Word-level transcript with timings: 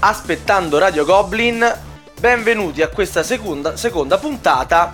aspettando 0.00 0.78
Radio 0.78 1.04
Goblin, 1.04 1.76
benvenuti 2.20 2.82
a 2.82 2.88
questa 2.88 3.24
seconda, 3.24 3.76
seconda 3.76 4.16
puntata 4.18 4.92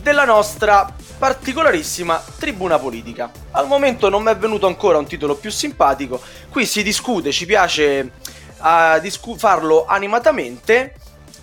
della 0.00 0.24
nostra 0.24 0.94
particolarissima 1.18 2.22
tribuna 2.38 2.78
politica. 2.78 3.30
Al 3.50 3.66
momento 3.66 4.08
non 4.08 4.22
mi 4.22 4.30
è 4.30 4.36
venuto 4.36 4.68
ancora 4.68 4.98
un 4.98 5.06
titolo 5.06 5.34
più 5.34 5.50
simpatico, 5.50 6.20
qui 6.48 6.64
si 6.64 6.84
discute, 6.84 7.32
ci 7.32 7.44
piace 7.44 8.12
uh, 8.60 9.00
discu- 9.00 9.36
farlo 9.36 9.84
animatamente 9.86 10.94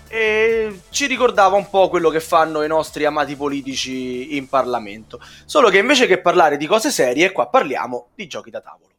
e 0.08 0.82
ci 0.90 1.08
ricordava 1.08 1.58
un 1.58 1.70
po' 1.70 1.90
quello 1.90 2.10
che 2.10 2.22
fanno 2.22 2.64
i 2.64 2.68
nostri 2.68 3.04
amati 3.04 3.36
politici 3.36 4.38
in 4.38 4.48
Parlamento. 4.48 5.20
Solo 5.46 5.70
che 5.70 5.80
invece 5.80 6.08
che 6.08 6.20
parlare 6.20 6.56
di 6.56 6.66
cose 6.66 6.90
serie, 6.90 7.34
qua 7.34 7.48
parliamo 7.48 8.08
di 8.16 8.28
giochi 8.28 8.50
da 8.50 8.62
tavolo. 8.62 8.97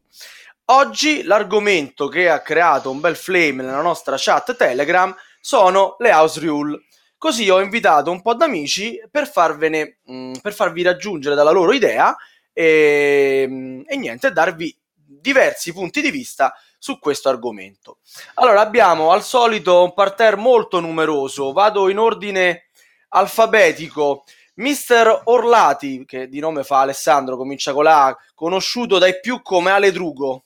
Oggi 0.71 1.23
l'argomento 1.23 2.07
che 2.07 2.29
ha 2.29 2.41
creato 2.41 2.91
un 2.91 2.99
bel 2.99 3.15
flame 3.15 3.63
nella 3.63 3.81
nostra 3.81 4.17
chat 4.19 4.55
Telegram 4.55 5.15
sono 5.41 5.95
le 5.97 6.11
house 6.11 6.39
rule. 6.41 6.79
Così 7.17 7.49
ho 7.49 7.59
invitato 7.59 8.11
un 8.11 8.21
po' 8.21 8.35
d'amici 8.35 9.01
per, 9.09 9.27
farvene, 9.27 9.97
mm, 10.11 10.33
per 10.43 10.53
farvi 10.53 10.83
raggiungere 10.83 11.33
dalla 11.33 11.49
loro 11.49 11.73
idea 11.73 12.15
e, 12.53 13.47
mm, 13.49 13.81
e 13.87 13.97
niente, 13.97 14.31
darvi 14.31 14.77
diversi 14.93 15.73
punti 15.73 16.01
di 16.01 16.11
vista 16.11 16.53
su 16.77 16.99
questo 16.99 17.29
argomento. 17.29 17.97
Allora, 18.35 18.61
abbiamo 18.61 19.11
al 19.11 19.23
solito 19.23 19.81
un 19.81 19.95
parterre 19.95 20.35
molto 20.35 20.79
numeroso, 20.79 21.51
vado 21.51 21.89
in 21.89 21.97
ordine 21.97 22.65
alfabetico. 23.09 24.23
Mister 24.57 25.21
Orlati, 25.23 26.05
che 26.05 26.27
di 26.27 26.39
nome 26.39 26.63
fa 26.63 26.81
Alessandro, 26.81 27.37
comincia 27.37 27.73
con 27.73 27.85
la 27.85 28.05
A, 28.05 28.17
conosciuto 28.35 28.99
dai 28.99 29.19
più 29.19 29.41
come 29.41 29.71
Ale 29.71 29.91
Drugo. 29.91 30.43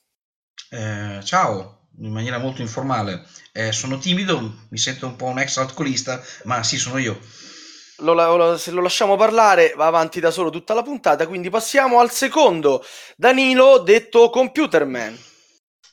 Eh, 0.73 1.19
ciao, 1.23 1.81
in 1.99 2.11
maniera 2.11 2.39
molto 2.39 2.61
informale. 2.61 3.23
Eh, 3.51 3.71
sono 3.71 3.99
timido, 3.99 4.39
mi 4.69 4.77
sento 4.79 5.05
un 5.05 5.15
po' 5.15 5.25
un 5.25 5.37
ex 5.37 5.57
alcolista, 5.57 6.19
ma 6.45 6.63
sì, 6.63 6.77
sono 6.77 6.97
io. 6.97 7.19
Lo, 7.97 8.13
lo, 8.13 8.57
se 8.57 8.71
lo 8.71 8.81
lasciamo 8.81 9.15
parlare 9.15 9.75
va 9.77 9.85
avanti 9.85 10.19
da 10.19 10.31
solo 10.31 10.49
tutta 10.49 10.73
la 10.73 10.81
puntata, 10.81 11.27
quindi 11.27 11.51
passiamo 11.51 11.99
al 11.99 12.09
secondo, 12.09 12.83
Danilo 13.15 13.77
detto 13.77 14.31
Computerman. 14.31 15.15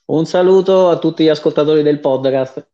Un 0.07 0.25
saluto 0.25 0.89
a 0.89 0.99
tutti 0.99 1.25
gli 1.25 1.29
ascoltatori 1.29 1.83
del 1.83 2.01
podcast. 2.01 2.67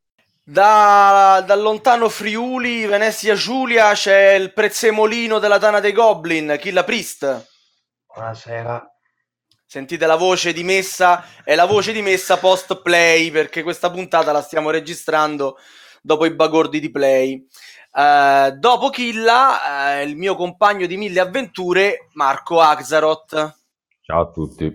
Da, 0.44 1.42
dal 1.44 1.60
lontano 1.60 2.08
Friuli, 2.08 2.86
Venezia 2.86 3.34
Giulia, 3.34 3.92
c'è 3.94 4.34
il 4.34 4.52
prezzemolino 4.52 5.40
della 5.40 5.58
Tana 5.58 5.80
dei 5.80 5.92
Goblin, 5.92 6.56
Killa 6.60 6.84
Priest. 6.84 7.48
Buonasera. 8.14 8.95
Sentite 9.68 10.06
la 10.06 10.14
voce 10.14 10.52
di 10.52 10.62
Messa, 10.62 11.24
è 11.42 11.56
la 11.56 11.64
voce 11.64 11.92
di 11.92 12.00
Messa 12.00 12.38
post 12.38 12.82
play 12.82 13.32
perché 13.32 13.64
questa 13.64 13.90
puntata 13.90 14.30
la 14.30 14.40
stiamo 14.40 14.70
registrando 14.70 15.58
dopo 16.00 16.24
i 16.24 16.32
bagordi 16.32 16.78
di 16.78 16.88
play. 16.88 17.44
Uh, 17.90 18.56
dopo 18.56 18.90
Killa, 18.90 19.98
uh, 19.98 20.06
il 20.06 20.16
mio 20.16 20.36
compagno 20.36 20.86
di 20.86 20.96
mille 20.96 21.18
avventure, 21.18 22.08
Marco 22.12 22.60
Axaroth. 22.60 23.56
Ciao 24.02 24.20
a 24.20 24.30
tutti. 24.30 24.72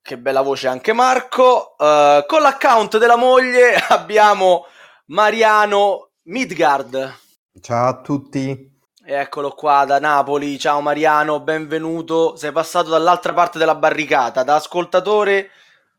Che 0.00 0.18
bella 0.18 0.42
voce 0.42 0.68
anche 0.68 0.92
Marco. 0.92 1.74
Uh, 1.76 2.24
con 2.26 2.40
l'account 2.40 2.96
della 2.98 3.16
moglie 3.16 3.74
abbiamo 3.88 4.66
Mariano 5.06 6.10
Midgard. 6.24 7.12
Ciao 7.60 7.88
a 7.88 8.00
tutti. 8.00 8.77
Eccolo 9.10 9.52
qua 9.52 9.86
da 9.86 9.98
Napoli, 9.98 10.58
ciao 10.58 10.82
Mariano, 10.82 11.40
benvenuto. 11.40 12.36
Sei 12.36 12.52
passato 12.52 12.90
dall'altra 12.90 13.32
parte 13.32 13.56
della 13.56 13.74
barricata, 13.74 14.42
da 14.42 14.56
ascoltatore 14.56 15.48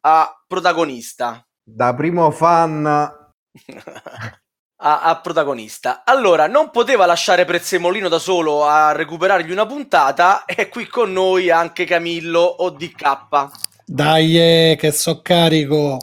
a 0.01 0.43
protagonista. 0.45 1.43
Da 1.63 1.95
primo 1.95 2.29
fan 2.29 2.85
a, 4.75 5.01
a, 5.01 5.19
protagonista. 5.21 6.03
Allora, 6.05 6.45
non 6.45 6.69
poteva 6.69 7.07
lasciare 7.07 7.45
Prezzemolino 7.45 8.09
da 8.09 8.19
solo 8.19 8.67
a 8.67 8.91
recuperargli 8.91 9.49
una 9.49 9.65
puntata, 9.65 10.45
è 10.45 10.69
qui 10.69 10.85
con 10.85 11.11
noi 11.11 11.49
anche 11.49 11.85
Camillo 11.85 12.63
ODK. 12.63 13.47
Dai, 13.87 14.37
eh, 14.37 14.77
che 14.79 14.91
so 14.91 15.23
carico. 15.23 15.97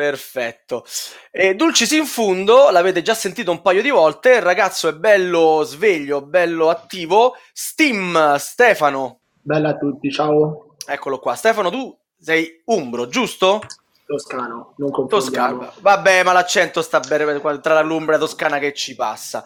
Perfetto. 0.00 0.86
E 1.30 1.54
Dulcis 1.54 1.90
in 1.90 2.06
fundo, 2.06 2.70
l'avete 2.70 3.02
già 3.02 3.12
sentito 3.12 3.50
un 3.50 3.60
paio 3.60 3.82
di 3.82 3.90
volte, 3.90 4.30
il 4.36 4.40
ragazzo 4.40 4.88
è 4.88 4.94
bello 4.94 5.62
sveglio, 5.62 6.22
bello 6.22 6.70
attivo. 6.70 7.34
Steam, 7.52 8.36
Stefano. 8.36 9.20
Bella 9.42 9.68
a 9.68 9.76
tutti, 9.76 10.10
ciao. 10.10 10.74
Eccolo 10.86 11.18
qua. 11.18 11.34
Stefano, 11.34 11.68
tu 11.68 11.94
sei 12.18 12.62
umbro, 12.64 13.08
giusto? 13.08 13.60
Toscano, 14.06 14.72
non 14.78 14.90
confondiamo. 14.90 15.58
Toscano. 15.58 15.72
Vabbè, 15.80 16.22
ma 16.22 16.32
l'accento 16.32 16.80
sta 16.80 17.00
bene 17.00 17.38
tra 17.60 17.82
l'umbra 17.82 18.16
toscana 18.16 18.58
che 18.58 18.72
ci 18.72 18.94
passa. 18.94 19.44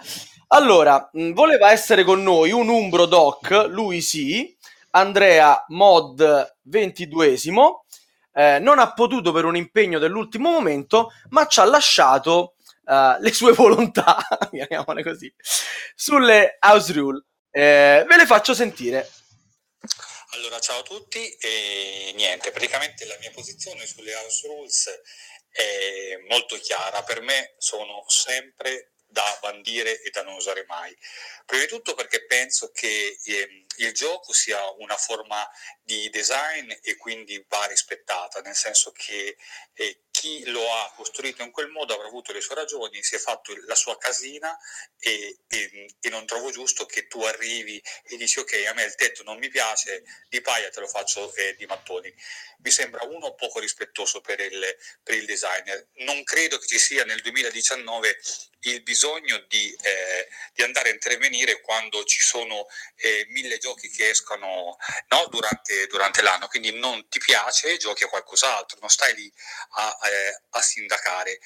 Allora, 0.49 1.11
voleva 1.33 1.73
essere 1.73 2.05
con 2.05 2.23
noi 2.23 2.53
un 2.53 2.69
umbro 2.69 3.07
doc, 3.07 3.67
lui 3.71 4.01
sì, 4.01 4.57
Andrea 4.91 5.65
Mod 5.71 6.55
22esimo 6.71 7.81
eh, 8.35 8.59
non 8.59 8.79
ha 8.79 8.93
potuto 8.93 9.33
per 9.33 9.45
un 9.45 9.57
impegno 9.57 9.99
dell'ultimo 9.99 10.51
momento, 10.51 11.13
ma 11.31 11.47
ci 11.47 11.61
ha 11.61 11.65
lasciato 11.65 12.57
uh, 12.85 13.21
le 13.21 13.33
sue 13.33 13.53
volontà, 13.55 14.17
chiamiamole 14.51 15.03
così, 15.03 15.33
sulle 15.95 16.59
house 16.61 16.93
rule. 16.93 17.25
Eh, 17.51 18.05
ve 18.07 18.17
le 18.17 18.27
faccio 18.27 18.55
sentire. 18.55 19.09
Allora, 20.33 20.59
ciao 20.59 20.81
a 20.81 20.83
tutti 20.83 21.31
e 21.37 22.13
niente, 22.17 22.51
praticamente 22.51 23.07
la 23.07 23.17
mia 23.21 23.31
posizione 23.31 23.87
sulle 23.87 24.13
house 24.15 24.47
rules 24.49 25.01
è 25.49 26.17
molto 26.29 26.57
chiara. 26.57 27.05
Per 27.05 27.21
me 27.21 27.55
sono 27.59 28.05
sempre 28.09 28.95
da 29.07 29.39
bandire 29.41 30.03
e 30.03 30.11
da 30.11 30.25
non 30.25 30.35
usare 30.35 30.65
mai. 30.67 30.93
Prima 31.47 31.63
di 31.63 31.69
tutto 31.69 31.95
perché 31.95 32.27
penso 32.27 32.73
che 32.73 33.19
eh, 33.23 33.67
il 33.77 33.93
gioco 33.93 34.33
sia 34.33 34.59
una 34.79 34.97
forma 34.97 35.49
di 35.85 36.09
design 36.09 36.73
e 36.83 36.97
quindi 36.97 37.45
va 37.47 37.67
rispettata, 37.67 38.41
nel 38.41 38.57
senso 38.57 38.91
che 38.93 39.37
eh, 39.75 40.05
chi 40.11 40.43
lo 40.47 40.73
ha 40.73 40.93
costruito 40.97 41.43
in 41.43 41.51
quel 41.51 41.69
modo 41.69 41.93
avrà 41.93 42.07
avuto 42.07 42.33
le 42.33 42.41
sue 42.41 42.55
ragioni, 42.55 43.03
si 43.03 43.17
è 43.17 43.19
fatto 43.19 43.55
la 43.67 43.75
sua 43.75 43.99
casina 43.99 44.57
e, 44.99 45.41
e, 45.47 45.95
e 46.01 46.09
non 46.09 46.25
trovo 46.25 46.51
giusto 46.51 46.87
che 46.87 47.07
tu 47.07 47.21
arrivi 47.23 47.83
e 48.05 48.17
dici 48.17 48.39
ok, 48.39 48.65
a 48.67 48.73
me 48.73 48.85
il 48.85 48.95
tetto 48.95 49.23
non 49.23 49.37
mi 49.39 49.49
piace, 49.49 50.03
di 50.29 50.41
paia 50.41 50.71
te 50.71 50.81
lo 50.81 50.87
faccio 50.87 51.35
eh, 51.35 51.55
di 51.57 51.67
mattoni. 51.67 52.13
Mi 52.61 52.71
sembra 52.71 53.05
uno 53.05 53.35
poco 53.35 53.59
rispettoso 53.59 54.23
per 54.23 54.41
il, 54.41 54.77
per 55.03 55.17
il 55.17 55.27
designer. 55.27 55.89
Non 55.97 56.23
credo 56.25 56.59
che 56.59 56.67
ci 56.67 56.79
sia 56.79 57.05
nel 57.05 57.21
2019 57.21 58.19
il 58.65 58.83
bisogno 58.83 59.45
di, 59.49 59.77
eh, 59.83 60.29
di 60.53 60.63
andare 60.63 60.91
a 60.91 60.93
intervenire 60.93 61.61
quando 61.61 62.05
ci 62.05 62.21
sono 62.21 62.67
eh, 62.97 63.27
mille 63.29 63.59
giochi 63.59 63.91
che 63.91 64.11
escono 64.11 64.77
no, 65.09 65.27
durante, 65.31 65.74
durante, 65.89 66.23
l'anno, 66.23 66.49
quindi 66.49 66.73
non 66.73 67.09
ti 67.09 67.19
piace, 67.19 67.77
giochi 67.77 68.05
a 68.05 68.09
qualcos'altro, 68.09 68.79
non 68.81 68.89
stai 68.89 69.15
lì 69.15 69.33
a, 69.77 69.97
a, 70.01 70.09
eh, 70.09 70.43
a 70.51 70.63
sindacare 70.63 71.39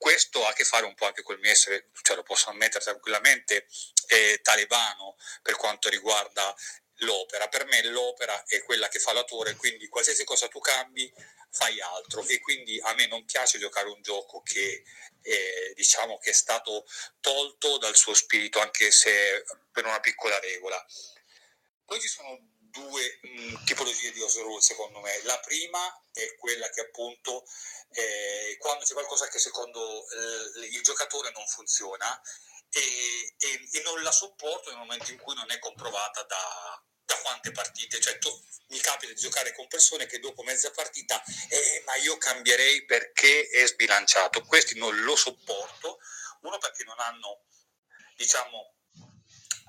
questo 0.00 0.46
ha 0.46 0.48
a 0.48 0.52
che 0.54 0.64
fare 0.64 0.86
un 0.86 0.94
po' 0.94 1.04
anche 1.04 1.22
col 1.22 1.38
mio 1.40 1.50
essere, 1.50 1.90
cioè 2.00 2.16
lo 2.16 2.22
posso 2.22 2.48
ammettere 2.48 2.82
tranquillamente, 2.82 3.66
eh, 4.06 4.40
talebano 4.42 5.18
per 5.42 5.56
quanto 5.56 5.90
riguarda 5.90 6.56
l'opera. 7.00 7.48
Per 7.48 7.66
me 7.66 7.82
l'opera 7.84 8.42
è 8.46 8.62
quella 8.62 8.88
che 8.88 8.98
fa 8.98 9.12
l'autore, 9.12 9.56
quindi 9.56 9.88
qualsiasi 9.88 10.24
cosa 10.24 10.48
tu 10.48 10.58
cambi 10.58 11.12
fai 11.50 11.82
altro 11.82 12.26
e 12.26 12.40
quindi 12.40 12.80
a 12.80 12.94
me 12.94 13.08
non 13.08 13.26
piace 13.26 13.58
giocare 13.58 13.88
un 13.88 14.00
gioco 14.00 14.40
che 14.40 14.84
eh, 15.20 15.72
diciamo 15.74 16.16
che 16.16 16.30
è 16.30 16.32
stato 16.32 16.86
tolto 17.20 17.76
dal 17.76 17.94
suo 17.94 18.14
spirito 18.14 18.58
anche 18.58 18.90
se 18.90 19.44
per 19.70 19.84
una 19.84 20.00
piccola 20.00 20.38
regola. 20.38 20.82
Poi 21.84 22.00
ci 22.00 22.08
sono 22.08 22.38
due 22.70 23.18
mh, 23.22 23.28
mm, 23.28 23.64
tipologie 23.64 24.12
di 24.12 24.20
rule 24.20 24.60
secondo 24.60 25.00
me. 25.00 25.22
La 25.24 25.38
prima 25.40 25.80
è 26.12 26.34
quella 26.36 26.68
che 26.70 26.80
appunto 26.80 27.44
eh, 27.92 28.56
quando 28.58 28.84
c'è 28.84 28.92
qualcosa 28.92 29.28
che 29.28 29.38
secondo 29.38 30.06
eh, 30.10 30.66
il 30.66 30.82
giocatore 30.82 31.30
non 31.32 31.46
funziona 31.46 32.20
e, 32.70 33.34
e, 33.38 33.68
e, 33.72 33.82
non 33.82 34.02
la 34.02 34.12
sopporto 34.12 34.70
nel 34.70 34.78
momento 34.78 35.10
in 35.10 35.18
cui 35.18 35.34
non 35.34 35.50
è 35.50 35.58
comprovata 35.58 36.22
da, 36.22 36.82
da 37.04 37.16
quante 37.22 37.50
partite, 37.50 38.00
cioè 38.00 38.18
tu, 38.18 38.30
mi 38.68 38.78
capita 38.78 39.12
di 39.12 39.20
giocare 39.20 39.52
con 39.54 39.66
persone 39.66 40.06
che 40.06 40.20
dopo 40.20 40.44
mezza 40.44 40.70
partita, 40.70 41.20
eh, 41.48 41.82
ma 41.84 41.96
io 41.96 42.16
cambierei 42.16 42.84
perché 42.84 43.48
è 43.48 43.66
sbilanciato, 43.66 44.44
questi 44.44 44.78
non 44.78 44.96
lo 45.00 45.16
sopporto, 45.16 45.98
uno 46.42 46.58
perché 46.58 46.84
non 46.84 46.98
hanno, 47.00 47.42
diciamo, 48.14 48.74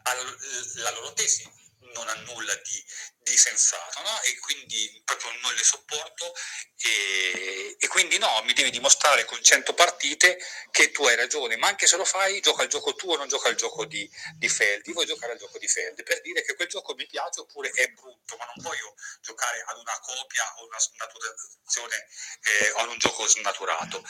la 0.03 0.92
loro 0.92 1.13
tesi 1.13 1.61
non 1.94 2.07
ha 2.07 2.13
nulla 2.13 2.54
di, 2.56 2.86
di 3.24 3.38
sensato 3.38 4.01
no? 4.01 4.22
e 4.22 4.38
quindi 4.39 5.01
proprio 5.04 5.31
non 5.42 5.54
le 5.54 5.63
sopporto 5.63 6.33
e, 6.78 7.75
e, 7.80 7.88
quindi 7.88 8.18
no, 8.18 8.42
mi 8.44 8.54
devi 8.54 8.69
dimostrare 8.72 9.25
con 9.25 9.42
100 9.42 9.74
partite 9.74 10.39
che 10.72 10.92
tu 10.92 11.06
hai 11.06 11.16
ragione, 11.16 11.57
ma 11.57 11.68
anche 11.68 11.88
se 11.88 11.98
lo 11.98 12.06
fai 12.06 12.39
gioca 12.39 12.63
il 12.63 12.69
gioco 12.69 12.95
tuo, 12.95 13.18
non 13.18 13.28
gioca 13.28 13.50
il 13.50 13.56
gioco 13.56 13.86
di, 13.86 14.10
di 14.36 14.50
Feldi, 14.50 14.92
vuoi 14.92 15.06
giocare 15.06 15.33
al 15.33 15.38
gioco 15.38 15.57
di 15.57 15.68
Feldi 15.68 16.04
per 16.04 16.22
dire 16.22 16.44
che 16.44 16.56
quel 16.56 16.68
gioco 16.68 16.94
mi 16.95 17.06
piace 17.06 17.42
oppure 17.42 17.69
è 17.69 17.88
brutto, 17.89 18.36
ma 18.38 18.45
non 18.45 18.63
voglio 18.63 18.95
giocare 19.22 19.63
ad 19.68 19.77
una 19.77 20.00
copia 20.00 20.44
o 20.57 20.66
una 20.66 20.80
snaturazione 20.80 22.07
eh, 22.44 22.72
o 22.72 22.77
ad 22.77 22.89
un 22.89 22.98
gioco 22.98 23.27
snaturato. 23.27 24.04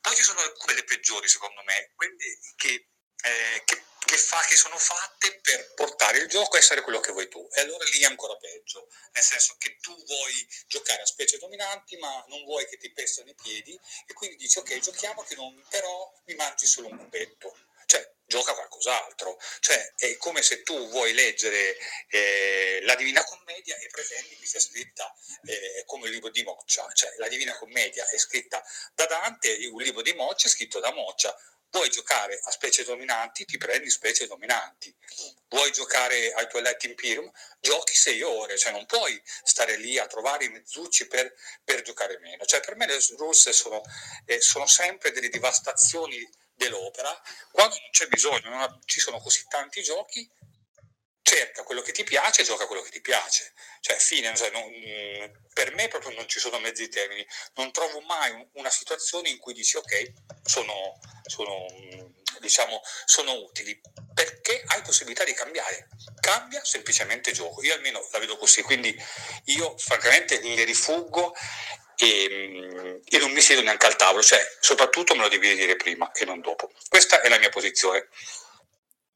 Poi 0.00 0.14
ci 0.16 0.22
sono 0.22 0.40
quelle 0.58 0.84
peggiori, 0.84 1.28
secondo 1.28 1.62
me, 1.62 1.92
quelle 1.94 2.16
che, 2.56 2.88
eh, 3.24 3.62
che, 3.64 3.82
che, 4.04 4.16
fa, 4.16 4.40
che 4.46 4.56
sono 4.56 4.76
fatte 4.76 5.40
per 5.40 5.72
portare 5.74 6.18
il 6.18 6.28
gioco 6.28 6.56
a 6.56 6.58
essere 6.58 6.82
quello 6.82 7.00
che 7.00 7.12
vuoi 7.12 7.28
tu. 7.28 7.46
E 7.52 7.62
allora 7.62 7.84
lì 7.84 8.00
è 8.00 8.04
ancora 8.04 8.36
peggio, 8.36 8.88
nel 9.12 9.24
senso 9.24 9.56
che 9.58 9.76
tu 9.80 9.94
vuoi 10.04 10.48
giocare 10.66 11.02
a 11.02 11.06
specie 11.06 11.38
dominanti, 11.38 11.96
ma 11.96 12.24
non 12.28 12.44
vuoi 12.44 12.66
che 12.66 12.76
ti 12.76 12.92
pestano 12.92 13.30
i 13.30 13.34
piedi, 13.34 13.78
e 14.06 14.12
quindi 14.12 14.36
dici 14.36 14.58
ok, 14.58 14.78
giochiamo 14.78 15.22
che 15.22 15.34
non, 15.34 15.64
però 15.68 16.12
mi 16.26 16.34
mangi 16.34 16.66
solo 16.66 16.88
un 16.88 16.98
cubetto. 16.98 17.56
Cioè, 17.86 18.12
gioca 18.26 18.54
qualcos'altro. 18.54 19.38
Cioè, 19.60 19.94
è 19.96 20.16
come 20.16 20.42
se 20.42 20.62
tu 20.62 20.88
vuoi 20.88 21.12
leggere 21.12 21.76
eh, 22.08 22.80
la 22.82 22.94
Divina 22.94 23.22
Commedia 23.24 23.76
e 23.76 23.88
pretendi 23.88 24.36
che 24.36 24.46
sia 24.46 24.60
scritta 24.60 25.14
eh, 25.44 25.84
come 25.86 26.06
il 26.06 26.14
libro 26.14 26.30
di 26.30 26.42
Moccia. 26.42 26.90
Cioè, 26.92 27.14
la 27.18 27.28
Divina 27.28 27.56
Commedia 27.58 28.08
è 28.08 28.16
scritta 28.16 28.62
da 28.94 29.06
Dante, 29.06 29.68
un 29.70 29.82
libro 29.82 30.02
di 30.02 30.12
Moccia 30.14 30.46
è 30.46 30.50
scritto 30.50 30.80
da 30.80 30.92
Moccia. 30.92 31.36
Vuoi 31.74 31.90
giocare 31.90 32.38
a 32.40 32.52
specie 32.52 32.84
dominanti, 32.84 33.44
ti 33.44 33.56
prendi 33.56 33.90
specie 33.90 34.28
dominanti. 34.28 34.94
Vuoi 35.48 35.72
giocare 35.72 36.32
al 36.32 36.46
Twilight 36.46 36.84
Imperium, 36.84 37.28
giochi 37.58 37.96
sei 37.96 38.22
ore, 38.22 38.56
cioè 38.56 38.70
non 38.70 38.86
puoi 38.86 39.20
stare 39.42 39.76
lì 39.76 39.98
a 39.98 40.06
trovare 40.06 40.44
i 40.44 40.50
mezzucci 40.50 41.08
per, 41.08 41.34
per 41.64 41.82
giocare 41.82 42.20
meno. 42.20 42.44
Cioè, 42.44 42.60
per 42.60 42.76
me 42.76 42.86
le 42.86 43.00
russe 43.16 43.52
sono, 43.52 43.82
eh, 44.24 44.40
sono 44.40 44.68
sempre 44.68 45.10
delle 45.10 45.28
devastazioni 45.28 46.24
dell'opera, 46.52 47.20
quando 47.50 47.74
non 47.74 47.90
c'è 47.90 48.06
bisogno, 48.06 48.50
non 48.50 48.60
ha, 48.60 48.78
ci 48.84 49.00
sono 49.00 49.18
così 49.18 49.44
tanti 49.48 49.82
giochi, 49.82 50.30
cerca 51.22 51.64
quello 51.64 51.80
che 51.80 51.90
ti 51.90 52.04
piace 52.04 52.42
e 52.42 52.44
gioca 52.44 52.66
quello 52.66 52.82
che 52.82 52.90
ti 52.90 53.00
piace. 53.00 53.52
Cioè, 53.86 53.98
fine, 53.98 54.34
cioè, 54.34 54.48
non, 54.50 54.64
per 55.52 55.74
me 55.74 55.88
proprio 55.88 56.16
non 56.16 56.26
ci 56.26 56.40
sono 56.40 56.58
mezzi 56.58 56.88
termini. 56.88 57.22
Non 57.56 57.70
trovo 57.70 58.00
mai 58.00 58.32
una 58.54 58.70
situazione 58.70 59.28
in 59.28 59.36
cui 59.36 59.52
dici 59.52 59.76
ok, 59.76 60.12
sono, 60.42 60.98
sono, 61.26 61.66
diciamo, 62.40 62.80
sono 63.04 63.34
utili, 63.34 63.78
perché 64.14 64.62
hai 64.68 64.80
possibilità 64.80 65.22
di 65.24 65.34
cambiare. 65.34 65.88
Cambia 66.18 66.64
semplicemente 66.64 67.32
gioco. 67.32 67.62
Io 67.62 67.74
almeno 67.74 68.08
la 68.10 68.18
vedo 68.20 68.38
così, 68.38 68.62
quindi 68.62 68.96
io 69.44 69.76
francamente 69.76 70.40
le 70.40 70.64
rifuggo 70.64 71.34
e, 71.96 73.02
e, 73.04 73.18
non 73.18 73.32
mi 73.32 73.42
siedo 73.42 73.60
neanche 73.60 73.84
al 73.84 73.96
tavolo, 73.96 74.22
cioè 74.22 74.40
soprattutto 74.60 75.14
me 75.14 75.24
lo 75.24 75.28
devi 75.28 75.54
dire 75.56 75.76
prima 75.76 76.10
e 76.12 76.24
non 76.24 76.40
dopo. 76.40 76.72
Questa 76.88 77.20
è 77.20 77.28
la 77.28 77.38
mia 77.38 77.50
posizione. 77.50 78.08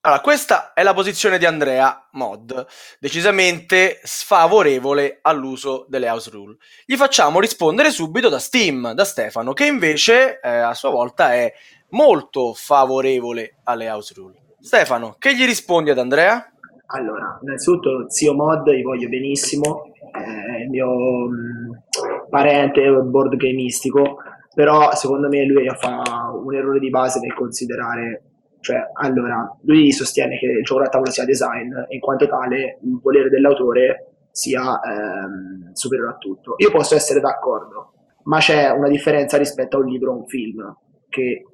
Allora, 0.09 0.23
questa 0.23 0.73
è 0.73 0.83
la 0.83 0.95
posizione 0.95 1.37
di 1.37 1.45
Andrea 1.45 2.09
Mod, 2.13 2.67
decisamente 2.99 4.01
sfavorevole 4.03 5.19
all'uso 5.21 5.85
delle 5.87 6.09
house 6.09 6.31
rule. 6.31 6.57
Gli 6.87 6.97
facciamo 6.97 7.41
rispondere 7.41 7.91
subito 7.91 8.31
da 8.31 8.39
Steam, 8.39 8.93
da 8.93 9.05
Stefano, 9.05 9.53
che 9.53 9.67
invece 9.67 10.41
eh, 10.41 10.49
a 10.49 10.73
sua 10.73 10.89
volta 10.89 11.35
è 11.35 11.53
molto 11.91 12.55
favorevole 12.55 13.59
alle 13.65 13.91
house 13.91 14.15
rule. 14.17 14.37
Stefano, 14.59 15.17
che 15.19 15.37
gli 15.37 15.45
rispondi 15.45 15.91
ad 15.91 15.99
Andrea? 15.99 16.53
Allora, 16.87 17.39
innanzitutto 17.43 18.09
zio 18.09 18.33
Mod, 18.33 18.67
gli 18.71 18.83
voglio 18.83 19.11
benissimo, 19.11 19.93
è 20.11 20.63
il 20.63 20.71
mio 20.71 20.89
mh, 20.89 22.29
parente 22.31 22.81
board 22.89 23.37
gamistico, 23.37 24.17
però 24.55 24.95
secondo 24.95 25.29
me 25.29 25.45
lui 25.45 25.69
fa 25.79 26.33
un 26.33 26.55
errore 26.55 26.79
di 26.79 26.89
base 26.89 27.21
nel 27.21 27.35
considerare, 27.35 28.23
cioè, 28.61 28.91
allora, 28.95 29.57
lui 29.63 29.93
sostiene 29.93 30.39
che 30.39 30.47
il 30.47 30.65
gioco 30.65 30.83
da 30.83 30.89
tavola 30.89 31.11
sia 31.11 31.25
design 31.25 31.73
e 31.89 31.95
in 31.95 32.01
quanto 32.01 32.27
tale 32.27 32.79
il 32.83 32.99
volere 33.01 33.29
dell'autore 33.29 34.13
sia 34.31 34.81
ehm, 34.81 35.73
superiore 35.73 36.13
a 36.13 36.17
tutto. 36.17 36.55
Io 36.59 36.71
posso 36.71 36.95
essere 36.95 37.21
d'accordo, 37.21 37.93
ma 38.25 38.39
c'è 38.39 38.71
una 38.71 38.89
differenza 38.89 39.37
rispetto 39.37 39.77
a 39.77 39.81
un 39.81 39.87
libro 39.87 40.13
o 40.13 40.17
un 40.17 40.27
film, 40.27 40.77
che 41.09 41.45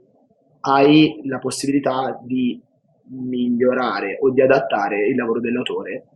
hai 0.61 1.21
la 1.27 1.39
possibilità 1.39 2.19
di 2.23 2.61
migliorare 3.07 4.19
o 4.21 4.31
di 4.31 4.41
adattare 4.41 5.07
il 5.07 5.15
lavoro 5.15 5.41
dell'autore 5.41 6.07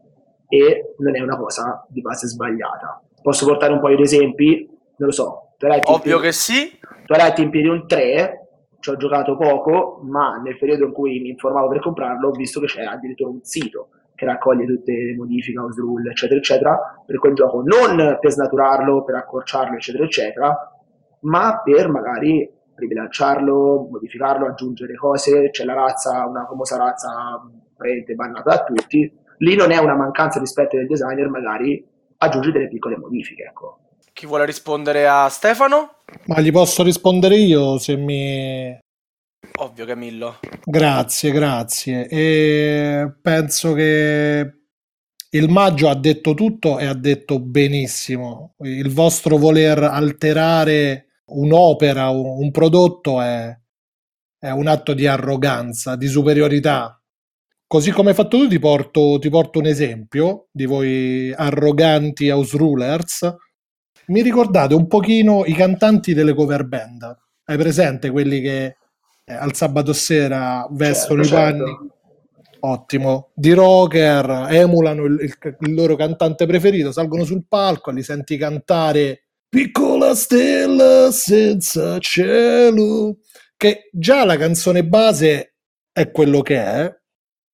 e 0.49 0.95
non 0.99 1.15
è 1.15 1.21
una 1.21 1.37
cosa 1.37 1.87
di 1.89 2.01
base 2.01 2.27
sbagliata. 2.27 3.03
Posso 3.23 3.45
portare 3.45 3.73
un 3.75 3.81
paio 3.81 3.97
di 3.97 4.03
esempi? 4.03 4.67
Non 4.97 5.09
lo 5.09 5.13
so. 5.13 5.55
Ovvio 5.85 6.19
che 6.19 6.33
sì. 6.33 6.79
Twilight 7.05 7.39
Imperium 7.39 7.87
3 7.87 8.38
ci 8.81 8.91
ho 8.91 8.97
giocato 8.97 9.37
poco, 9.37 10.01
ma 10.05 10.37
nel 10.37 10.59
periodo 10.59 10.87
in 10.87 10.93
cui 10.93 11.21
mi 11.21 11.31
informavo 11.31 11.69
per 11.69 11.81
comprarlo 11.81 12.29
ho 12.29 12.33
visto 12.33 12.61
che 12.61 12.67
c'è 12.67 12.85
addirittura 12.85 13.31
un 13.31 13.41
sito 13.43 13.89
che 14.15 14.25
raccoglie 14.25 14.67
tutte 14.67 14.93
le 14.93 15.15
modifiche, 15.15 15.59
house 15.59 15.81
rule, 15.81 16.11
eccetera, 16.11 16.39
eccetera, 16.39 17.03
per 17.07 17.19
quel 17.19 17.35
gioco, 17.35 17.63
non 17.63 18.19
per 18.21 18.31
snaturarlo, 18.33 19.05
per 19.05 19.15
accorciarlo, 19.15 19.77
eccetera, 19.77 20.05
eccetera, 20.05 20.73
ma 21.21 21.61
per 21.63 21.89
magari 21.89 22.51
ribilanciarlo, 22.75 23.89
modificarlo, 23.91 24.47
aggiungere 24.47 24.95
cose, 24.97 25.51
c'è 25.51 25.65
la 25.65 25.75
razza, 25.75 26.27
una 26.27 26.47
famosa 26.47 26.77
razza 26.77 27.49
prende 27.77 28.15
bannata 28.15 28.57
da 28.57 28.65
tutti, 28.65 29.13
lì 29.39 29.55
non 29.55 29.71
è 29.71 29.79
una 29.79 29.95
mancanza 29.95 30.41
rispetto 30.41 30.77
del 30.77 30.89
designer, 30.89 31.29
magari 31.29 31.85
aggiungi 32.19 32.51
delle 32.51 32.69
piccole 32.69 32.97
modifiche, 32.97 33.45
ecco. 33.45 33.79
Chi 34.19 34.27
vuole 34.27 34.47
rispondere 34.47 35.07
a 35.07 35.29
Stefano? 35.29 35.99
Ma 36.25 36.41
gli 36.41 36.51
posso 36.51 36.83
rispondere 36.83 37.37
io 37.37 37.79
se 37.79 37.95
mi... 37.95 38.77
Ovvio 39.61 39.87
Camillo. 39.87 40.41
Grazie, 40.65 41.31
grazie. 41.31 42.09
E 42.09 43.15
penso 43.23 43.75
che 43.75 44.55
il 45.31 45.49
maggio 45.49 45.89
ha 45.89 45.95
detto 45.95 46.35
tutto 46.35 46.81
e 46.81 46.87
ha 46.87 46.95
detto 46.95 47.39
benissimo. 47.39 48.57
Il 48.65 48.93
vostro 48.93 49.37
voler 49.37 49.85
alterare 49.85 51.21
un'opera, 51.27 52.09
un 52.09 52.51
prodotto 52.51 53.21
è, 53.21 53.57
è 54.37 54.51
un 54.51 54.67
atto 54.67 54.95
di 54.95 55.07
arroganza, 55.07 55.95
di 55.95 56.09
superiorità. 56.09 57.01
Così 57.69 57.93
come 57.93 58.09
hai 58.09 58.17
fatto 58.17 58.37
tu, 58.37 58.49
ti 58.49 58.59
porto, 58.59 59.21
ti 59.21 59.31
porto 59.31 59.61
un 59.61 59.67
esempio 59.67 60.49
di 60.51 60.65
voi 60.65 61.33
arroganti 61.33 62.31
house 62.31 62.57
rulers. 62.57 63.37
Mi 64.09 64.23
ricordate 64.23 64.75
un 64.75 64.87
pochino 64.87 65.45
i 65.45 65.55
cantanti 65.55 66.15
delle 66.15 66.35
cover 66.35 66.65
band. 66.65 67.17
Hai 67.45 67.57
presente 67.57 68.11
quelli 68.11 68.41
che 68.41 68.77
eh, 69.25 69.33
al 69.33 69.55
sabato 69.55 69.93
sera 69.93 70.67
vestono 70.71 71.23
certo, 71.23 71.37
i 71.37 71.39
panni? 71.39 71.71
Certo. 71.71 71.97
Ottimo, 72.61 73.31
di 73.35 73.53
rocker, 73.53 74.49
emulano 74.51 75.05
il, 75.05 75.21
il, 75.21 75.57
il 75.61 75.75
loro 75.75 75.95
cantante 75.95 76.45
preferito, 76.47 76.91
salgono 76.91 77.25
sul 77.25 77.45
palco, 77.47 77.91
li 77.91 78.03
senti 78.03 78.37
cantare 78.37 79.29
Piccola 79.49 80.15
stella 80.15 81.11
senza 81.11 81.99
cielo, 82.01 83.19
che 83.57 83.89
già 83.93 84.25
la 84.25 84.37
canzone 84.37 84.85
base 84.85 85.55
è 85.93 86.11
quello 86.11 86.43
che 86.43 86.57
è, 86.57 86.97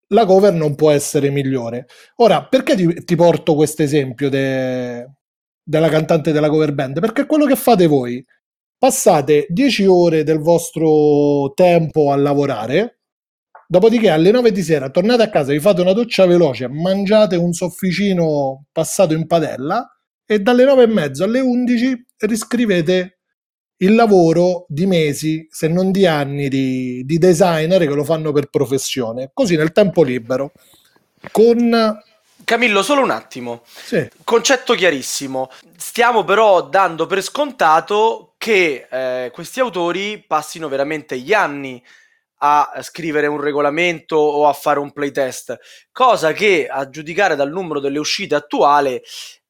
la 0.09 0.25
cover 0.25 0.53
non 0.53 0.75
può 0.75 0.91
essere 0.91 1.31
migliore. 1.31 1.87
Ora, 2.17 2.47
perché 2.47 2.75
ti, 2.75 3.05
ti 3.05 3.15
porto 3.15 3.55
questo 3.55 3.83
esempio 3.83 4.29
de, 4.29 5.09
della 5.65 5.89
cantante 5.89 6.31
della 6.31 6.49
cover 6.49 6.73
band? 6.75 7.01
Perché 7.01 7.27
quello 7.27 7.47
che 7.47 7.57
fate 7.57 7.87
voi. 7.87 8.25
Passate 8.77 9.47
10 9.49 9.87
ore 9.87 10.25
del 10.25 10.39
vostro 10.39 11.53
tempo 11.55 12.13
a 12.13 12.17
lavorare, 12.17 13.01
dopodiché 13.67 14.11
alle 14.11 14.31
9 14.31 14.53
di 14.53 14.63
sera 14.63 14.91
tornate 14.91 15.23
a 15.23 15.31
casa, 15.31 15.53
vi 15.53 15.61
fate 15.61 15.81
una 15.81 15.95
doccia 15.95 16.27
veloce, 16.27 16.69
mangiate 16.69 17.37
un 17.37 17.53
sofficino 17.55 18.67
passato 18.73 19.15
in 19.15 19.27
padella 19.27 19.89
e 20.27 20.41
dalle 20.41 20.65
9 20.65 20.83
e 20.83 20.87
mezzo 20.87 21.25
alle 21.25 21.41
11 21.41 22.07
riscrivete 22.19 23.21
il 23.79 23.95
lavoro 23.95 24.67
di 24.69 24.87
mesi, 24.87 25.47
se 25.51 25.69
non 25.69 25.91
di 25.91 26.07
anni, 26.07 26.49
di, 26.49 27.03
di 27.05 27.19
designer 27.19 27.81
che 27.81 27.95
lo 27.95 28.05
fanno 28.05 28.33
per 28.33 28.49
professione, 28.49 29.31
così 29.33 29.57
nel 29.57 29.73
tempo 29.73 30.03
libero. 30.03 30.53
Con 31.33 31.75
Camillo, 32.45 32.83
solo 32.83 33.03
un 33.03 33.11
attimo. 33.11 33.63
Sì. 33.65 34.09
Concetto 34.23 34.75
chiarissimo. 34.75 35.51
Stiamo 35.77 36.25
però 36.25 36.63
dando 36.63 37.07
per 37.07 37.23
scontato 37.23 38.35
che 38.39 38.87
eh, 38.91 39.31
questi 39.33 39.61
autori 39.61 40.23
passino 40.27 40.69
veramente 40.69 41.19
gli 41.19 41.33
anni 41.33 41.83
a 42.39 42.81
scrivere 42.83 43.27
un 43.27 43.41
regolamento 43.41 44.17
o 44.17 44.47
a 44.47 44.53
fare 44.53 44.79
un 44.79 44.93
playtest, 44.93 45.59
cosa 45.91 46.33
che 46.33 46.69
a 46.69 46.91
giudicare 46.91 47.37
dal 47.37 47.51
numero 47.51 47.81
delle 47.81 47.99
uscite 47.99 48.35
attuale 48.35 49.03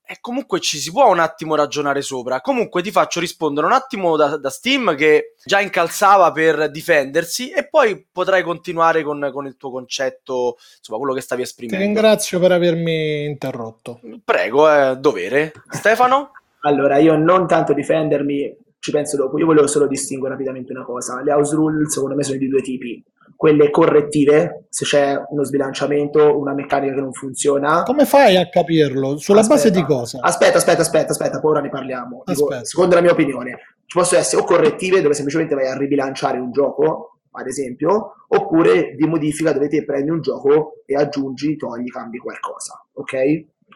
e 0.07 0.19
comunque 0.21 0.61
ci 0.61 0.79
si 0.79 0.91
può 0.91 1.11
un 1.11 1.19
attimo 1.19 1.55
ragionare 1.55 2.03
sopra. 2.03 2.41
Comunque 2.41 2.83
ti 2.83 2.91
faccio 2.91 3.21
rispondere 3.21 3.67
un 3.67 3.73
attimo 3.73 4.17
da, 4.17 4.37
da 4.37 4.51
Steam 4.51 4.95
che 4.95 5.35
già 5.45 5.61
incalzava 5.61 6.31
per 6.31 6.71
difendersi 6.71 7.51
e 7.51 7.69
poi 7.69 8.07
potrai 8.13 8.43
continuare 8.43 9.03
con, 9.03 9.31
con, 9.33 9.47
il 9.47 9.57
tuo 9.57 9.71
concetto, 9.71 10.57
insomma, 10.79 10.99
quello 10.99 11.15
che 11.15 11.23
stavi 11.23 11.43
esprimendo. 11.43 11.83
Ti 11.83 11.91
ringrazio 11.91 12.39
per 12.39 12.53
avermi 12.53 13.25
interrotto. 13.25 14.01
Prego, 14.25 14.69
è 14.69 14.97
dovere. 14.97 15.53
Stefano? 15.71 16.33
Allora, 16.65 16.97
io 16.97 17.15
non 17.15 17.47
tanto 17.47 17.75
difendermi, 17.75 18.57
ci 18.79 18.91
penso 18.91 19.19
dopo. 19.19 19.39
Io 19.39 19.45
volevo 19.45 19.67
solo 19.67 19.87
distinguere 19.87 20.33
rapidamente 20.33 20.73
una 20.73 20.83
cosa. 20.83 21.21
Le 21.23 21.31
house 21.31 21.55
rule, 21.55 21.91
secondo 21.91 22.15
me, 22.15 22.23
sono 22.23 22.39
di 22.39 22.49
due 22.49 22.63
tipi 22.63 23.05
quelle 23.37 23.71
correttive, 23.71 24.67
se 24.69 24.85
c'è 24.85 25.17
uno 25.29 25.45
sbilanciamento, 25.45 26.39
una 26.39 26.55
meccanica 26.55 26.95
che 26.95 27.01
non 27.01 27.13
funziona. 27.13 27.83
Come 27.83 28.05
fai 28.07 28.37
a 28.37 28.49
capirlo? 28.49 29.17
Sulla 29.19 29.41
aspetta, 29.41 29.57
base 29.63 29.71
di 29.71 29.85
cosa? 29.85 30.19
Aspetta, 30.21 30.59
aspetta, 30.59 30.83
aspetta, 30.83 31.13
aspetta, 31.13 31.41
poi 31.41 31.51
ora 31.53 31.61
ne 31.61 31.69
parliamo. 31.69 32.23
Dico, 32.25 32.65
secondo 32.65 32.95
la 32.95 33.01
mia 33.01 33.13
opinione, 33.13 33.59
ci 33.87 33.99
possono 33.99 34.21
essere 34.21 34.43
o 34.43 34.45
correttive 34.45 35.01
dove 35.03 35.15
semplicemente 35.15 35.55
vai 35.55 35.67
a 35.67 35.77
ribilanciare 35.77 36.39
un 36.39 36.53
gioco, 36.53 37.19
ad 37.33 37.47
esempio, 37.47 38.15
oppure 38.29 38.95
di 38.97 39.07
modifica 39.07 39.53
dove 39.53 39.69
te 39.69 39.85
prendi 39.85 40.11
un 40.11 40.21
gioco 40.21 40.83
e 40.87 40.95
aggiungi, 40.95 41.57
togli, 41.57 41.89
cambi 41.91 42.19
qualcosa, 42.19 42.83
ok? 42.95 43.13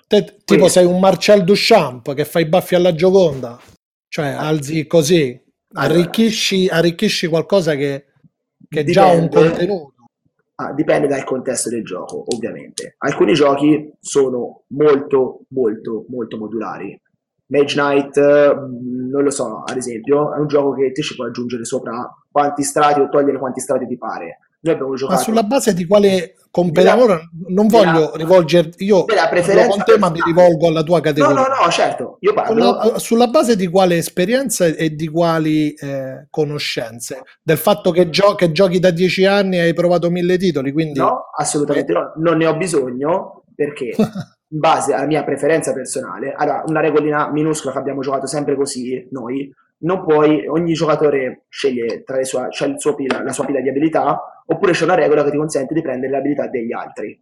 Te, 0.07 0.25
tipo 0.25 0.43
Quindi- 0.47 0.69
sei 0.71 0.85
un 0.87 0.99
Marcel 1.01 1.45
Duchamp 1.45 2.15
che 2.15 2.25
fa 2.25 2.39
i 2.41 2.47
baffi 2.47 2.75
alla 2.75 2.95
Gioconda, 2.95 3.59
cioè 4.09 4.29
alzi 4.29 4.87
così, 4.87 5.39
Allora. 5.75 5.93
arricchisci, 5.95 6.69
arricchisci 6.69 7.27
qualcosa 7.27 7.75
che, 7.75 8.07
che 8.69 8.81
è 8.81 8.85
già 8.85 9.07
un 9.07 9.23
Dipende. 9.23 9.49
contenuto. 9.51 9.93
Ah, 10.61 10.73
dipende 10.73 11.07
dal 11.07 11.23
contesto 11.25 11.71
del 11.71 11.85
gioco, 11.85 12.25
ovviamente. 12.35 12.97
Alcuni 12.99 13.33
giochi 13.33 13.93
sono 14.01 14.65
molto, 14.69 15.43
molto, 15.51 16.05
molto 16.09 16.37
modulari. 16.37 17.01
Mage 17.47 17.75
Knight, 17.75 18.19
mh, 18.19 19.09
non 19.09 19.23
lo 19.23 19.31
so, 19.31 19.63
ad 19.65 19.77
esempio, 19.77 20.35
è 20.35 20.39
un 20.39 20.49
gioco 20.49 20.73
che 20.73 20.91
te 20.91 21.03
ci 21.03 21.15
puoi 21.15 21.29
aggiungere 21.29 21.65
sopra 21.65 22.13
quanti 22.31 22.63
strati 22.65 23.01
o 23.01 23.09
togliere 23.09 23.39
quanti 23.39 23.61
strati 23.61 23.87
ti 23.87 23.97
pare. 23.97 24.39
Noi 24.61 24.75
abbiamo 24.75 24.95
Ma 25.09 25.17
sulla 25.17 25.45
base 25.45 25.73
di 25.73 25.87
quale 25.87 26.35
Della- 26.51 26.99
ora 27.03 27.21
non 27.49 27.67
della- 27.69 27.93
voglio 27.93 28.17
rivolgere 28.17 28.71
io 28.79 29.05
parlo 29.05 29.29
preferenza 29.31 29.69
con 29.69 29.85
te, 29.85 29.99
ma 29.99 30.11
mi 30.11 30.21
rivolgo 30.25 30.69
alla 30.69 30.83
tua 30.83 30.97
No, 30.97 31.03
categoria. 31.03 31.35
no, 31.35 31.47
no, 31.65 31.71
certo, 31.71 32.17
io 32.21 32.33
parlo... 32.33 32.53
Sulla, 32.55 32.99
sulla 32.99 33.27
base 33.29 33.55
di 33.57 33.67
quale 33.69 33.97
esperienza 33.97 34.65
e 34.67 34.95
di 34.95 35.09
quali 35.09 35.73
eh, 35.75 36.27
conoscenze? 36.31 37.23
Del 37.43 37.59
fatto 37.59 37.91
che, 37.91 38.09
gio- 38.11 38.35
che 38.35 38.51
giochi 38.53 38.79
da 38.79 38.91
dieci 38.91 39.25
anni 39.25 39.57
e 39.57 39.61
hai 39.61 39.75
provato 39.75 40.11
mille 40.11 40.37
titoli, 40.39 40.73
quindi 40.73 40.99
No, 40.99 41.31
assolutamente 41.37 41.93
no, 41.93 42.13
non 42.17 42.37
ne 42.39 42.47
ho 42.47 42.57
bisogno 42.57 43.45
perché 43.55 43.95
in 44.51 44.59
base 44.59 44.95
alla 44.95 45.07
mia 45.07 45.23
preferenza 45.25 45.73
personale, 45.75 46.33
allora 46.35 46.63
una 46.67 46.81
regolina 46.81 47.31
minuscola 47.31 47.73
che 47.75 47.79
abbiamo 47.79 48.01
giocato 48.01 48.27
sempre 48.27 48.57
così 48.57 49.07
noi, 49.11 49.53
non 49.81 50.05
puoi, 50.05 50.47
ogni 50.47 50.73
giocatore 50.73 51.45
sceglie 51.49 52.03
tra 52.03 52.17
le 52.17 52.25
sue, 52.25 52.49
c'è 52.49 52.75
pila- 52.95 53.23
la 53.23 53.33
sua 53.33 53.45
pila 53.45 53.61
di 53.61 53.69
abilità, 53.69 54.43
oppure 54.47 54.73
c'è 54.73 54.85
una 54.85 54.95
regola 54.95 55.23
che 55.25 55.31
ti 55.31 55.37
consente 55.37 55.75
di 55.75 55.83
prendere 55.83 56.13
le 56.13 56.19
abilità 56.19 56.49
degli 56.49 56.73
altri. 56.73 57.21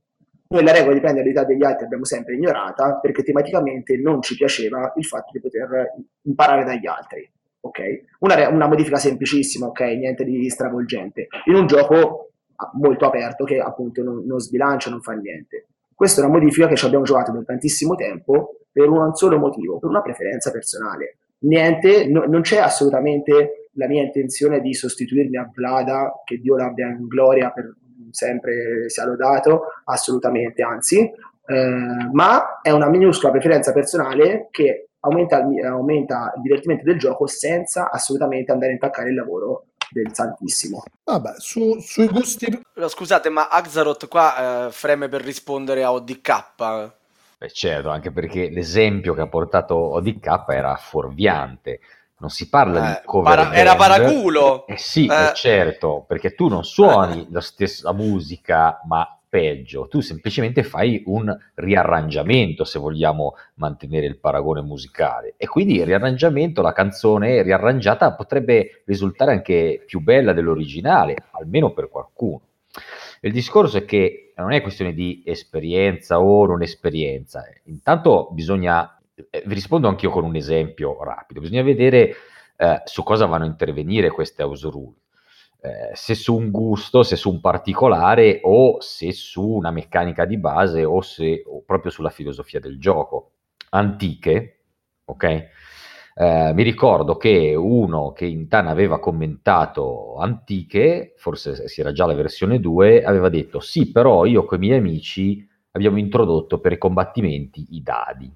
Noi 0.48 0.62
la 0.62 0.72
regola 0.72 0.94
di 0.94 1.00
prendere 1.00 1.24
le 1.24 1.30
abilità 1.30 1.44
degli 1.44 1.64
altri 1.64 1.82
l'abbiamo 1.82 2.04
sempre 2.04 2.34
ignorata 2.34 2.98
perché 3.00 3.22
tematicamente 3.24 3.96
non 3.96 4.22
ci 4.22 4.36
piaceva 4.36 4.92
il 4.96 5.04
fatto 5.04 5.30
di 5.32 5.40
poter 5.40 5.94
imparare 6.22 6.64
dagli 6.64 6.86
altri. 6.86 7.28
Ok? 7.60 7.80
Una, 8.20 8.48
una 8.48 8.68
modifica 8.68 8.96
semplicissima, 8.96 9.66
ok? 9.66 9.80
Niente 9.80 10.24
di 10.24 10.48
stravolgente. 10.48 11.26
In 11.46 11.56
un 11.56 11.66
gioco 11.66 12.30
ah, 12.54 12.70
molto 12.74 13.06
aperto 13.06 13.44
che 13.44 13.58
appunto 13.58 14.04
non, 14.04 14.24
non 14.24 14.38
sbilancia, 14.38 14.88
non 14.88 15.02
fa 15.02 15.12
niente. 15.12 15.66
Questa 15.92 16.20
è 16.20 16.24
una 16.24 16.34
modifica 16.34 16.68
che 16.68 16.76
ci 16.76 16.84
abbiamo 16.84 17.04
giocato 17.04 17.32
per 17.32 17.44
tantissimo 17.44 17.96
tempo 17.96 18.60
per 18.70 18.88
un 18.88 19.14
solo 19.14 19.38
motivo, 19.38 19.78
per 19.78 19.88
una 19.88 20.02
preferenza 20.02 20.52
personale. 20.52 21.16
Niente, 21.38 22.06
no- 22.08 22.24
non 22.26 22.40
c'è 22.40 22.58
assolutamente 22.58 23.70
la 23.72 23.86
mia 23.86 24.02
intenzione 24.02 24.60
di 24.60 24.74
sostituirmi 24.74 25.36
a 25.36 25.50
Vlada, 25.52 26.22
che 26.24 26.38
Dio 26.38 26.56
l'abbia 26.56 26.86
in 26.88 27.06
gloria 27.06 27.50
per 27.50 27.74
sempre 28.10 28.88
sia 28.88 29.04
lodato, 29.04 29.64
assolutamente, 29.84 30.62
anzi, 30.62 30.98
eh, 31.46 32.08
ma 32.12 32.60
è 32.62 32.70
una 32.70 32.88
minuscola 32.88 33.32
preferenza 33.32 33.72
personale 33.72 34.48
che 34.50 34.88
aumenta 35.00 35.38
il, 35.38 35.64
aumenta 35.64 36.32
il 36.36 36.42
divertimento 36.42 36.84
del 36.84 36.98
gioco 36.98 37.26
senza 37.26 37.90
assolutamente 37.90 38.50
andare 38.52 38.70
a 38.70 38.74
intaccare 38.74 39.10
il 39.10 39.14
lavoro 39.14 39.66
del 39.90 40.12
Santissimo. 40.12 40.82
vabbè, 41.04 41.34
su- 41.36 41.78
sui 41.78 42.08
gusti 42.08 42.60
Scusate, 42.74 43.28
ma 43.28 43.48
Axaroth 43.48 44.08
qua 44.08 44.66
eh, 44.66 44.72
freme 44.72 45.08
per 45.08 45.22
rispondere 45.22 45.84
a 45.84 45.92
ODK. 45.92 46.92
Beh, 47.38 47.50
certo, 47.50 47.90
anche 47.90 48.10
perché 48.12 48.48
l'esempio 48.48 49.12
che 49.14 49.20
ha 49.20 49.26
portato 49.28 49.74
ODK 49.76 50.44
era 50.48 50.74
fuorviante. 50.76 51.80
Non 52.18 52.30
si 52.30 52.48
parla 52.48 52.78
Eh, 52.78 53.00
di 53.00 53.06
cover 53.06 53.34
para- 53.36 53.54
era 53.54 53.74
band. 53.74 53.78
paraculo. 53.78 54.66
Eh 54.66 54.78
sì, 54.78 55.06
Eh. 55.06 55.24
eh, 55.24 55.34
certo, 55.34 56.04
perché 56.08 56.34
tu 56.34 56.48
non 56.48 56.64
suoni 56.64 57.26
la 57.30 57.42
stessa 57.42 57.92
musica, 57.92 58.80
ma 58.88 59.06
peggio. 59.28 59.86
Tu 59.86 60.00
semplicemente 60.00 60.62
fai 60.62 61.02
un 61.06 61.36
riarrangiamento, 61.56 62.64
se 62.64 62.78
vogliamo 62.78 63.34
mantenere 63.56 64.06
il 64.06 64.16
paragone 64.18 64.62
musicale. 64.62 65.34
E 65.36 65.46
quindi 65.46 65.74
il 65.74 65.84
riarrangiamento, 65.84 66.62
la 66.62 66.72
canzone 66.72 67.42
riarrangiata 67.42 68.14
potrebbe 68.14 68.82
risultare 68.86 69.32
anche 69.32 69.82
più 69.84 70.00
bella 70.00 70.32
dell'originale, 70.32 71.16
almeno 71.32 71.72
per 71.72 71.90
qualcuno. 71.90 72.40
Il 73.20 73.32
discorso 73.32 73.78
è 73.78 73.84
che 73.84 74.32
non 74.36 74.52
è 74.52 74.62
questione 74.62 74.92
di 74.92 75.22
esperienza 75.24 76.20
o 76.20 76.46
non 76.46 76.62
esperienza. 76.62 77.44
Intanto 77.64 78.28
bisogna, 78.32 78.98
eh, 79.30 79.42
vi 79.46 79.54
rispondo 79.54 79.88
anch'io 79.88 80.10
con 80.10 80.24
un 80.24 80.36
esempio 80.36 81.02
rapido, 81.02 81.40
bisogna 81.40 81.62
vedere 81.62 82.14
eh, 82.56 82.82
su 82.84 83.02
cosa 83.02 83.26
vanno 83.26 83.44
a 83.44 83.48
intervenire 83.48 84.10
queste 84.10 84.42
house 84.42 84.68
rule. 84.68 84.96
Eh, 85.60 85.90
se 85.94 86.14
su 86.14 86.36
un 86.36 86.50
gusto, 86.50 87.02
se 87.02 87.16
su 87.16 87.30
un 87.30 87.40
particolare 87.40 88.40
o 88.42 88.80
se 88.80 89.12
su 89.12 89.46
una 89.46 89.70
meccanica 89.70 90.24
di 90.24 90.38
base 90.38 90.84
o 90.84 91.00
se 91.00 91.42
o 91.46 91.62
proprio 91.62 91.90
sulla 91.90 92.10
filosofia 92.10 92.60
del 92.60 92.78
gioco. 92.78 93.32
Antiche, 93.70 94.60
ok? 95.06 95.48
Eh, 96.18 96.52
mi 96.54 96.62
ricordo 96.62 97.16
che 97.18 97.54
uno 97.54 98.12
che 98.12 98.24
in 98.24 98.48
Tan 98.48 98.68
aveva 98.68 98.98
commentato 98.98 100.16
Antiche, 100.16 101.12
forse 101.16 101.68
si 101.68 101.80
era 101.82 101.92
già 101.92 102.06
la 102.06 102.14
versione 102.14 102.58
2, 102.58 103.04
aveva 103.04 103.28
detto 103.28 103.60
sì, 103.60 103.90
però 103.92 104.24
io 104.24 104.46
con 104.46 104.56
i 104.62 104.66
miei 104.66 104.78
amici 104.78 105.46
abbiamo 105.72 105.98
introdotto 105.98 106.58
per 106.58 106.72
i 106.72 106.78
combattimenti 106.78 107.66
i 107.72 107.82
dadi. 107.82 108.32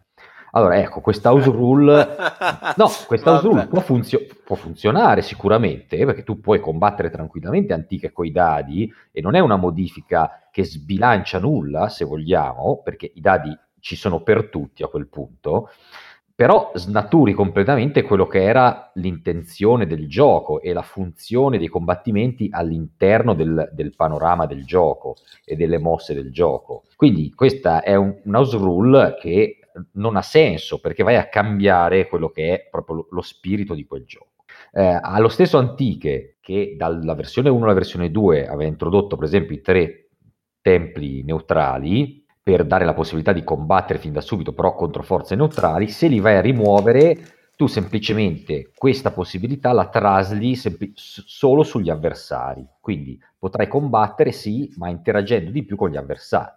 Allora, 0.53 0.79
ecco, 0.79 1.01
questa 1.01 1.31
house 1.31 1.49
rule 1.51 2.17
No, 2.77 2.89
questa 3.07 3.31
house 3.31 3.47
rule 3.47 3.67
può, 3.67 3.81
funzio- 3.81 4.27
può 4.45 4.57
funzionare 4.57 5.23
sicuramente, 5.23 5.97
eh, 5.97 6.05
perché 6.05 6.23
tu 6.23 6.39
puoi 6.39 6.61
combattere 6.61 7.09
tranquillamente 7.09 7.73
antiche 7.73 8.13
coi 8.13 8.31
dadi 8.31 8.93
e 9.11 9.23
non 9.23 9.35
è 9.37 9.39
una 9.39 9.57
modifica 9.57 10.49
che 10.51 10.65
sbilancia 10.65 11.39
nulla, 11.39 11.89
se 11.89 12.05
vogliamo, 12.05 12.83
perché 12.85 13.11
i 13.15 13.21
dadi 13.23 13.57
ci 13.79 13.97
sono 13.97 14.23
per 14.23 14.49
tutti 14.51 14.83
a 14.83 14.89
quel 14.89 15.07
punto, 15.09 15.71
però 16.41 16.73
snaturi 16.73 17.35
completamente 17.35 18.01
quello 18.01 18.27
che 18.27 18.43
era 18.43 18.91
l'intenzione 18.95 19.87
del 19.87 20.09
gioco 20.09 20.63
e 20.63 20.73
la 20.73 20.81
funzione 20.81 21.59
dei 21.59 21.69
combattimenti 21.69 22.49
all'interno 22.51 23.35
del, 23.35 23.69
del 23.75 23.95
panorama 23.95 24.47
del 24.47 24.65
gioco 24.65 25.17
e 25.45 25.55
delle 25.55 25.77
mosse 25.77 26.15
del 26.15 26.33
gioco. 26.33 26.85
Quindi 26.97 27.31
questa 27.35 27.83
è 27.83 27.95
un, 27.95 28.19
un 28.25 28.35
house 28.35 28.57
rule 28.57 29.17
che 29.21 29.59
non 29.97 30.17
ha 30.17 30.23
senso 30.23 30.81
perché 30.81 31.03
vai 31.03 31.17
a 31.17 31.29
cambiare 31.29 32.09
quello 32.09 32.31
che 32.31 32.55
è 32.55 32.69
proprio 32.71 33.07
lo, 33.11 33.21
spirito 33.21 33.75
di 33.75 33.85
quel 33.85 34.07
gioco. 34.07 34.47
Eh, 34.73 34.99
allo 34.99 35.29
stesso 35.29 35.59
Antiche, 35.59 36.39
che 36.41 36.75
dalla 36.75 37.15
versione 37.15 37.51
1 37.51 37.65
alla 37.65 37.75
versione 37.75 38.11
2 38.11 38.47
aveva 38.47 38.65
introdotto 38.65 39.17
per 39.17 39.27
esempio 39.27 39.57
i 39.57 39.61
tre 39.61 40.09
templi 40.63 41.23
neutrali 41.23 42.20
per 42.43 42.65
dare 42.65 42.85
la 42.85 42.95
possibilità 42.95 43.33
di 43.33 43.45
combattere 43.45 43.99
fin 43.99 44.13
da 44.13 44.21
subito 44.21 44.53
però 44.53 44.75
contro 44.75 45.03
forze 45.03 45.35
neutrali, 45.37 45.89
se 45.89 46.07
li 46.09 46.21
vai 46.21 46.37
a 46.37 46.41
rimuovere 46.41 47.39
tu 47.57 47.67
semplicemente 47.67 48.71
questa 48.75 49.11
possibilità 49.13 49.73
la 49.73 49.89
trasli 49.89 50.55
sempli- 50.57 50.93
s- 50.95 51.23
solo 51.27 51.63
sugli 51.63 51.91
avversari, 51.91 52.67
quindi 52.81 53.21
potrai 53.39 53.69
combattere 53.69 54.33
sì, 54.33 54.73
ma 54.77 54.89
interagendo 54.89 55.51
di 55.51 55.65
più 55.65 55.77
con 55.77 55.91
gli 55.91 55.97
avversari. 55.97 56.53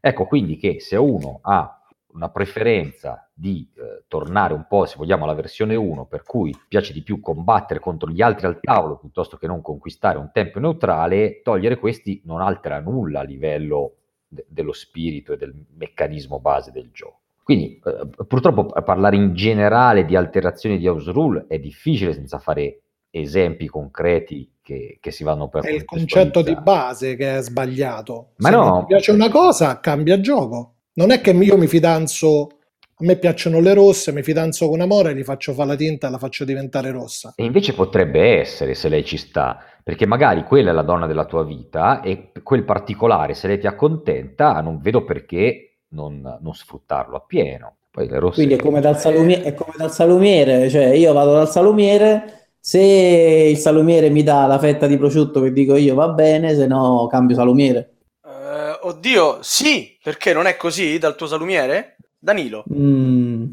Ecco 0.00 0.26
quindi 0.26 0.56
che 0.56 0.80
se 0.80 0.96
uno 0.96 1.40
ha 1.42 1.78
una 2.12 2.28
preferenza 2.30 3.28
di 3.34 3.68
eh, 3.74 4.04
tornare 4.06 4.54
un 4.54 4.66
po', 4.68 4.84
se 4.86 4.94
vogliamo, 4.96 5.24
alla 5.24 5.34
versione 5.34 5.74
1, 5.74 6.06
per 6.06 6.22
cui 6.22 6.54
piace 6.68 6.92
di 6.92 7.02
più 7.02 7.18
combattere 7.20 7.80
contro 7.80 8.08
gli 8.10 8.22
altri 8.22 8.46
al 8.46 8.60
tavolo 8.60 8.96
piuttosto 8.98 9.36
che 9.36 9.48
non 9.48 9.62
conquistare 9.62 10.18
un 10.18 10.30
tempio 10.32 10.60
neutrale, 10.60 11.40
togliere 11.42 11.76
questi 11.78 12.22
non 12.24 12.40
altera 12.40 12.78
nulla 12.78 13.20
a 13.20 13.24
livello 13.24 13.96
de- 14.34 14.44
dello 14.48 14.72
spirito 14.72 15.32
e 15.32 15.36
del 15.36 15.54
meccanismo 15.76 16.40
base 16.40 16.70
del 16.70 16.90
gioco. 16.92 17.20
Quindi 17.42 17.80
eh, 17.84 18.24
purtroppo 18.26 18.66
p- 18.66 18.82
parlare 18.82 19.16
in 19.16 19.34
generale 19.34 20.04
di 20.04 20.16
alterazioni 20.16 20.78
di 20.78 20.86
house 20.86 21.10
rule 21.12 21.44
è 21.48 21.58
difficile 21.58 22.12
senza 22.12 22.38
fare 22.38 22.80
esempi 23.10 23.66
concreti 23.68 24.50
che, 24.60 24.98
che 25.00 25.10
si 25.10 25.22
vanno 25.24 25.48
per 25.48 25.62
è 25.62 25.70
il 25.70 25.84
concetto 25.84 26.42
di 26.42 26.56
base 26.56 27.16
che 27.16 27.36
è 27.36 27.42
sbagliato. 27.42 28.30
Ma 28.38 28.48
Se 28.48 28.54
no. 28.54 28.78
ti 28.80 28.86
piace 28.86 29.12
una 29.12 29.28
cosa, 29.28 29.78
cambia 29.78 30.18
gioco. 30.20 30.72
Non 30.94 31.10
è 31.10 31.20
che 31.20 31.30
io 31.32 31.56
mi 31.56 31.66
fidanzo, 31.66 32.60
me 33.04 33.16
piacciono 33.16 33.60
le 33.60 33.74
rosse, 33.74 34.12
mi 34.12 34.22
fidanzo 34.22 34.68
con 34.68 34.80
Amore, 34.80 35.14
gli 35.14 35.22
faccio 35.22 35.52
fare 35.52 35.68
la 35.68 35.76
tinta 35.76 36.08
e 36.08 36.10
la 36.10 36.18
faccio 36.18 36.44
diventare 36.44 36.90
rossa. 36.90 37.34
E 37.36 37.44
invece 37.44 37.74
potrebbe 37.74 38.40
essere 38.40 38.74
se 38.74 38.88
lei 38.88 39.04
ci 39.04 39.16
sta, 39.16 39.62
perché 39.82 40.06
magari 40.06 40.44
quella 40.44 40.70
è 40.70 40.72
la 40.74 40.82
donna 40.82 41.06
della 41.06 41.26
tua 41.26 41.44
vita 41.44 42.00
e 42.00 42.32
quel 42.42 42.64
particolare, 42.64 43.34
se 43.34 43.46
lei 43.46 43.58
ti 43.58 43.66
accontenta, 43.66 44.60
non 44.60 44.80
vedo 44.80 45.04
perché 45.04 45.76
non, 45.88 46.38
non 46.40 46.54
sfruttarlo 46.54 47.16
appieno. 47.16 47.76
Poi 47.90 48.08
le 48.08 48.18
rosse... 48.18 48.36
Quindi 48.36 48.54
è 48.54 48.58
come, 48.58 48.80
dal 48.80 48.98
salumie- 48.98 49.42
è 49.42 49.54
come 49.54 49.74
dal 49.76 49.92
salumiere, 49.92 50.68
cioè 50.68 50.86
io 50.86 51.12
vado 51.12 51.34
dal 51.34 51.48
salumiere, 51.48 52.48
se 52.58 52.80
il 52.80 53.58
salumiere 53.58 54.08
mi 54.08 54.22
dà 54.22 54.46
la 54.46 54.58
fetta 54.58 54.86
di 54.86 54.96
prosciutto 54.96 55.42
che 55.42 55.52
dico 55.52 55.76
io 55.76 55.94
va 55.94 56.08
bene, 56.08 56.54
se 56.54 56.66
no 56.66 57.06
cambio 57.08 57.36
salumiere. 57.36 57.90
Eh, 58.26 58.78
oddio, 58.80 59.38
sì, 59.42 59.96
perché 60.02 60.32
non 60.32 60.46
è 60.46 60.56
così 60.56 60.98
dal 60.98 61.14
tuo 61.14 61.26
salumiere? 61.26 61.96
Danilo. 62.24 62.64
Mm, 62.72 63.44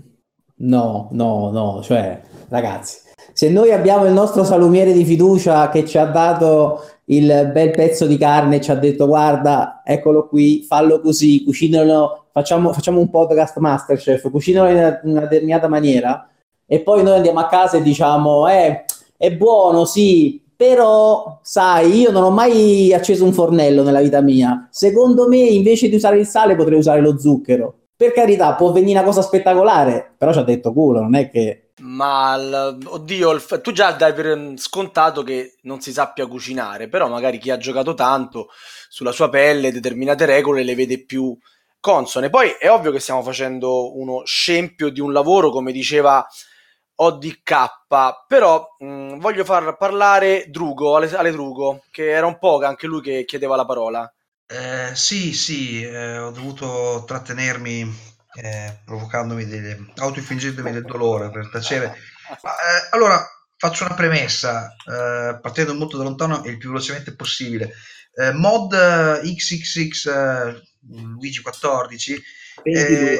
no, 0.55 1.09
no, 1.11 1.51
no, 1.51 1.81
cioè 1.83 2.21
ragazzi, 2.47 2.99
Se 3.33 3.49
noi 3.49 3.73
abbiamo 3.73 4.05
il 4.05 4.13
nostro 4.13 4.45
salumiere 4.45 4.93
di 4.93 5.03
fiducia 5.03 5.67
che 5.67 5.85
ci 5.85 5.97
ha 5.97 6.05
dato 6.05 6.81
il 7.05 7.49
bel 7.51 7.71
pezzo 7.71 8.05
di 8.05 8.17
carne 8.17 8.55
e 8.55 8.61
ci 8.61 8.71
ha 8.71 8.75
detto 8.75 9.07
guarda, 9.07 9.81
eccolo 9.83 10.25
qui, 10.29 10.63
fallo 10.63 11.01
così, 11.01 11.43
cucinalo, 11.43 12.27
facciamo, 12.31 12.71
facciamo 12.71 13.01
un 13.01 13.09
podcast 13.09 13.57
Masterchef, 13.57 14.29
cucinalo 14.31 14.69
in 14.69 14.77
una, 14.77 15.01
in 15.03 15.11
una 15.11 15.21
determinata 15.21 15.67
maniera 15.67 16.29
e 16.65 16.79
poi 16.79 17.03
noi 17.03 17.17
andiamo 17.17 17.39
a 17.39 17.47
casa 17.47 17.75
e 17.75 17.81
diciamo 17.81 18.47
eh, 18.47 18.85
è 19.17 19.35
buono, 19.35 19.83
sì, 19.83 20.41
però 20.55 21.39
sai, 21.41 21.99
io 21.99 22.11
non 22.11 22.23
ho 22.23 22.29
mai 22.29 22.93
acceso 22.93 23.25
un 23.25 23.33
fornello 23.33 23.83
nella 23.83 23.99
vita 23.99 24.21
mia. 24.21 24.69
Secondo 24.71 25.27
me, 25.27 25.39
invece 25.39 25.89
di 25.89 25.95
usare 25.95 26.19
il 26.19 26.25
sale, 26.25 26.55
potrei 26.55 26.77
usare 26.77 27.01
lo 27.01 27.19
zucchero. 27.19 27.80
Per 28.01 28.13
carità, 28.13 28.55
può 28.55 28.71
venire 28.71 28.97
una 28.97 29.05
cosa 29.07 29.21
spettacolare, 29.21 30.15
però 30.17 30.33
ci 30.33 30.39
ha 30.39 30.43
detto 30.43 30.73
culo, 30.73 31.01
non 31.01 31.13
è 31.13 31.29
che 31.29 31.73
Ma 31.81 32.35
il- 32.35 32.79
oddio, 32.83 33.29
il 33.29 33.43
tu 33.61 33.71
già 33.71 33.91
dai 33.91 34.11
per 34.13 34.53
scontato 34.55 35.21
che 35.21 35.57
non 35.63 35.81
si 35.81 35.91
sappia 35.91 36.25
cucinare, 36.25 36.87
però 36.89 37.07
magari 37.07 37.37
chi 37.37 37.51
ha 37.51 37.57
giocato 37.57 37.93
tanto 37.93 38.47
sulla 38.89 39.11
sua 39.11 39.29
pelle 39.29 39.71
determinate 39.71 40.25
regole 40.25 40.63
le 40.63 40.73
vede 40.73 41.05
più 41.05 41.37
consone. 41.79 42.31
Poi 42.31 42.49
è 42.59 42.71
ovvio 42.71 42.89
che 42.91 42.99
stiamo 42.99 43.21
facendo 43.21 43.95
uno 43.95 44.23
scempio 44.25 44.89
di 44.89 44.99
un 44.99 45.13
lavoro, 45.13 45.51
come 45.51 45.71
diceva 45.71 46.25
ODK, 46.95 47.85
però 48.27 48.65
mh, 48.79 49.17
voglio 49.19 49.43
far 49.45 49.77
parlare 49.77 50.45
Drugo, 50.49 50.95
Ale, 50.95 51.07
Ale 51.15 51.29
Drugo, 51.31 51.83
che 51.91 52.09
era 52.09 52.25
un 52.25 52.39
po' 52.39 52.59
anche 52.63 52.87
lui 52.87 53.01
che 53.01 53.25
chiedeva 53.25 53.55
la 53.55 53.65
parola. 53.65 54.11
Eh, 54.51 54.95
sì, 54.95 55.33
sì, 55.33 55.81
eh, 55.81 56.17
ho 56.17 56.31
dovuto 56.31 57.03
trattenermi 57.07 57.81
eh, 58.33 58.79
provocandomi 58.85 59.45
delle, 59.45 59.91
autoinfliggendomi 59.95 60.71
del 60.71 60.83
dolore 60.85 61.31
per 61.31 61.49
tacere. 61.49 61.95
Ma, 62.43 62.51
eh, 62.51 62.87
allora, 62.91 63.25
faccio 63.55 63.85
una 63.85 63.95
premessa, 63.95 64.75
eh, 64.85 65.39
partendo 65.41 65.73
molto 65.73 65.97
da 65.97 66.03
lontano 66.03 66.43
e 66.43 66.49
il 66.51 66.57
più 66.57 66.69
velocemente 66.69 67.15
possibile. 67.15 67.73
Mod 68.33 68.75
XXX 69.23 70.11
Luigi 70.89 71.41
14 71.41 72.21
22. 72.63 73.13
eh, 73.13 73.19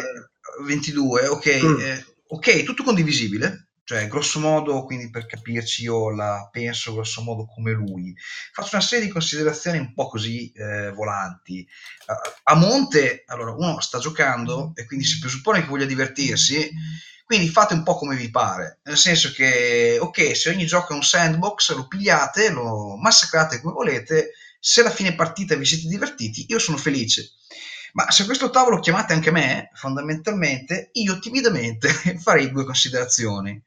22, 0.65 1.27
ok, 1.27 1.63
Mm. 1.63 1.97
ok, 2.27 2.63
tutto 2.63 2.83
condivisibile, 2.83 3.69
cioè 3.91 4.07
grosso 4.07 4.39
modo, 4.39 4.85
quindi 4.85 5.09
per 5.09 5.25
capirci 5.25 5.83
io 5.83 6.11
la 6.15 6.47
penso 6.49 6.93
grosso 6.93 7.21
modo 7.21 7.45
come 7.45 7.73
lui. 7.73 8.15
Faccio 8.53 8.75
una 8.75 8.83
serie 8.83 9.05
di 9.05 9.11
considerazioni 9.11 9.79
un 9.79 9.93
po' 9.93 10.07
così 10.07 10.49
eh, 10.53 10.91
volanti. 10.91 11.67
A- 12.05 12.53
a 12.53 12.55
monte, 12.55 13.25
allora, 13.27 13.51
uno 13.51 13.81
sta 13.81 13.99
giocando 13.99 14.71
e 14.75 14.85
quindi 14.85 15.05
si 15.05 15.19
presuppone 15.19 15.59
che 15.59 15.67
voglia 15.67 15.83
divertirsi, 15.85 16.71
quindi 17.25 17.49
fate 17.49 17.73
un 17.73 17.83
po' 17.83 17.95
come 17.97 18.15
vi 18.15 18.29
pare, 18.29 18.79
nel 18.83 18.97
senso 18.97 19.31
che, 19.33 19.97
ok, 19.99 20.37
se 20.37 20.49
ogni 20.49 20.65
gioco 20.65 20.93
è 20.93 20.95
un 20.95 21.03
sandbox, 21.03 21.75
lo 21.75 21.87
pigliate, 21.87 22.49
lo 22.49 22.95
massacrate 22.95 23.59
come 23.59 23.73
volete, 23.73 24.31
se 24.57 24.79
alla 24.79 24.89
fine 24.89 25.15
partita 25.15 25.55
vi 25.55 25.65
siete 25.65 25.87
divertiti, 25.89 26.45
io 26.47 26.59
sono 26.59 26.77
felice. 26.77 27.31
Ma 27.93 28.09
se 28.09 28.23
a 28.23 28.25
questo 28.25 28.49
tavolo 28.49 28.79
chiamate 28.79 29.13
anche 29.13 29.31
me, 29.31 29.69
fondamentalmente, 29.73 30.89
io 30.93 31.19
timidamente 31.19 31.89
farei 32.21 32.51
due 32.51 32.65
considerazioni. 32.65 33.61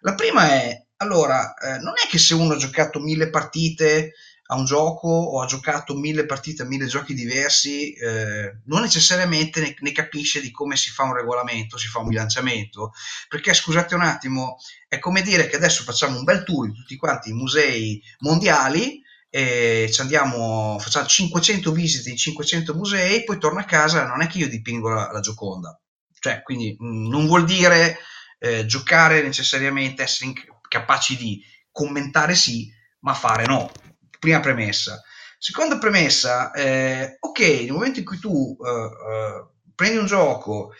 La 0.00 0.14
prima 0.14 0.48
è, 0.50 0.84
allora, 0.98 1.54
eh, 1.54 1.78
non 1.78 1.94
è 2.02 2.08
che 2.08 2.18
se 2.18 2.34
uno 2.34 2.54
ha 2.54 2.58
giocato 2.58 3.00
mille 3.00 3.30
partite 3.30 4.14
a 4.50 4.56
un 4.56 4.64
gioco 4.64 5.08
o 5.08 5.42
ha 5.42 5.46
giocato 5.46 5.94
mille 5.94 6.24
partite 6.24 6.62
a 6.62 6.66
mille 6.66 6.86
giochi 6.86 7.12
diversi, 7.12 7.92
eh, 7.92 8.60
non 8.64 8.80
necessariamente 8.80 9.60
ne, 9.60 9.74
ne 9.78 9.92
capisce 9.92 10.40
di 10.40 10.50
come 10.50 10.76
si 10.76 10.90
fa 10.90 11.02
un 11.02 11.14
regolamento, 11.14 11.76
si 11.76 11.88
fa 11.88 11.98
un 11.98 12.08
bilanciamento. 12.08 12.92
Perché 13.28 13.52
scusate 13.52 13.94
un 13.94 14.02
attimo, 14.02 14.56
è 14.88 14.98
come 14.98 15.22
dire 15.22 15.48
che 15.48 15.56
adesso 15.56 15.82
facciamo 15.82 16.18
un 16.18 16.24
bel 16.24 16.44
tour 16.44 16.66
di 16.66 16.72
tutti 16.72 16.96
quanti 16.96 17.30
i 17.30 17.34
musei 17.34 18.02
mondiali 18.20 19.02
e 19.30 19.88
ci 19.92 20.00
andiamo, 20.00 20.78
facciamo 20.78 21.06
500 21.06 21.72
visite 21.72 22.10
in 22.10 22.16
500 22.16 22.74
musei, 22.74 23.24
poi 23.24 23.38
torno 23.38 23.60
a 23.60 23.64
casa, 23.64 24.06
non 24.06 24.22
è 24.22 24.26
che 24.26 24.38
io 24.38 24.48
dipingo 24.48 24.88
la, 24.88 25.10
la 25.12 25.20
Gioconda. 25.20 25.78
Cioè, 26.20 26.42
quindi 26.42 26.76
mh, 26.78 27.08
non 27.08 27.26
vuol 27.26 27.44
dire 27.44 27.98
eh, 28.38 28.66
giocare 28.66 29.22
necessariamente, 29.22 30.02
essere 30.02 30.30
in- 30.30 30.34
capaci 30.68 31.16
di 31.16 31.42
commentare 31.70 32.34
sì, 32.34 32.70
ma 33.00 33.14
fare 33.14 33.46
no. 33.46 33.72
Prima 34.18 34.40
premessa. 34.40 35.00
Seconda 35.38 35.78
premessa, 35.78 36.50
eh, 36.52 37.16
ok, 37.20 37.38
nel 37.40 37.72
momento 37.72 38.00
in 38.00 38.04
cui 38.04 38.18
tu 38.18 38.56
eh, 38.60 38.68
eh, 38.68 39.46
prendi 39.74 39.98
un 39.98 40.06
gioco, 40.06 40.72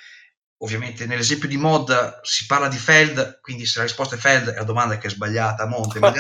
ovviamente 0.58 1.06
nell'esempio 1.06 1.48
di 1.48 1.56
mod 1.56 2.20
si 2.22 2.46
parla 2.46 2.68
di 2.68 2.76
Feld, 2.76 3.40
quindi 3.40 3.64
se 3.66 3.78
la 3.78 3.84
risposta 3.84 4.16
è 4.16 4.18
Feld 4.18 4.50
è 4.50 4.56
la 4.56 4.64
domanda 4.64 4.98
che 4.98 5.06
è 5.06 5.10
sbagliata 5.10 5.62
a 5.62 5.66
monte, 5.66 5.98
ma 6.00 6.12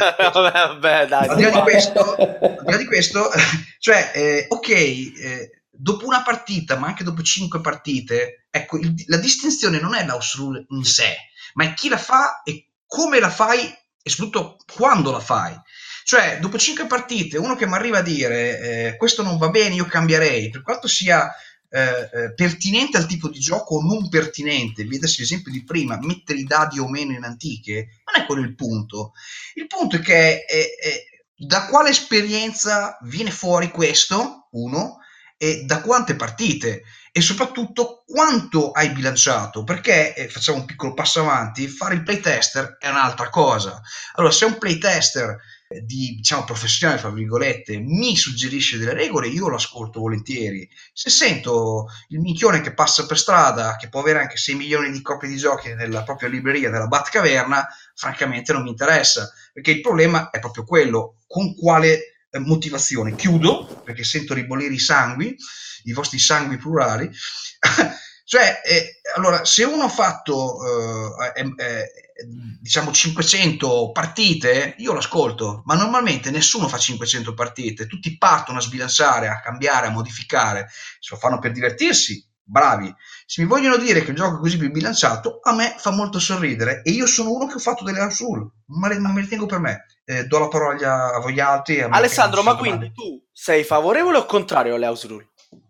al 1.32 1.36
di 1.36 1.42
là 1.42 1.50
di 1.50 1.60
questo- 1.60 2.16
là 2.64 2.76
di 2.76 2.84
questo, 2.86 3.30
cioè, 3.78 4.12
eh, 4.14 4.46
ok, 4.48 4.68
eh, 4.68 5.50
dopo 5.70 6.06
una 6.06 6.22
partita, 6.22 6.76
ma 6.76 6.86
anche 6.86 7.04
dopo 7.04 7.22
cinque 7.22 7.60
partite, 7.60 8.46
ecco, 8.50 8.78
il- 8.78 8.94
la 9.06 9.16
distinzione 9.16 9.80
non 9.80 9.94
è 9.94 10.04
l'house 10.04 10.36
rule 10.36 10.64
in 10.68 10.84
sé, 10.84 11.16
ma 11.54 11.64
è 11.64 11.74
chi 11.74 11.88
la 11.88 11.98
fa 11.98 12.42
e 12.44 12.68
come 12.86 13.18
la 13.18 13.30
fai 13.30 13.60
e 14.02 14.10
soprattutto 14.10 14.56
quando 14.72 15.10
la 15.10 15.20
fai. 15.20 15.58
Cioè, 16.04 16.38
dopo 16.40 16.56
cinque 16.56 16.86
partite, 16.86 17.36
uno 17.36 17.54
che 17.54 17.66
mi 17.66 17.74
arriva 17.74 17.98
a 17.98 18.02
dire 18.02 18.58
eh, 18.60 18.96
questo 18.96 19.22
non 19.22 19.36
va 19.36 19.50
bene, 19.50 19.74
io 19.74 19.84
cambierei, 19.84 20.48
per 20.48 20.62
quanto 20.62 20.88
sia 20.88 21.30
eh, 21.70 22.10
eh, 22.12 22.34
pertinente 22.34 22.96
al 22.96 23.06
tipo 23.06 23.28
di 23.28 23.38
gioco 23.38 23.76
o 23.76 23.82
non 23.82 24.08
pertinente, 24.08 24.84
vedasi 24.84 25.20
l'esempio 25.20 25.52
di 25.52 25.64
prima, 25.64 25.98
mettere 26.00 26.38
i 26.38 26.44
dadi 26.44 26.78
o 26.78 26.88
meno 26.88 27.12
in 27.12 27.24
antiche, 27.24 28.02
non 28.10 28.22
è 28.22 28.26
quello 28.26 28.42
il 28.42 28.54
punto. 28.54 29.12
Il 29.54 29.66
punto 29.66 29.96
è 29.96 30.00
che 30.00 30.44
eh, 30.48 30.76
eh, 30.82 31.04
da 31.36 31.66
quale 31.66 31.90
esperienza 31.90 32.98
viene 33.02 33.30
fuori 33.30 33.70
questo, 33.70 34.48
uno, 34.52 34.98
e 35.36 35.62
da 35.64 35.80
quante 35.80 36.16
partite? 36.16 36.82
E 37.12 37.20
soprattutto 37.20 38.02
quanto 38.06 38.72
hai 38.72 38.90
bilanciato? 38.90 39.62
Perché 39.62 40.14
eh, 40.14 40.28
facciamo 40.28 40.58
un 40.58 40.64
piccolo 40.64 40.94
passo 40.94 41.20
avanti 41.20 41.68
fare 41.68 41.94
il 41.94 42.02
playtester 42.02 42.76
è 42.78 42.88
un'altra 42.88 43.28
cosa. 43.30 43.80
Allora 44.14 44.32
se 44.32 44.44
un 44.44 44.58
playtester 44.58 45.36
di 45.68 46.14
diciamo 46.16 46.44
professionale 46.44 46.98
fra 46.98 47.10
virgolette 47.10 47.78
mi 47.78 48.16
suggerisce 48.16 48.78
delle 48.78 48.94
regole 48.94 49.28
io 49.28 49.48
lo 49.48 49.56
ascolto 49.56 50.00
volentieri. 50.00 50.68
Se 50.94 51.10
sento 51.10 51.88
il 52.08 52.20
minchione 52.20 52.62
che 52.62 52.72
passa 52.72 53.04
per 53.04 53.18
strada 53.18 53.76
che 53.76 53.90
può 53.90 54.00
avere 54.00 54.20
anche 54.20 54.38
6 54.38 54.54
milioni 54.54 54.90
di 54.90 55.02
copie 55.02 55.28
di 55.28 55.36
giochi 55.36 55.74
nella 55.74 56.04
propria 56.04 56.30
libreria 56.30 56.70
della 56.70 56.86
Batcaverna 56.86 57.68
francamente 57.94 58.52
non 58.54 58.62
mi 58.62 58.70
interessa 58.70 59.30
perché 59.52 59.72
il 59.72 59.80
problema 59.82 60.30
è 60.30 60.38
proprio 60.38 60.64
quello. 60.64 61.16
Con 61.26 61.54
quale 61.54 62.16
eh, 62.30 62.38
motivazione? 62.38 63.14
Chiudo 63.14 63.82
perché 63.84 64.04
sento 64.04 64.32
ribollire 64.32 64.72
i 64.72 64.78
sangui 64.78 65.36
i 65.84 65.92
vostri 65.92 66.18
sangui 66.18 66.56
plurali 66.56 67.08
cioè 68.28 68.60
eh, 68.62 69.00
allora 69.16 69.46
se 69.46 69.64
uno 69.64 69.84
ha 69.84 69.88
fatto 69.88 70.58
eh, 70.62 71.40
eh, 71.40 71.46
eh, 71.64 71.90
diciamo 72.60 72.92
500 72.92 73.90
partite 73.90 74.74
io 74.76 74.92
lo 74.92 74.98
ascolto 74.98 75.62
ma 75.64 75.74
normalmente 75.74 76.30
nessuno 76.30 76.68
fa 76.68 76.76
500 76.76 77.32
partite 77.32 77.86
tutti 77.86 78.18
partono 78.18 78.58
a 78.58 78.60
sbilanciare 78.60 79.28
a 79.28 79.40
cambiare 79.40 79.86
a 79.86 79.90
modificare 79.90 80.68
se 81.00 81.14
lo 81.14 81.16
fanno 81.18 81.38
per 81.38 81.52
divertirsi 81.52 82.22
bravi 82.42 82.94
se 83.24 83.40
mi 83.40 83.48
vogliono 83.48 83.78
dire 83.78 84.04
che 84.04 84.10
il 84.10 84.16
gioco 84.16 84.36
è 84.36 84.40
così 84.40 84.58
più 84.58 84.70
bilanciato 84.70 85.38
a 85.42 85.54
me 85.54 85.74
fa 85.78 85.90
molto 85.90 86.18
sorridere 86.18 86.82
e 86.82 86.90
io 86.90 87.06
sono 87.06 87.32
uno 87.32 87.46
che 87.46 87.54
ho 87.54 87.60
fatto 87.60 87.82
delle 87.82 88.00
house 88.00 88.22
rule 88.24 88.46
ma 88.66 88.88
le, 88.88 88.98
me 88.98 89.22
le 89.22 89.26
tengo 89.28 89.46
per 89.46 89.58
me 89.58 89.86
Eh, 90.10 90.24
do 90.24 90.38
la 90.38 90.48
parola 90.48 91.14
a 91.14 91.20
voi 91.20 91.38
altri 91.38 91.80
Alessandro, 91.82 92.42
ma 92.42 92.52
so 92.52 92.56
domande. 92.56 92.92
quindi 92.92 92.94
tu 92.94 93.26
sei 93.32 93.62
favorevole 93.62 94.18
o 94.18 94.24
contrario 94.24 94.74
alle 94.74 94.86
house 94.86 95.06
rule? 95.06 95.28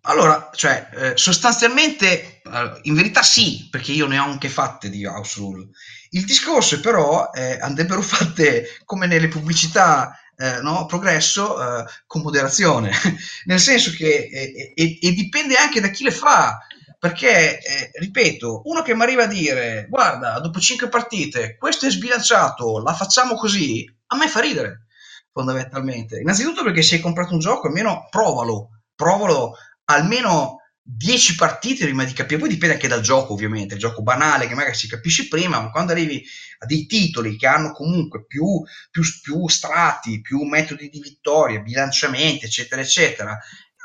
Allora, 0.09 0.49
cioè, 0.55 0.88
eh, 0.94 1.12
sostanzialmente, 1.16 2.40
eh, 2.42 2.79
in 2.83 2.94
verità 2.94 3.23
sì, 3.23 3.68
perché 3.71 3.92
io 3.92 4.07
ne 4.07 4.18
ho 4.18 4.25
anche 4.25 4.49
fatte 4.49 4.88
di 4.88 5.05
house 5.05 5.38
rule. 5.38 5.68
Il 6.11 6.25
discorso 6.25 6.81
però 6.81 7.31
eh, 7.31 7.59
andrebbero 7.61 8.01
fatte 8.01 8.66
come 8.87 9.07
nelle 9.07 9.29
pubblicità, 9.29 10.18
eh, 10.35 10.61
no? 10.62 10.87
Progresso, 10.87 11.81
eh, 11.81 11.85
con 12.07 12.23
moderazione, 12.23 12.90
nel 13.44 13.61
senso 13.61 13.90
che 13.90 14.31
eh, 14.33 14.73
e, 14.75 14.99
e 14.99 15.12
dipende 15.12 15.57
anche 15.57 15.81
da 15.81 15.88
chi 15.88 16.05
le 16.05 16.11
fa. 16.11 16.59
Perché, 16.99 17.61
eh, 17.61 17.90
ripeto, 18.01 18.62
uno 18.64 18.83
che 18.83 18.94
mi 18.94 19.03
arriva 19.03 19.25
a 19.25 19.27
dire, 19.27 19.87
guarda, 19.88 20.40
dopo 20.40 20.59
cinque 20.59 20.88
partite, 20.88 21.57
questo 21.57 21.87
è 21.87 21.90
sbilanciato, 21.90 22.81
la 22.83 22.92
facciamo 22.94 23.35
così, 23.37 23.85
a 24.07 24.16
me 24.16 24.27
fa 24.27 24.40
ridere, 24.40 24.87
fondamentalmente. 25.33 26.18
Innanzitutto 26.18 26.64
perché 26.64 26.83
se 26.83 26.97
hai 26.97 27.01
comprato 27.01 27.35
un 27.35 27.38
gioco, 27.38 27.68
almeno 27.68 28.09
provalo, 28.11 28.71
provalo 28.97 29.55
almeno 29.90 30.59
10 30.83 31.35
partite 31.35 31.85
prima 31.85 32.05
di 32.05 32.14
capire, 32.14 32.40
poi 32.40 32.48
dipende 32.48 32.74
anche 32.77 32.88
dal 32.88 33.03
gioco 33.03 33.35
ovviamente, 33.35 33.74
il 33.74 33.81
gioco 33.81 34.03
banale 34.03 34.46
che 34.46 34.55
magari 34.55 34.74
si 34.74 34.88
capisce 34.88 35.29
prima, 35.29 35.61
ma 35.61 35.70
quando 35.70 35.92
arrivi 35.92 36.24
a 36.61 36.66
dei 36.66 36.87
titoli 36.87 37.37
che 37.37 37.46
hanno 37.46 37.72
comunque 37.72 38.24
più, 38.24 38.62
più, 38.90 39.03
più 39.22 39.48
strati, 39.48 40.22
più 40.22 40.42
metodi 40.44 40.88
di 40.88 41.01
vittoria, 41.01 41.61
bilanciamenti, 41.61 42.46
eccetera, 42.46 42.81
eccetera, 42.81 43.38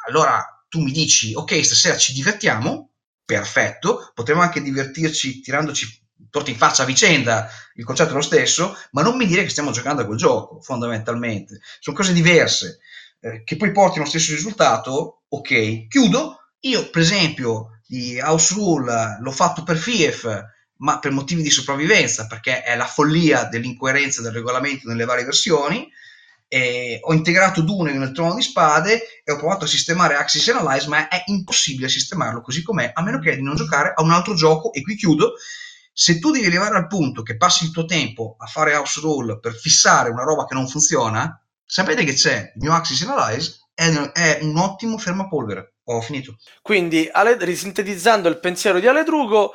allora 0.08 0.46
tu 0.70 0.82
mi 0.82 0.92
dici, 0.92 1.34
ok, 1.34 1.64
stasera 1.64 1.98
ci 1.98 2.14
divertiamo, 2.14 2.92
perfetto, 3.26 4.12
potremmo 4.14 4.42
anche 4.42 4.62
divertirci 4.62 5.42
tirandoci 5.42 6.02
torti 6.30 6.52
in 6.52 6.58
faccia 6.58 6.84
a 6.84 6.86
vicenda, 6.86 7.50
il 7.76 7.84
concetto 7.84 8.12
è 8.12 8.16
lo 8.16 8.22
stesso, 8.22 8.78
ma 8.92 9.02
non 9.02 9.18
mi 9.18 9.26
dire 9.26 9.44
che 9.44 9.50
stiamo 9.50 9.72
giocando 9.72 10.02
a 10.02 10.06
quel 10.06 10.18
gioco, 10.18 10.62
fondamentalmente. 10.62 11.60
Sono 11.80 11.96
cose 11.96 12.14
diverse, 12.14 12.80
eh, 13.24 13.44
che 13.46 13.56
poi 13.56 13.72
portino 13.72 14.04
lo 14.04 14.10
stesso 14.10 14.34
risultato, 14.34 15.22
ok. 15.30 15.88
Chiudo, 15.88 16.40
io 16.62 16.90
per 16.90 17.02
esempio 17.02 17.80
di 17.88 18.20
House 18.20 18.54
Rule 18.54 19.18
l'ho 19.22 19.32
fatto 19.32 19.64
per 19.64 19.78
FIEF, 19.78 20.44
ma 20.78 21.00
per 21.00 21.12
motivi 21.12 21.42
di 21.42 21.50
sopravvivenza, 21.50 22.28
perché 22.28 22.64
è 22.64 22.76
la 22.76 22.86
follia 22.86 23.46
dell'incoerenza 23.46 24.22
del 24.22 24.34
regolamento 24.34 24.90
nelle 24.90 25.06
varie 25.06 25.24
versioni, 25.24 25.90
eh, 26.50 27.00
ho 27.02 27.14
integrato 27.14 27.62
Dune 27.62 27.94
nel 27.94 28.12
trono 28.12 28.36
di 28.36 28.42
spade 28.42 29.22
e 29.24 29.32
ho 29.32 29.38
provato 29.38 29.64
a 29.64 29.70
sistemare 29.70 30.16
Axis 30.16 30.50
Analyze, 30.50 30.90
ma 30.90 31.08
è 31.08 31.24
impossibile 31.28 31.88
sistemarlo 31.88 32.42
così 32.42 32.62
com'è, 32.62 32.92
a 32.94 33.02
meno 33.02 33.20
che 33.20 33.38
di 33.38 33.42
non 33.42 33.56
giocare 33.56 33.94
a 33.96 34.04
un 34.04 34.12
altro 34.12 34.34
gioco, 34.36 34.74
e 34.74 34.82
qui 34.82 34.96
chiudo, 34.96 35.36
se 35.94 36.20
tu 36.20 36.32
devi 36.32 36.46
arrivare 36.46 36.76
al 36.76 36.88
punto 36.88 37.22
che 37.22 37.38
passi 37.38 37.64
il 37.64 37.72
tuo 37.72 37.86
tempo 37.86 38.36
a 38.38 38.48
fare 38.48 38.76
house 38.76 39.00
roll 39.00 39.40
per 39.40 39.56
fissare 39.56 40.10
una 40.10 40.24
roba 40.24 40.46
che 40.46 40.56
non 40.56 40.68
funziona, 40.68 41.43
sapete 41.74 42.04
che 42.04 42.14
c'è 42.14 42.52
il 42.54 42.62
mio 42.62 42.74
Axis 42.74 43.02
Analyze 43.02 43.62
è, 43.74 43.90
è 43.90 44.40
un 44.44 44.58
ottimo 44.58 45.00
fermapolvere. 45.00 45.78
Ho 45.86 46.02
finito. 46.02 46.36
Quindi, 46.62 47.10
Ale, 47.12 47.36
risintetizzando 47.40 48.30
il 48.30 48.40
pensiero 48.40 48.80
di 48.80 48.86
Ale 48.86 49.04
Drugo, 49.04 49.54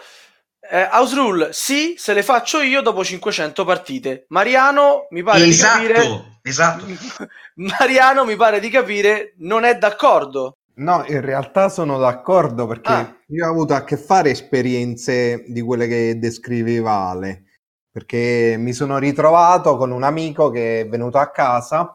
eh, 0.69 0.89
house 0.91 1.15
rule 1.15 1.53
sì, 1.53 1.95
se 1.97 2.15
le 2.15 2.25
faccio 2.25 2.61
io 2.61 2.83
dopo 2.83 3.05
500 3.05 3.65
partite. 3.65 4.25
Mariano 4.31 5.07
mi 5.11 5.23
pare 5.23 5.45
esatto, 5.45 5.81
di 5.81 5.93
capire. 5.93 6.39
Esatto. 6.43 6.85
Mariano 7.55 8.25
mi 8.25 8.35
pare 8.35 8.59
di 8.59 8.69
capire 8.69 9.35
non 9.39 9.63
è 9.63 9.79
d'accordo. 9.79 10.57
No, 10.79 11.05
in 11.07 11.21
realtà 11.21 11.69
sono 11.69 11.99
d'accordo 11.99 12.67
perché 12.67 12.93
Ah. 12.93 13.17
io 13.29 13.47
ho 13.47 13.51
avuto 13.51 13.75
a 13.75 13.85
che 13.85 13.97
fare 13.97 14.31
esperienze 14.31 15.45
di 15.47 15.61
quelle 15.61 15.87
che 15.87 16.19
descriveva 16.19 17.11
Ale, 17.11 17.45
perché 17.93 18.57
mi 18.59 18.73
sono 18.73 18.99
ritrovato 18.99 19.77
con 19.77 19.93
un 19.93 20.03
amico 20.03 20.51
che 20.51 20.81
è 20.81 20.89
venuto 20.89 21.19
a 21.19 21.31
casa, 21.31 21.93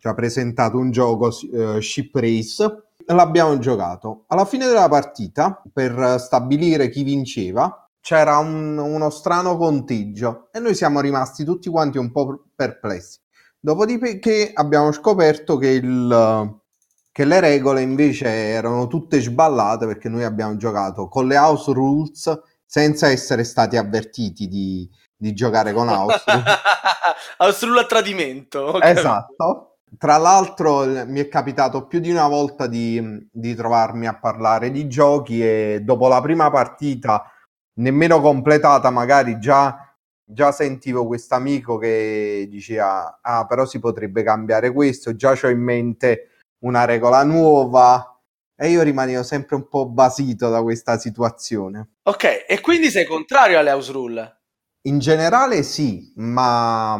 ci 0.00 0.08
ha 0.08 0.14
presentato 0.14 0.78
un 0.78 0.90
gioco 0.90 1.28
eh, 1.52 1.80
Ship 1.80 2.14
Race, 2.16 2.84
l'abbiamo 3.06 3.58
giocato. 3.58 4.24
Alla 4.28 4.44
fine 4.46 4.66
della 4.66 4.88
partita, 4.88 5.62
per 5.72 6.16
stabilire 6.18 6.88
chi 6.88 7.02
vinceva, 7.02 7.88
c'era 8.00 8.38
un- 8.38 8.78
uno 8.78 9.10
strano 9.10 9.56
conteggio 9.58 10.48
e 10.52 10.58
noi 10.58 10.74
siamo 10.74 11.00
rimasti 11.00 11.44
tutti 11.44 11.68
quanti 11.68 11.98
un 11.98 12.10
po' 12.10 12.44
perplessi. 12.54 13.18
Dopodiché 13.60 14.50
abbiamo 14.54 14.90
scoperto 14.90 15.58
che 15.58 15.68
il 15.68 16.58
che 17.12 17.24
le 17.24 17.40
regole 17.40 17.82
invece 17.82 18.28
erano 18.28 18.86
tutte 18.86 19.20
sballate 19.20 19.84
perché 19.84 20.08
noi 20.08 20.22
abbiamo 20.22 20.56
giocato 20.56 21.08
con 21.08 21.26
le 21.26 21.36
house 21.36 21.72
rules 21.72 22.40
senza 22.64 23.08
essere 23.08 23.42
stati 23.42 23.76
avvertiti 23.76 24.46
di, 24.46 24.88
di 25.16 25.32
giocare 25.34 25.72
con 25.72 25.88
house 25.90 26.22
rules. 26.24 26.44
house 27.38 27.66
rule 27.66 27.80
a 27.80 27.84
tradimento. 27.86 28.80
Esatto. 28.80 29.69
Tra 29.98 30.16
l'altro 30.18 30.84
mi 31.06 31.20
è 31.20 31.28
capitato 31.28 31.86
più 31.86 31.98
di 31.98 32.10
una 32.10 32.28
volta 32.28 32.66
di, 32.66 33.28
di 33.30 33.54
trovarmi 33.54 34.06
a 34.06 34.18
parlare 34.18 34.70
di 34.70 34.88
giochi 34.88 35.42
e 35.42 35.80
dopo 35.82 36.06
la 36.06 36.20
prima 36.20 36.48
partita, 36.50 37.24
nemmeno 37.80 38.20
completata, 38.20 38.90
magari 38.90 39.38
già, 39.40 39.92
già 40.24 40.52
sentivo 40.52 41.06
questo 41.06 41.34
amico 41.34 41.76
che 41.76 42.46
diceva, 42.48 43.18
ah 43.20 43.46
però 43.46 43.66
si 43.66 43.80
potrebbe 43.80 44.22
cambiare 44.22 44.72
questo, 44.72 45.16
già 45.16 45.36
ho 45.42 45.48
in 45.48 45.60
mente 45.60 46.28
una 46.60 46.84
regola 46.84 47.24
nuova 47.24 48.16
e 48.54 48.68
io 48.68 48.82
rimanevo 48.82 49.22
sempre 49.22 49.56
un 49.56 49.68
po' 49.68 49.88
basito 49.88 50.50
da 50.50 50.62
questa 50.62 50.98
situazione. 50.98 51.94
Ok, 52.04 52.44
e 52.46 52.60
quindi 52.60 52.90
sei 52.90 53.06
contrario 53.06 53.58
alle 53.58 53.70
house 53.70 53.90
rule? 53.90 54.40
In 54.82 54.98
generale 54.98 55.62
sì, 55.62 56.12
ma 56.16 56.96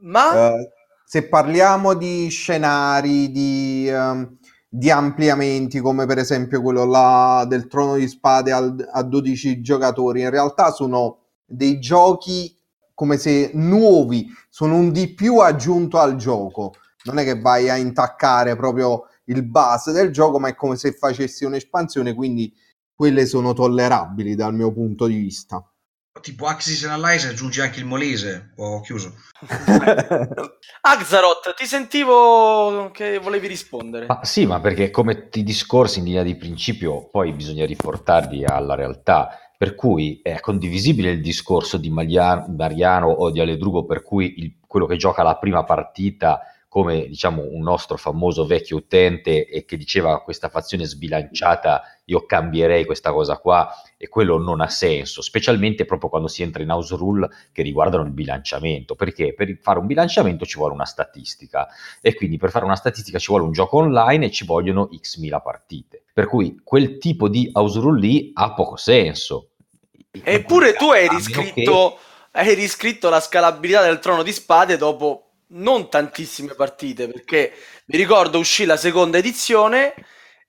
Ma 0.00 0.50
Eh, 0.54 0.70
se 1.08 1.28
parliamo 1.28 1.94
di 1.94 2.26
scenari, 2.28 3.30
di, 3.30 3.86
ehm, 3.88 4.38
di 4.68 4.90
ampliamenti, 4.90 5.78
come 5.78 6.04
per 6.04 6.18
esempio 6.18 6.60
quello 6.60 6.84
là 6.84 7.46
del 7.48 7.68
Trono 7.68 7.94
di 7.94 8.08
Spade 8.08 8.50
al- 8.50 8.88
a 8.90 9.02
12 9.04 9.60
giocatori, 9.60 10.22
in 10.22 10.30
realtà 10.30 10.72
sono 10.72 11.18
dei 11.44 11.78
giochi 11.78 12.52
come 12.92 13.18
se 13.18 13.52
nuovi, 13.54 14.26
sono 14.48 14.74
un 14.74 14.90
di 14.90 15.14
più 15.14 15.38
aggiunto 15.38 15.98
al 15.98 16.16
gioco. 16.16 16.72
Non 17.04 17.18
è 17.18 17.24
che 17.24 17.38
vai 17.38 17.70
a 17.70 17.76
intaccare 17.76 18.56
proprio 18.56 19.04
il 19.26 19.44
base 19.44 19.92
del 19.92 20.10
gioco, 20.10 20.40
ma 20.40 20.48
è 20.48 20.56
come 20.56 20.74
se 20.76 20.90
facessi 20.92 21.44
un'espansione, 21.44 22.14
quindi 22.14 22.52
quelle 22.94 23.26
sono 23.26 23.52
tollerabili 23.52 24.34
dal 24.34 24.54
mio 24.54 24.72
punto 24.72 25.06
di 25.06 25.16
vista. 25.16 25.64
Tipo 26.20 26.46
Axis 26.46 26.84
Analyze 26.84 27.28
aggiungi 27.28 27.60
anche 27.60 27.78
il 27.78 27.86
Molise. 27.86 28.52
Ho 28.56 28.80
chiuso. 28.80 29.14
Axaroth, 30.82 31.54
ti 31.56 31.66
sentivo 31.66 32.90
che 32.92 33.18
volevi 33.18 33.46
rispondere. 33.46 34.06
Ma 34.06 34.20
sì, 34.24 34.46
ma 34.46 34.60
perché 34.60 34.90
come 34.90 35.28
ti 35.28 35.42
discorsi 35.42 35.98
in 35.98 36.06
linea 36.06 36.22
di 36.22 36.36
principio, 36.36 37.08
poi 37.08 37.32
bisogna 37.32 37.66
riportarli 37.66 38.44
alla 38.44 38.74
realtà. 38.74 39.38
Per 39.58 39.74
cui 39.74 40.20
è 40.22 40.38
condivisibile 40.40 41.10
il 41.12 41.22
discorso 41.22 41.78
di 41.78 41.88
Mariano 41.90 43.08
o 43.08 43.30
di 43.30 43.40
Aledrugo, 43.40 43.86
per 43.86 44.02
cui 44.02 44.34
il- 44.38 44.58
quello 44.66 44.84
che 44.86 44.96
gioca 44.96 45.22
la 45.22 45.36
prima 45.36 45.64
partita 45.64 46.40
come 46.76 47.06
diciamo 47.08 47.42
un 47.42 47.62
nostro 47.62 47.96
famoso 47.96 48.44
vecchio 48.44 48.76
utente 48.76 49.46
e 49.46 49.64
che 49.64 49.78
diceva 49.78 50.20
questa 50.20 50.50
fazione 50.50 50.84
sbilanciata, 50.84 51.80
io 52.04 52.26
cambierei 52.26 52.84
questa 52.84 53.12
cosa 53.12 53.38
qua 53.38 53.72
e 53.96 54.08
quello 54.08 54.36
non 54.36 54.60
ha 54.60 54.68
senso, 54.68 55.22
specialmente 55.22 55.86
proprio 55.86 56.10
quando 56.10 56.28
si 56.28 56.42
entra 56.42 56.62
in 56.62 56.68
house 56.68 56.94
rule 56.94 57.30
che 57.50 57.62
riguardano 57.62 58.04
il 58.04 58.10
bilanciamento, 58.10 58.94
perché 58.94 59.32
per 59.32 59.56
fare 59.62 59.78
un 59.78 59.86
bilanciamento 59.86 60.44
ci 60.44 60.58
vuole 60.58 60.74
una 60.74 60.84
statistica 60.84 61.66
e 62.02 62.14
quindi 62.14 62.36
per 62.36 62.50
fare 62.50 62.66
una 62.66 62.76
statistica 62.76 63.18
ci 63.18 63.28
vuole 63.28 63.44
un 63.44 63.52
gioco 63.52 63.78
online 63.78 64.26
e 64.26 64.30
ci 64.30 64.44
vogliono 64.44 64.90
x 64.94 65.16
mila 65.16 65.40
partite. 65.40 66.02
Per 66.12 66.26
cui 66.26 66.60
quel 66.62 66.98
tipo 66.98 67.30
di 67.30 67.48
house 67.54 67.80
rule 67.80 68.00
lì 68.00 68.30
ha 68.34 68.52
poco 68.52 68.76
senso. 68.76 69.52
Eppure 70.10 70.74
tu 70.74 70.90
hai 70.90 71.08
riscritto, 71.08 71.96
hai 72.32 72.52
riscritto 72.54 73.08
la 73.08 73.20
scalabilità 73.20 73.80
del 73.80 73.98
trono 73.98 74.22
di 74.22 74.32
spade 74.32 74.76
dopo 74.76 75.25
non 75.48 75.88
tantissime 75.88 76.54
partite, 76.54 77.08
perché 77.08 77.52
mi 77.86 77.96
ricordo 77.96 78.38
uscì 78.38 78.64
la 78.64 78.76
seconda 78.76 79.18
edizione 79.18 79.94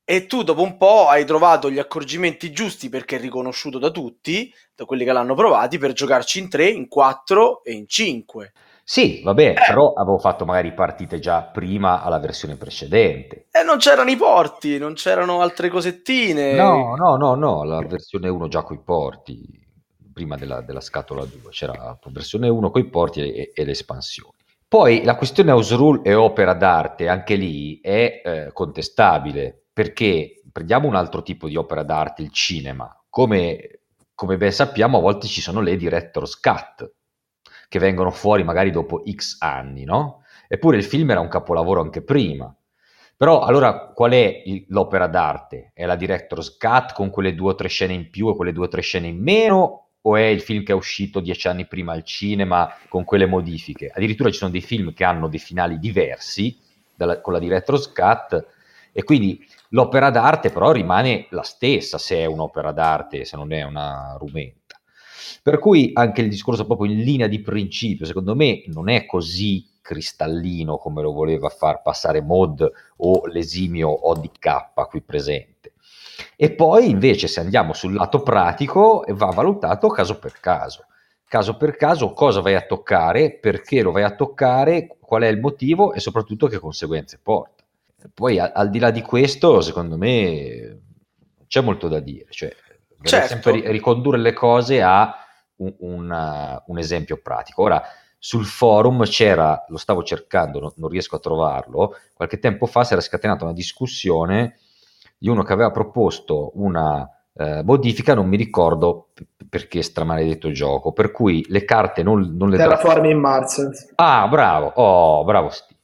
e 0.04 0.26
tu 0.26 0.42
dopo 0.44 0.62
un 0.62 0.78
po' 0.78 1.08
hai 1.08 1.26
trovato 1.26 1.70
gli 1.70 1.80
accorgimenti 1.80 2.52
giusti 2.52 2.88
perché 2.88 3.18
è 3.18 3.20
riconosciuto 3.20 3.78
da 3.78 3.90
tutti, 3.90 4.54
da 4.74 4.86
quelli 4.86 5.04
che 5.04 5.12
l'hanno 5.12 5.36
provati, 5.36 5.78
per 5.78 5.92
giocarci 5.92 6.40
in 6.40 6.50
3, 6.50 6.70
in 6.70 6.88
4 6.88 7.64
e 7.64 7.74
in 7.74 7.88
5. 7.88 8.54
Sì, 8.90 9.22
vabbè, 9.22 9.56
però 9.68 9.92
avevo 9.92 10.18
fatto 10.18 10.46
magari 10.46 10.74
partite 10.74 11.20
già 11.20 11.42
prima 11.42 12.02
alla 12.02 12.20
versione 12.20 12.56
precedente. 12.56 13.48
E 13.52 13.62
non 13.64 13.80
c'erano 13.80 14.10
i 14.10 14.16
porti, 14.16 14.78
non 14.78 14.94
c'erano 14.94 15.42
altre 15.42 15.68
cosettine. 15.68 16.54
No, 16.54 16.96
no, 16.96 17.18
no, 17.18 17.36
no, 17.36 17.66
la 17.66 17.82
versione 17.82 18.30
1 18.30 18.48
già 18.48 18.64
coi 18.64 18.80
porti, 18.80 19.46
prima 20.14 20.38
della, 20.38 20.62
della 20.62 20.80
scatola 20.80 21.26
2, 21.26 21.50
c'era 21.50 21.74
la 21.74 22.00
versione 22.06 22.48
1 22.48 22.72
coi 22.72 22.86
porti 22.86 23.30
e, 23.30 23.52
e 23.54 23.66
le 23.66 23.72
espansioni. 23.72 24.37
Poi 24.70 25.04
la 25.04 25.16
questione 25.16 25.52
house 25.52 25.76
rule 25.76 26.02
e 26.04 26.14
opera 26.14 26.54
d'arte, 26.54 27.08
anche 27.08 27.36
lì 27.36 27.80
è 27.80 28.22
eh, 28.24 28.50
contestabile, 28.52 29.68
perché 29.72 30.42
prendiamo 30.52 30.88
un 30.88 30.96
altro 30.96 31.22
tipo 31.24 31.48
di 31.48 31.56
opera 31.56 31.84
d'arte, 31.84 32.22
il 32.22 32.32
cinema. 32.32 32.94
Come, 33.10 33.82
come 34.14 34.38
ben 34.38 34.52
sappiamo, 34.52 34.98
a 34.98 35.02
volte 35.02 35.28
ci 35.28 35.40
sono 35.42 35.62
le 35.62 35.78
director's 35.78 36.38
cut, 36.40 36.92
che 37.70 37.80
vengono 37.80 38.12
fuori 38.12 38.44
magari 38.44 38.70
dopo 38.72 39.04
X 39.10 39.38
anni, 39.40 39.86
no? 39.86 40.24
Eppure 40.50 40.78
il 40.78 40.84
film 40.84 41.12
era 41.12 41.22
un 41.22 41.30
capolavoro 41.30 41.82
anche 41.82 42.04
prima. 42.04 42.54
Però 43.16 43.42
allora 43.42 43.92
qual 43.94 44.12
è 44.12 44.42
il- 44.46 44.66
l'opera 44.70 45.08
d'arte? 45.08 45.72
È 45.74 45.86
la 45.86 45.96
director's 45.96 46.58
cut 46.58 46.94
con 46.94 47.10
quelle 47.10 47.34
due 47.36 47.52
o 47.52 47.56
tre 47.56 47.68
scene 47.70 47.94
in 47.94 48.10
più 48.10 48.30
e 48.30 48.36
quelle 48.36 48.52
due 48.54 48.66
o 48.66 48.70
tre 48.70 48.82
scene 48.82 49.08
in 49.08 49.22
meno? 49.22 49.87
O 50.08 50.16
è 50.16 50.24
il 50.24 50.40
film 50.40 50.64
che 50.64 50.72
è 50.72 50.76
uscito 50.76 51.20
dieci 51.20 51.50
anni 51.50 51.66
prima 51.66 51.92
al 51.92 52.04
cinema 52.04 52.74
con 52.88 53.04
quelle 53.04 53.26
modifiche? 53.26 53.92
Addirittura 53.94 54.30
ci 54.32 54.38
sono 54.38 54.52
dei 54.52 54.62
film 54.62 54.94
che 54.94 55.04
hanno 55.04 55.28
dei 55.28 55.40
finali 55.40 55.80
diversi 55.80 56.58
dalla- 56.96 57.20
con 57.20 57.34
la 57.34 57.40
director's 57.40 57.92
cut 57.92 58.46
e 58.94 59.04
quindi 59.04 59.46
l'opera 59.70 60.10
d'arte 60.10 60.50
però 60.50 60.72
rimane 60.72 61.28
la 61.32 61.44
stessa 61.44 61.98
se 61.98 62.20
è 62.20 62.26
un'opera 62.26 62.72
d'arte, 62.72 63.26
se 63.26 63.36
non 63.36 63.52
è 63.52 63.64
una 63.64 64.16
rumenta. 64.18 64.80
Per 65.44 65.60
cui 65.60 65.92
anche 65.94 66.22
il 66.22 66.30
discorso 66.30 66.66
proprio 66.66 66.90
in 66.90 67.00
linea 67.04 67.28
di 67.28 67.42
principio, 67.42 68.06
secondo 68.06 68.34
me, 68.34 68.64
non 68.68 68.88
è 68.88 69.06
così 69.06 69.68
cristallino 69.82 70.78
come 70.78 71.02
lo 71.02 71.12
voleva 71.12 71.50
far 71.50 71.82
passare 71.82 72.22
Mod 72.22 72.72
o 72.98 73.26
l'esimio 73.26 74.08
ODK 74.08 74.88
qui 74.88 75.02
presente. 75.02 75.57
E 76.36 76.52
poi 76.52 76.90
invece 76.90 77.28
se 77.28 77.40
andiamo 77.40 77.74
sul 77.74 77.94
lato 77.94 78.22
pratico 78.22 79.04
va 79.10 79.28
valutato 79.28 79.88
caso 79.90 80.20
per 80.20 80.40
caso. 80.40 80.86
Caso 81.28 81.58
per 81.58 81.76
caso 81.76 82.14
cosa 82.14 82.40
vai 82.42 82.56
a 82.56 82.62
toccare, 82.62 83.34
perché 83.38 83.82
lo 83.82 83.92
vai 83.92 84.04
a 84.04 84.16
toccare, 84.16 84.96
qual 85.00 85.24
è 85.24 85.28
il 85.28 85.40
motivo 85.40 85.94
e 85.94 86.00
soprattutto 86.00 86.48
che 86.48 86.58
conseguenze 86.60 87.20
porta. 87.22 87.64
Poi 88.14 88.40
a- 88.40 88.52
al 88.54 88.70
di 88.70 88.80
là 88.80 88.92
di 88.92 89.02
questo, 89.02 89.60
secondo 89.62 89.98
me 89.98 90.80
c'è 91.48 91.62
molto 91.62 91.88
da 91.88 92.00
dire, 92.00 92.28
cioè 92.30 92.54
Certo. 93.04 93.28
sempre 93.28 93.52
ri- 93.52 93.68
ricondurre 93.72 94.18
le 94.18 94.34
cose 94.34 94.82
a 94.82 95.14
un, 95.58 95.74
un, 95.80 96.62
un 96.66 96.78
esempio 96.78 97.18
pratico. 97.22 97.62
Ora, 97.64 97.82
sul 98.18 98.46
forum 98.46 99.04
c'era, 99.04 99.66
lo 99.68 99.78
stavo 99.78 100.04
cercando, 100.04 100.60
no, 100.60 100.74
non 100.78 100.90
riesco 100.90 101.16
a 101.16 101.20
trovarlo, 101.20 101.96
qualche 102.14 102.40
tempo 102.40 102.66
fa 102.66 102.84
si 102.84 102.94
era 102.94 103.02
scatenata 103.02 103.44
una 103.44 103.54
discussione 103.54 104.58
di 105.18 105.30
uno 105.30 105.44
che 105.44 105.54
aveva 105.54 105.72
proposto 105.72 106.52
una 106.56 107.10
eh, 107.34 107.62
modifica, 107.64 108.14
non 108.14 108.28
mi 108.28 108.38
ricordo 108.38 109.10
perché 109.50 109.82
stramaledetto 109.82 110.52
gioco, 110.52 110.92
per 110.92 111.12
cui 111.12 111.46
le 111.50 111.64
carte 111.66 112.04
non, 112.04 112.36
non 112.36 112.50
le... 112.50 112.58
Terraforming 112.58 113.20
Mars. 113.20 113.94
Ah, 113.96 114.28
bravo, 114.28 114.72
oh, 114.76 115.24
bravo 115.24 115.50
Steve. 115.50 115.80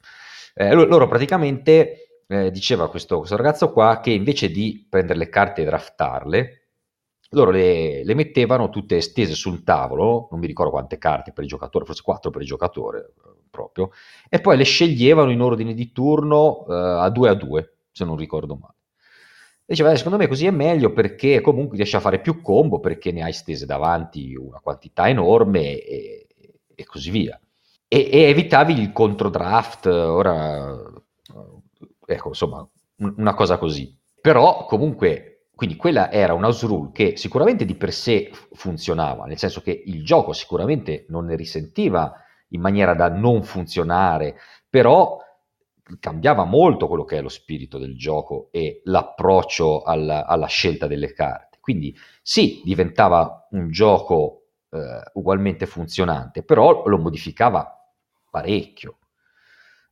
Eh, 0.55 0.73
loro 0.73 1.07
praticamente 1.07 2.23
eh, 2.27 2.51
diceva 2.51 2.89
questo, 2.89 3.17
questo, 3.19 3.35
ragazzo 3.35 3.71
qua 3.71 3.99
che 3.99 4.11
invece 4.11 4.49
di 4.49 4.85
prendere 4.89 5.19
le 5.19 5.29
carte 5.29 5.61
e 5.61 5.65
draftarle, 5.65 6.61
loro 7.29 7.51
le, 7.51 8.03
le, 8.03 8.13
mettevano 8.13 8.69
tutte 8.69 9.01
stese 9.01 9.33
sul 9.33 9.63
tavolo, 9.63 10.27
non 10.29 10.39
mi 10.39 10.47
ricordo 10.47 10.71
quante 10.71 10.97
carte 10.97 11.31
per 11.31 11.43
il 11.43 11.49
giocatore, 11.49 11.85
forse 11.85 12.03
quattro 12.03 12.29
per 12.29 12.41
il 12.41 12.47
giocatore 12.47 13.13
proprio, 13.49 13.91
e 14.29 14.39
poi 14.39 14.57
le 14.57 14.63
sceglievano 14.63 15.31
in 15.31 15.41
ordine 15.41 15.73
di 15.73 15.91
turno 15.91 16.65
eh, 16.67 16.73
a 16.73 17.09
due 17.09 17.29
a 17.29 17.33
due, 17.33 17.73
se 17.91 18.05
non 18.05 18.15
ricordo 18.15 18.55
male. 18.55 18.75
Diceva, 19.65 19.91
eh, 19.91 19.95
secondo 19.95 20.17
me 20.17 20.27
così 20.27 20.45
è 20.45 20.51
meglio 20.51 20.91
perché 20.91 21.41
comunque 21.41 21.77
riesci 21.77 21.95
a 21.95 22.01
fare 22.01 22.19
più 22.19 22.41
combo 22.41 22.79
perché 22.79 23.11
ne 23.11 23.23
hai 23.23 23.33
stese 23.33 23.65
davanti 23.65 24.35
una 24.35 24.59
quantità 24.59 25.07
enorme 25.07 25.79
e, 25.79 26.27
e 26.75 26.83
così 26.85 27.09
via. 27.09 27.39
E, 27.87 28.09
e, 28.11 28.23
evitavi 28.23 28.79
il 28.79 28.91
controdraft, 28.91 29.85
ora, 29.85 30.75
ecco, 32.05 32.27
insomma, 32.29 32.67
una 32.97 33.33
cosa 33.33 33.57
così. 33.57 33.95
Però 34.19 34.65
comunque 34.65 35.33
quindi 35.55 35.75
quella 35.75 36.11
era 36.11 36.33
un 36.33 36.43
house 36.43 36.65
rule 36.65 36.89
che 36.91 37.15
sicuramente 37.15 37.63
di 37.63 37.75
per 37.75 37.93
sé 37.93 38.31
funzionava, 38.53 39.25
nel 39.25 39.37
senso 39.37 39.61
che 39.61 39.83
il 39.85 40.03
gioco 40.03 40.33
sicuramente 40.33 41.05
non 41.09 41.25
ne 41.25 41.35
risentiva 41.35 42.13
in 42.49 42.59
maniera 42.61 42.93
da 42.95 43.09
non 43.09 43.43
funzionare, 43.43 44.35
però 44.69 45.19
cambiava 45.99 46.45
molto 46.45 46.87
quello 46.87 47.03
che 47.03 47.17
è 47.17 47.21
lo 47.21 47.29
spirito 47.29 47.77
del 47.77 47.97
gioco 47.97 48.49
e 48.51 48.81
l'approccio 48.85 49.83
alla, 49.83 50.25
alla 50.25 50.47
scelta 50.47 50.87
delle 50.87 51.13
carte. 51.13 51.57
Quindi 51.59 51.95
sì, 52.21 52.61
diventava 52.63 53.47
un 53.51 53.69
gioco 53.69 54.47
eh, 54.69 55.11
ugualmente 55.13 55.65
funzionante, 55.65 56.43
però 56.43 56.85
lo 56.87 56.97
modificava 56.97 57.77
parecchio. 58.29 58.97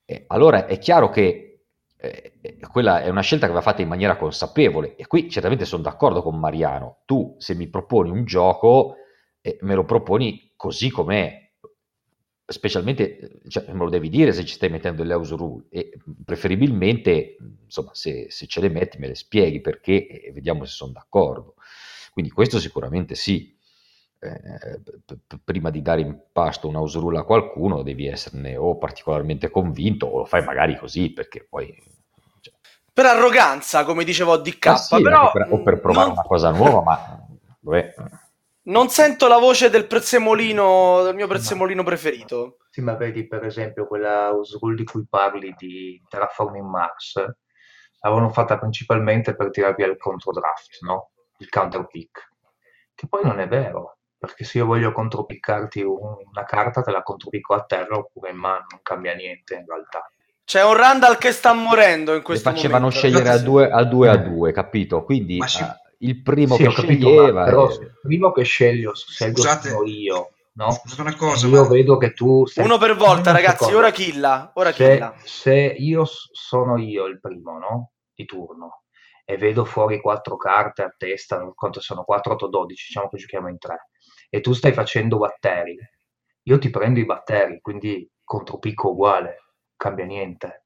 E 0.06 0.26
allora 0.28 0.66
è 0.66 0.78
chiaro 0.80 1.10
che 1.10 1.52
eh, 1.96 2.34
eh, 2.42 2.58
quella 2.72 3.02
è 3.02 3.10
una 3.10 3.22
scelta 3.22 3.46
che 3.46 3.54
va 3.54 3.62
fatta 3.62 3.82
in 3.84 3.88
maniera 3.88 4.18
consapevole 4.18 4.96
e 4.96 5.06
qui 5.06 5.30
certamente 5.30 5.66
sono 5.66 5.84
d'accordo 5.84 6.22
con 6.22 6.40
Mariano. 6.40 7.02
Tu 7.06 7.36
se 7.38 7.54
mi 7.54 7.68
proponi 7.68 8.10
un 8.10 8.26
gioco, 8.26 8.96
eh, 9.40 9.58
me 9.62 9.76
lo 9.76 9.86
proponi 9.86 10.54
così 10.56 10.90
com'è, 10.90 11.41
specialmente 12.52 13.42
cioè, 13.48 13.72
me 13.72 13.84
lo 13.84 13.90
devi 13.90 14.10
dire 14.10 14.34
se 14.34 14.46
ci 14.46 14.56
stai 14.56 14.70
mettendo 14.70 15.04
le 15.04 15.14
house 15.14 15.36
rule 15.36 15.66
e 15.70 15.98
preferibilmente 16.26 17.38
insomma 17.64 17.92
se, 17.94 18.28
se 18.30 18.48
ce 18.48 18.62
le 18.62 18.70
metti 18.70 18.98
me 18.98 19.08
le 19.08 19.16
spieghi 19.16 19.62
perché 19.62 20.08
e 20.08 20.32
vediamo 20.32 20.66
se 20.66 20.74
sono 20.74 20.92
d'accordo. 20.92 21.56
Quindi 22.12 22.32
questo 22.32 22.60
sicuramente 22.60 23.16
sì. 23.16 23.58
Eh, 24.24 24.80
p- 25.04 25.40
prima 25.44 25.72
di 25.72 25.82
dare 25.82 26.02
in 26.02 26.16
pasto 26.32 26.68
un 26.68 26.76
house 26.76 27.00
rule 27.00 27.18
a 27.18 27.24
qualcuno 27.24 27.82
devi 27.82 28.06
esserne 28.06 28.56
o 28.56 28.78
particolarmente 28.78 29.50
convinto 29.50 30.06
o 30.06 30.20
lo 30.20 30.26
fai 30.26 30.44
magari 30.44 30.78
così 30.78 31.12
perché 31.12 31.44
poi 31.50 31.76
cioè... 32.40 32.54
per 32.94 33.08
arroganza 33.08 33.84
come 33.84 34.04
dicevo 34.04 34.38
DK 34.38 34.66
ah, 34.68 34.76
sì, 34.76 35.02
però 35.02 35.32
per, 35.32 35.48
o 35.50 35.64
per 35.64 35.80
provare 35.80 36.10
non... 36.10 36.18
una 36.18 36.28
cosa 36.28 36.52
nuova 36.52 36.84
ma 36.84 37.28
vabbè. 37.62 37.94
Non 38.64 38.90
sento 38.90 39.28
la 39.28 39.38
voce 39.38 39.70
del 39.70 39.88
prezzemolino 39.88 41.04
del 41.04 41.16
mio 41.16 41.28
prezzemolino 41.28 41.84
preferito 41.84 42.58
sì 42.70 42.82
ma 42.82 42.96
vedi 42.96 43.28
per 43.28 43.46
esempio 43.46 43.88
quella 43.88 44.30
house 44.30 44.58
rule 44.60 44.76
di 44.76 44.84
cui 44.84 45.06
parli 45.10 45.54
di 45.58 46.02
Terraforming 46.08 46.68
Mars 46.68 47.14
l'avevano 48.02 48.30
fatta 48.30 48.58
principalmente 48.58 49.36
per 49.36 49.50
tirare 49.50 49.76
via 49.76 49.88
il 49.88 49.98
controdraft 49.98 50.82
no? 50.82 51.12
il 51.38 51.50
counter 51.50 51.88
pick 51.88 52.30
che 52.94 53.08
poi 53.08 53.24
non 53.24 53.40
è 53.40 53.48
vero 53.48 53.98
perché 54.22 54.44
se 54.44 54.60
io 54.60 54.68
voglio 54.68 54.92
contropiccarti 54.92 55.82
una 55.82 56.44
carta 56.46 56.84
te 56.84 56.92
la 56.92 57.02
contropicco 57.02 57.56
a 57.56 57.64
terra 57.64 57.98
oppure 57.98 58.30
in 58.30 58.38
mano, 58.38 58.68
non 58.70 58.80
cambia 58.84 59.16
niente 59.16 59.56
in 59.56 59.66
realtà. 59.66 60.08
C'è 60.44 60.64
un 60.64 60.76
Randall 60.76 61.18
che 61.18 61.32
sta 61.32 61.54
morendo 61.54 62.14
in 62.14 62.22
questo 62.22 62.50
Le 62.50 62.56
facevano 62.56 62.90
momento. 62.90 63.00
scegliere 63.00 63.30
a 63.30 63.40
2 63.40 63.72
a 63.72 63.84
2 63.84 64.10
a 64.10 64.18
2, 64.18 64.52
capito? 64.52 65.04
Quindi 65.04 65.40
uh, 65.40 65.46
il 66.02 66.22
primo 66.22 66.56
sì, 66.56 66.64
che 66.64 66.74
capito, 66.74 67.08
sceglieva... 67.08 67.44
Però 67.44 67.70
il 67.70 67.98
primo 68.02 68.32
che 68.32 68.44
sceglio, 68.44 68.94
scelgo 68.96 69.42
sono 69.42 69.84
io. 69.84 70.32
No? 70.54 70.72
Scusate 70.72 71.02
una 71.02 71.16
cosa, 71.16 71.48
io 71.48 71.64
ma... 71.64 71.68
vedo 71.68 71.98
che 71.98 72.14
tu 72.14 72.46
sei... 72.46 72.66
uno 72.66 72.78
per 72.78 72.96
volta, 72.96 73.32
ragazzi. 73.32 73.64
Cosa. 73.66 73.78
Ora 73.78 73.92
killa. 73.92 74.52
Ora 74.56 74.72
se, 74.74 74.94
killa. 74.94 75.16
se 75.24 75.54
io 75.54 76.04
sono 76.06 76.78
io 76.78 77.06
il 77.06 77.20
primo, 77.20 77.58
no? 77.58 77.92
Di 78.14 78.26
turno 78.26 78.84
e 79.24 79.38
vedo 79.38 79.64
fuori 79.64 80.02
quattro 80.02 80.36
carte 80.36 80.84
a 80.84 80.94
testa, 80.96 81.40
quanto 81.56 81.80
sono 81.80 82.04
4, 82.04 82.34
8, 82.34 82.48
12, 82.48 82.86
diciamo 82.88 83.10
che 83.10 83.18
giochiamo 83.18 83.48
in 83.48 83.58
tre 83.58 83.88
e 84.30 84.42
tu 84.42 84.52
stai 84.52 84.74
facendo 84.74 85.18
batteri, 85.18 85.78
io 86.44 86.58
ti 86.58 86.70
prendo 86.70 87.00
i 87.00 87.06
batteri, 87.06 87.62
quindi 87.62 88.10
contropicco 88.24 88.90
uguale, 88.90 89.54
cambia 89.78 90.06
niente, 90.06 90.66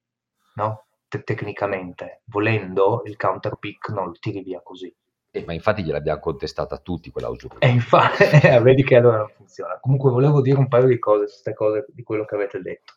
no? 0.56 0.88
Te- 1.08 1.24
tecnicamente, 1.24 2.22
volendo 2.26 3.02
il 3.06 3.18
counter 3.18 3.58
pick 3.58 3.90
non 3.90 4.08
lo 4.08 4.12
tiri 4.20 4.42
via 4.42 4.62
così. 4.64 4.92
Eh, 5.36 5.44
ma 5.46 5.52
infatti 5.52 5.84
gliel'abbiamo 5.84 6.22
contestata 6.22 6.78
tutti 6.78 7.12
quella 7.12 7.28
usura. 7.28 7.58
E 7.60 7.68
infatti, 7.68 8.24
eh, 8.48 8.62
vedi 8.62 8.86
che 8.86 8.96
allora 8.96 9.18
non 9.18 9.30
funziona. 9.36 9.78
Comunque 9.82 10.10
volevo 10.10 10.42
dire 10.42 10.58
un 10.58 10.70
paio 10.70 10.88
di 10.88 10.98
cose 10.98 11.28
su 11.28 11.34
queste 11.34 11.54
cose 11.54 11.86
di 11.90 12.04
quello 12.04 12.24
che 12.24 12.36
avete 12.36 12.62
detto. 12.62 12.94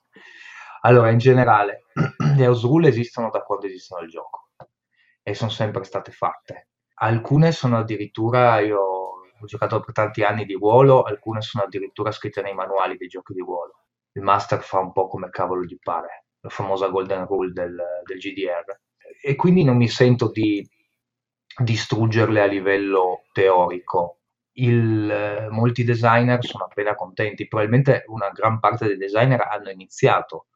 Allora, 0.83 1.11
in 1.11 1.19
generale, 1.19 1.87
le 2.37 2.47
house 2.47 2.65
rule 2.65 2.89
esistono 2.89 3.29
da 3.31 3.41
quando 3.41 3.67
esistono 3.67 4.03
il 4.03 4.09
gioco 4.09 4.51
e 5.21 5.35
sono 5.35 5.51
sempre 5.51 5.83
state 5.83 6.13
fatte. 6.13 6.69
Alcune 7.01 7.51
sono 7.51 7.79
addirittura, 7.79 8.61
io 8.61 8.79
ho 8.79 9.45
giocato 9.45 9.81
per 9.81 9.93
tanti 9.93 10.23
anni 10.23 10.45
di 10.45 10.55
ruolo, 10.55 11.03
alcune 11.03 11.43
sono 11.43 11.65
addirittura 11.65 12.13
scritte 12.13 12.41
nei 12.41 12.55
manuali 12.55 12.97
dei 12.97 13.09
giochi 13.09 13.33
di 13.33 13.41
ruolo. 13.41 13.87
Il 14.13 14.23
master 14.23 14.63
fa 14.63 14.79
un 14.79 14.93
po' 14.93 15.09
come 15.09 15.29
cavolo 15.31 15.65
gli 15.65 15.77
pare, 15.83 16.27
la 16.41 16.49
famosa 16.51 16.87
golden 16.87 17.27
rule 17.27 17.51
del, 17.53 17.77
del 18.05 18.19
GDR. 18.19 18.79
E 19.23 19.35
quindi 19.35 19.65
non 19.65 19.77
mi 19.77 19.89
sento 19.89 20.31
di 20.31 20.65
distruggerle 21.59 22.41
a 22.41 22.47
livello 22.47 23.23
teorico. 23.33 24.21
Il, 24.59 25.49
molti 25.51 25.85
designer 25.85 26.45
sono 26.45 26.65
appena 26.65 26.95
contenti, 26.95 27.47
probabilmente 27.47 28.05
una 28.07 28.31
gran 28.31 28.59
parte 28.59 28.87
dei 28.87 28.97
designer 28.97 29.41
hanno 29.43 29.71
iniziato 29.71 30.47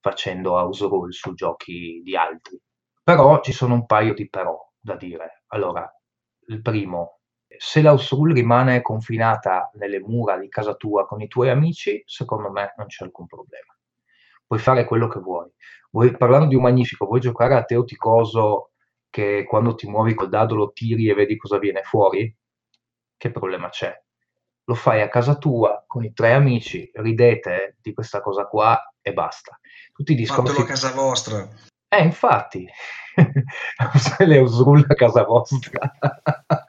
facendo 0.00 0.52
house 0.52 0.86
rule 0.86 1.12
su 1.12 1.34
giochi 1.34 2.00
di 2.02 2.16
altri. 2.16 2.58
Però 3.02 3.40
ci 3.40 3.52
sono 3.52 3.74
un 3.74 3.86
paio 3.86 4.14
di 4.14 4.28
però 4.28 4.58
da 4.78 4.96
dire. 4.96 5.44
Allora, 5.48 5.90
il 6.46 6.62
primo, 6.62 7.20
se 7.56 7.82
la 7.82 7.92
Usul 7.92 8.32
rimane 8.32 8.80
confinata 8.82 9.70
nelle 9.74 10.00
mura 10.00 10.38
di 10.38 10.48
casa 10.48 10.74
tua 10.74 11.06
con 11.06 11.20
i 11.20 11.28
tuoi 11.28 11.50
amici, 11.50 12.02
secondo 12.06 12.50
me 12.50 12.72
non 12.76 12.86
c'è 12.86 13.04
alcun 13.04 13.26
problema. 13.26 13.76
Puoi 14.46 14.58
fare 14.58 14.84
quello 14.84 15.06
che 15.08 15.20
vuoi. 15.20 15.50
vuoi 15.90 16.16
parlando 16.16 16.46
di 16.46 16.54
un 16.54 16.62
magnifico, 16.62 17.06
vuoi 17.06 17.20
giocare 17.20 17.54
a 17.54 17.64
Teoticoso 17.64 18.69
che 19.10 19.44
quando 19.46 19.74
ti 19.74 19.88
muovi 19.88 20.14
col 20.14 20.28
dado 20.28 20.54
lo 20.54 20.72
tiri 20.72 21.08
e 21.08 21.14
vedi 21.14 21.36
cosa 21.36 21.58
viene 21.58 21.82
fuori? 21.82 22.34
Che 23.16 23.30
problema 23.30 23.68
c'è? 23.68 23.94
Lo 24.64 24.74
fai 24.74 25.02
a 25.02 25.08
casa 25.08 25.36
tua 25.36 25.84
con 25.86 26.04
i 26.04 26.12
tre 26.12 26.32
amici, 26.32 26.88
ridete 26.94 27.76
di 27.80 27.92
questa 27.92 28.20
cosa 28.20 28.46
qua 28.46 28.80
e 29.02 29.12
basta. 29.12 29.58
Tutti 29.92 30.12
i 30.12 30.14
discorsi... 30.14 30.52
Fatelo 30.52 30.64
a 30.64 30.68
casa 30.68 30.92
vostra. 30.92 31.48
Eh, 31.88 32.02
infatti, 32.04 32.66
le 34.24 34.38
usulla 34.38 34.86
a 34.88 34.94
casa 34.94 35.24
vostra. 35.24 35.80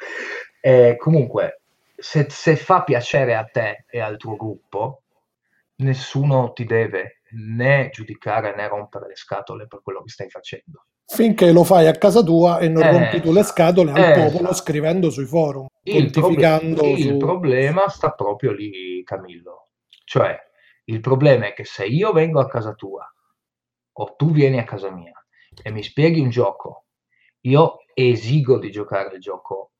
Eh, 0.64 0.96
comunque, 0.96 1.62
se, 1.96 2.30
se, 2.30 2.56
fa 2.56 2.84
piacere 2.84 3.36
a 3.36 3.44
te 3.46 3.86
e 3.90 4.00
al 4.00 4.18
tuo 4.18 4.36
gruppo, 4.36 5.02
nessuno 5.78 6.54
ti 6.54 6.66
deve 6.66 7.22
né 7.32 7.90
giudicare 7.92 8.56
né 8.56 8.68
rompere 8.68 9.08
le 9.08 9.16
scatole 9.16 9.66
per 9.66 9.82
quello 9.82 10.04
che 10.04 10.10
stai 10.10 10.30
facendo. 10.30 10.86
Finché 11.14 11.52
lo 11.52 11.66
fai 11.66 11.88
a 11.88 11.92
casa 11.92 12.24
tua 12.24 12.60
e 12.60 12.70
non 12.70 12.84
eh, 12.84 12.92
rompi 12.92 13.20
tu 13.20 13.34
le 13.34 13.44
scatole 13.44 13.92
al 13.92 13.98
eh, 13.98 14.14
popolo 14.14 14.50
esatto. 14.50 14.54
scrivendo 14.54 15.10
sui 15.10 15.26
forum. 15.26 15.66
Il, 15.84 16.10
proble- 16.10 16.76
su... 16.78 16.86
il 16.86 17.18
problema 17.18 17.90
sta 17.90 18.12
proprio 18.12 18.54
lì, 18.54 19.04
Camillo. 19.04 19.72
Cioè, 20.06 20.40
il 20.86 21.02
problema 21.02 21.48
è 21.48 21.54
che 21.54 21.66
se 21.66 21.86
io 21.86 22.14
vengo 22.14 22.40
a 22.40 22.48
casa 22.48 22.74
tua 22.76 23.06
o 23.92 24.16
tu 24.16 24.32
vieni 24.32 24.58
a 24.58 24.64
casa 24.64 24.90
mia 24.90 25.14
e 25.62 25.70
mi 25.72 25.84
spieghi 25.84 26.22
un 26.22 26.30
gioco, 26.30 26.86
io 27.42 27.80
esigo 27.94 28.58
di 28.58 28.72
giocare 28.72 29.16
il 29.16 29.20
gioco 29.20 29.72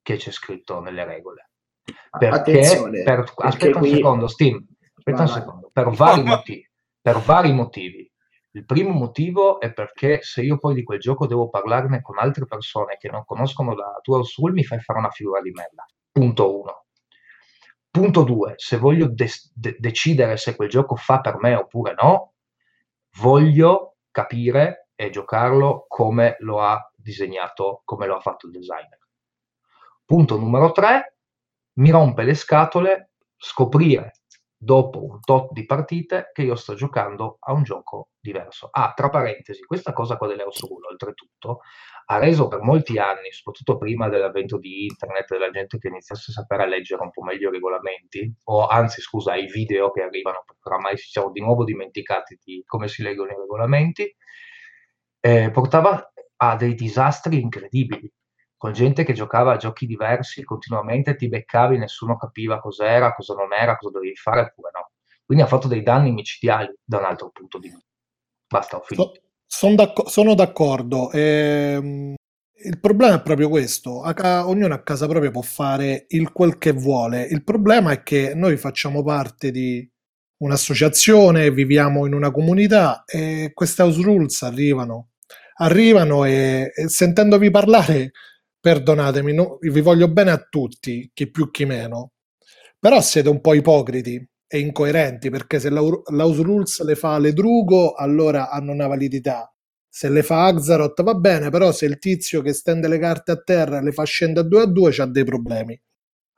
che 0.00 0.16
c'è 0.16 0.30
scritto 0.30 0.80
nelle 0.80 1.04
regole. 1.04 1.50
Perché, 2.16 3.02
per, 3.04 3.32
aspetta 3.34 3.78
qui... 3.80 3.88
un 3.90 3.96
secondo, 3.96 4.26
Steam, 4.28 4.64
aspetta 4.94 5.22
un 5.22 5.28
secondo, 5.28 5.70
per 5.72 5.90
vari, 5.90 6.22
motivi, 6.24 6.70
per 7.00 7.18
vari 7.18 7.52
motivi. 7.52 8.07
Il 8.58 8.64
primo 8.64 8.90
motivo 8.90 9.60
è 9.60 9.72
perché 9.72 10.18
se 10.20 10.42
io 10.42 10.58
poi 10.58 10.74
di 10.74 10.82
quel 10.82 10.98
gioco 10.98 11.28
devo 11.28 11.48
parlarne 11.48 12.02
con 12.02 12.18
altre 12.18 12.44
persone 12.44 12.96
che 12.98 13.08
non 13.08 13.24
conoscono 13.24 13.72
la 13.72 14.00
tua 14.02 14.24
Soul, 14.24 14.52
mi 14.52 14.64
fai 14.64 14.80
fare 14.80 14.98
una 14.98 15.10
figura 15.10 15.40
di 15.40 15.52
merda. 15.52 15.86
Punto 16.10 16.60
uno. 16.60 16.86
Punto 17.88 18.24
2, 18.24 18.54
se 18.56 18.76
voglio 18.76 19.06
de- 19.06 19.30
de- 19.54 19.76
decidere 19.78 20.36
se 20.36 20.56
quel 20.56 20.68
gioco 20.68 20.96
fa 20.96 21.20
per 21.20 21.36
me 21.38 21.54
oppure 21.54 21.94
no, 22.02 22.34
voglio 23.18 23.98
capire 24.10 24.88
e 24.96 25.10
giocarlo 25.10 25.84
come 25.86 26.34
lo 26.40 26.60
ha 26.60 26.92
disegnato, 26.96 27.82
come 27.84 28.06
lo 28.06 28.16
ha 28.16 28.20
fatto 28.20 28.46
il 28.46 28.52
designer. 28.52 28.98
Punto 30.04 30.36
numero 30.36 30.72
3, 30.72 31.16
mi 31.74 31.90
rompe 31.90 32.24
le 32.24 32.34
scatole 32.34 33.12
scoprire 33.36 34.17
dopo 34.60 35.04
un 35.04 35.20
tot 35.20 35.52
di 35.52 35.64
partite 35.64 36.30
che 36.32 36.42
io 36.42 36.56
sto 36.56 36.74
giocando 36.74 37.36
a 37.40 37.52
un 37.52 37.62
gioco 37.62 38.08
diverso. 38.20 38.68
Ah, 38.72 38.92
tra 38.94 39.08
parentesi, 39.08 39.62
questa 39.62 39.92
cosa 39.92 40.16
qua 40.16 40.26
dell'Eos 40.26 40.60
Rule, 40.66 40.88
oltretutto, 40.88 41.60
ha 42.06 42.18
reso 42.18 42.48
per 42.48 42.60
molti 42.62 42.98
anni, 42.98 43.30
soprattutto 43.30 43.78
prima 43.78 44.08
dell'avvento 44.08 44.58
di 44.58 44.86
internet, 44.86 45.28
della 45.30 45.50
gente 45.50 45.78
che 45.78 45.88
iniziasse 45.88 46.30
a 46.30 46.34
sapere 46.34 46.68
leggere 46.68 47.02
un 47.02 47.10
po' 47.10 47.22
meglio 47.22 47.50
i 47.50 47.52
regolamenti, 47.52 48.34
o 48.44 48.66
anzi, 48.66 49.00
scusa, 49.00 49.36
i 49.36 49.46
video 49.46 49.90
che 49.92 50.02
arrivano, 50.02 50.42
perché 50.44 50.68
oramai 50.68 50.96
ci 50.96 51.08
siamo 51.08 51.30
di 51.30 51.40
nuovo 51.40 51.64
dimenticati 51.64 52.38
di 52.42 52.62
come 52.66 52.88
si 52.88 53.02
leggono 53.02 53.30
i 53.30 53.36
regolamenti, 53.36 54.12
eh, 55.20 55.50
portava 55.50 56.12
a 56.40 56.56
dei 56.56 56.74
disastri 56.74 57.40
incredibili 57.40 58.10
con 58.58 58.72
gente 58.72 59.04
che 59.04 59.12
giocava 59.14 59.52
a 59.52 59.56
giochi 59.56 59.86
diversi 59.86 60.42
continuamente, 60.42 61.14
ti 61.16 61.28
beccavi, 61.28 61.78
nessuno 61.78 62.16
capiva 62.16 62.58
cos'era, 62.58 63.14
cosa 63.14 63.34
non 63.34 63.52
era, 63.52 63.76
cosa 63.76 63.92
dovevi 63.92 64.16
fare, 64.16 64.40
oppure 64.40 64.70
no. 64.74 64.90
Quindi 65.24 65.44
ha 65.44 65.46
fatto 65.46 65.68
dei 65.68 65.82
danni 65.82 66.10
micidiali 66.10 66.74
da 66.84 66.98
un 66.98 67.04
altro 67.04 67.30
punto 67.30 67.58
di 67.58 67.68
vista. 67.68 67.86
Basta, 68.48 68.76
ho 68.76 68.80
finito. 68.80 69.12
So- 69.46 69.74
d'acc- 69.74 70.08
sono 70.08 70.34
d'accordo. 70.34 71.10
Ehm, 71.12 72.14
il 72.64 72.80
problema 72.80 73.14
è 73.16 73.22
proprio 73.22 73.48
questo. 73.48 74.02
A 74.02 74.12
ca- 74.12 74.48
ognuno 74.48 74.74
a 74.74 74.82
casa 74.82 75.06
propria 75.06 75.30
può 75.30 75.42
fare 75.42 76.06
il 76.08 76.32
quel 76.32 76.58
che 76.58 76.72
vuole. 76.72 77.22
Il 77.22 77.44
problema 77.44 77.92
è 77.92 78.02
che 78.02 78.34
noi 78.34 78.56
facciamo 78.56 79.04
parte 79.04 79.50
di 79.50 79.88
un'associazione, 80.38 81.50
viviamo 81.50 82.06
in 82.06 82.14
una 82.14 82.30
comunità 82.30 83.04
e 83.04 83.52
queste 83.54 83.82
house 83.82 84.02
rules 84.02 84.42
arrivano. 84.42 85.10
Arrivano 85.60 86.24
e, 86.24 86.72
e 86.74 86.88
sentendovi 86.88 87.50
parlare, 87.50 88.12
perdonatemi, 88.60 89.32
no- 89.34 89.58
vi 89.60 89.80
voglio 89.80 90.08
bene 90.08 90.30
a 90.30 90.46
tutti, 90.48 91.10
chi 91.12 91.30
più 91.30 91.50
chi 91.50 91.64
meno, 91.64 92.12
però 92.78 93.00
siete 93.00 93.28
un 93.28 93.40
po' 93.40 93.54
ipocriti 93.54 94.26
e 94.46 94.58
incoerenti 94.58 95.30
perché 95.30 95.60
se 95.60 95.68
l'House 95.70 96.42
Rules 96.42 96.82
le 96.82 96.94
fa 96.94 97.18
Ledrugo 97.18 97.92
allora 97.94 98.50
hanno 98.50 98.72
una 98.72 98.86
validità. 98.86 99.52
Se 99.90 100.08
le 100.08 100.22
fa 100.22 100.46
Axaroth 100.46 101.02
va 101.02 101.14
bene, 101.14 101.50
però 101.50 101.72
se 101.72 101.86
il 101.86 101.98
tizio 101.98 102.40
che 102.40 102.52
stende 102.52 102.88
le 102.88 102.98
carte 102.98 103.32
a 103.32 103.36
terra 103.36 103.80
le 103.80 103.92
fa 103.92 104.04
scendere 104.04 104.46
a 104.46 104.48
2 104.48 104.62
a 104.62 104.66
2 104.66 104.90
c'ha 104.92 105.06
dei 105.06 105.24
problemi. 105.24 105.78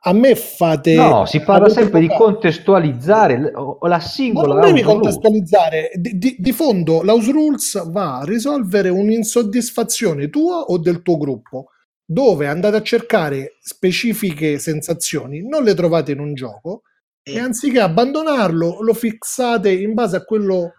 A 0.03 0.13
me 0.13 0.35
fate... 0.35 0.95
No, 0.95 1.25
si 1.27 1.41
parla 1.41 1.69
sempre 1.69 1.99
di 1.99 2.07
contestualizzare 2.07 3.39
la 3.39 3.77
ma 3.79 3.99
singola 3.99 4.53
non 4.55 4.61
devi 4.61 4.81
contestualizzare, 4.81 5.91
di, 5.93 6.17
di- 6.17 6.35
di 6.39 6.51
fondo 6.53 7.03
l'House 7.03 7.31
Rules 7.31 7.91
va 7.91 8.17
a 8.17 8.23
risolvere 8.23 8.89
un'insoddisfazione 8.89 10.29
tua 10.29 10.61
o 10.61 10.79
del 10.79 11.03
tuo 11.03 11.17
gruppo, 11.17 11.67
dove 12.11 12.47
andate 12.47 12.75
a 12.75 12.81
cercare 12.81 13.57
specifiche 13.61 14.59
sensazioni, 14.59 15.47
non 15.47 15.63
le 15.63 15.73
trovate 15.73 16.11
in 16.11 16.19
un 16.19 16.33
gioco 16.33 16.81
e 17.23 17.39
anziché 17.39 17.79
abbandonarlo 17.79 18.81
lo 18.81 18.93
fissate 18.93 19.71
in 19.71 19.93
base 19.93 20.17
a 20.17 20.25
quello 20.25 20.73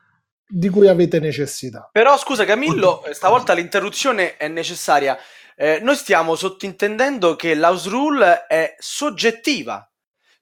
di 0.46 0.68
cui 0.68 0.88
avete 0.88 1.20
necessità. 1.20 1.88
Però 1.90 2.18
scusa 2.18 2.44
Camillo, 2.44 3.02
eh, 3.04 3.14
stavolta 3.14 3.54
l'interruzione 3.54 4.36
è 4.36 4.48
necessaria. 4.48 5.16
Eh, 5.56 5.78
noi 5.80 5.96
stiamo 5.96 6.34
sottintendendo 6.34 7.34
che 7.34 7.54
l'house 7.54 7.88
rule 7.88 8.46
è 8.46 8.74
soggettiva, 8.78 9.90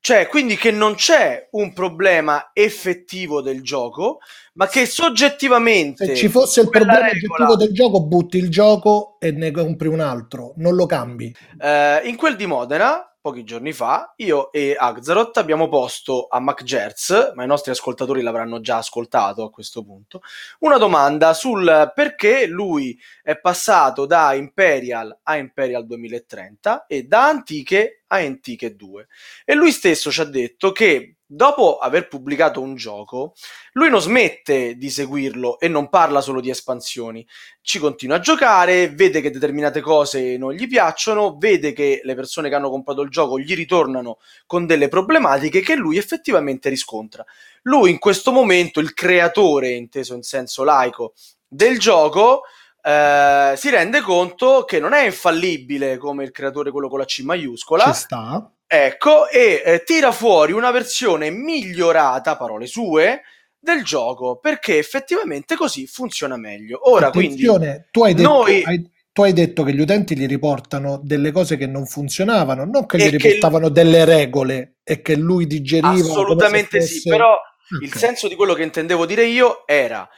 cioè 0.00 0.26
quindi 0.28 0.56
che 0.56 0.70
non 0.70 0.94
c'è 0.94 1.48
un 1.52 1.72
problema 1.74 2.50
effettivo 2.54 3.42
del 3.42 3.62
gioco, 3.62 4.20
ma 4.54 4.66
che 4.66 4.86
soggettivamente 4.86 6.06
Se 6.06 6.14
ci 6.16 6.28
fosse 6.28 6.62
il 6.62 6.70
problema 6.70 7.08
regola- 7.10 7.44
oggettivo 7.44 7.56
del 7.56 7.72
gioco, 7.72 8.02
butti 8.06 8.38
il 8.38 8.48
gioco 8.48 9.16
e 9.20 9.30
ne 9.30 9.50
compri 9.50 9.88
un 9.88 10.00
altro, 10.00 10.54
non 10.56 10.74
lo 10.74 10.86
cambi. 10.86 11.34
Eh, 11.60 12.00
in 12.04 12.16
quel 12.16 12.36
di 12.36 12.46
Modena, 12.46 13.09
pochi 13.20 13.44
giorni 13.44 13.72
fa, 13.72 14.14
io 14.16 14.50
e 14.50 14.74
Axaroth 14.78 15.36
abbiamo 15.36 15.68
posto 15.68 16.26
a 16.28 16.40
MacGerz, 16.40 17.32
ma 17.34 17.44
i 17.44 17.46
nostri 17.46 17.70
ascoltatori 17.70 18.22
l'avranno 18.22 18.60
già 18.60 18.78
ascoltato 18.78 19.44
a 19.44 19.50
questo 19.50 19.84
punto, 19.84 20.22
una 20.60 20.78
domanda 20.78 21.34
sul 21.34 21.92
perché 21.94 22.46
lui 22.46 22.98
è 23.22 23.38
passato 23.38 24.06
da 24.06 24.32
Imperial 24.32 25.20
a 25.24 25.36
Imperial 25.36 25.84
2030 25.84 26.86
e 26.86 27.02
da 27.02 27.26
Antiche 27.26 28.04
a 28.06 28.16
Antiche 28.16 28.74
2. 28.74 29.06
E 29.44 29.54
lui 29.54 29.70
stesso 29.70 30.10
ci 30.10 30.20
ha 30.20 30.24
detto 30.24 30.72
che 30.72 31.16
dopo 31.32 31.78
aver 31.78 32.08
pubblicato 32.08 32.60
un 32.60 32.74
gioco, 32.74 33.34
lui 33.74 33.88
non 33.88 34.00
smette 34.00 34.74
di 34.74 34.90
seguirlo 34.90 35.60
e 35.60 35.68
non 35.68 35.88
parla 35.88 36.20
solo 36.20 36.40
di 36.40 36.50
espansioni, 36.50 37.24
ci 37.62 37.78
continua 37.78 38.16
a 38.16 38.20
giocare, 38.20 38.88
vede 38.88 39.20
che 39.20 39.30
determinate 39.30 39.80
cose 39.80 40.36
non 40.36 40.52
gli 40.52 40.66
piacciono, 40.66 41.36
vede 41.38 41.72
che 41.72 42.00
le 42.02 42.14
persone 42.16 42.48
che 42.48 42.56
hanno 42.56 42.68
comprato 42.68 43.02
il 43.02 43.10
gioco 43.10 43.38
gli 43.38 43.54
ritornano 43.54 44.18
con 44.44 44.66
delle 44.66 44.88
problematiche 44.88 45.60
che 45.60 45.76
lui 45.76 45.98
effettivamente 45.98 46.68
riscontra. 46.68 47.24
Lui 47.62 47.90
in 47.90 47.98
questo 47.98 48.32
momento, 48.32 48.80
il 48.80 48.92
creatore, 48.92 49.70
inteso 49.70 50.14
in 50.14 50.22
senso 50.22 50.64
laico, 50.64 51.12
del 51.46 51.78
gioco, 51.78 52.42
eh, 52.82 53.54
si 53.56 53.70
rende 53.70 54.00
conto 54.00 54.64
che 54.64 54.80
non 54.80 54.94
è 54.94 55.04
infallibile 55.04 55.96
come 55.96 56.24
il 56.24 56.32
creatore, 56.32 56.72
quello 56.72 56.88
con 56.88 56.98
la 56.98 57.04
C 57.04 57.20
maiuscola. 57.20 57.84
Ci 57.84 57.94
sta. 58.00 58.50
Ecco, 58.72 59.28
e 59.28 59.62
eh, 59.64 59.82
tira 59.82 60.12
fuori 60.12 60.52
una 60.52 60.70
versione 60.70 61.28
migliorata, 61.30 62.36
parole 62.36 62.66
sue, 62.66 63.22
del 63.58 63.82
gioco, 63.82 64.36
perché 64.38 64.78
effettivamente 64.78 65.56
così 65.56 65.88
funziona 65.88 66.36
meglio. 66.36 66.88
Ora, 66.88 67.10
quindi, 67.10 67.44
Attenzione, 67.44 67.88
tu 67.90 68.04
hai 68.04 68.14
detto, 68.14 68.28
noi- 68.28 68.62
hai- 68.62 68.88
tu 69.12 69.22
hai 69.22 69.32
detto 69.32 69.64
che 69.64 69.72
gli 69.74 69.80
utenti 69.80 70.16
gli 70.16 70.24
riportano 70.28 71.00
delle 71.02 71.32
cose 71.32 71.56
che 71.56 71.66
non 71.66 71.84
funzionavano, 71.84 72.64
non 72.64 72.86
che 72.86 72.98
gli 72.98 73.00
E 73.02 73.10
che- 73.10 73.16
riportavano 73.16 73.70
delle 73.70 74.04
regole 74.04 74.76
e 74.84 75.02
che 75.02 75.16
lui 75.16 75.48
digeriva. 75.48 75.90
assolutamente 75.90 76.80
sì, 76.80 76.94
fosse- 77.00 77.10
però 77.10 77.32
Ok. 77.32 77.82
il 77.82 77.92
senso 77.92 78.28
di 78.28 78.36
quello 78.36 78.54
che 78.54 78.62
intendevo 78.62 79.04
dire 79.04 79.24
io 79.24 79.66
era 79.66 80.08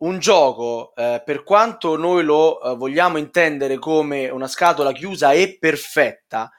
un 0.00 0.18
gioco, 0.18 0.92
eh, 0.96 1.22
per 1.24 1.44
quanto 1.44 1.96
noi 1.96 2.24
lo 2.24 2.60
eh, 2.60 2.76
vogliamo 2.76 3.16
intendere 3.16 3.78
come 3.78 4.28
una 4.28 4.48
scatola 4.48 4.92
chiusa 4.92 5.32
e 5.32 5.56
perfetta, 5.58 6.50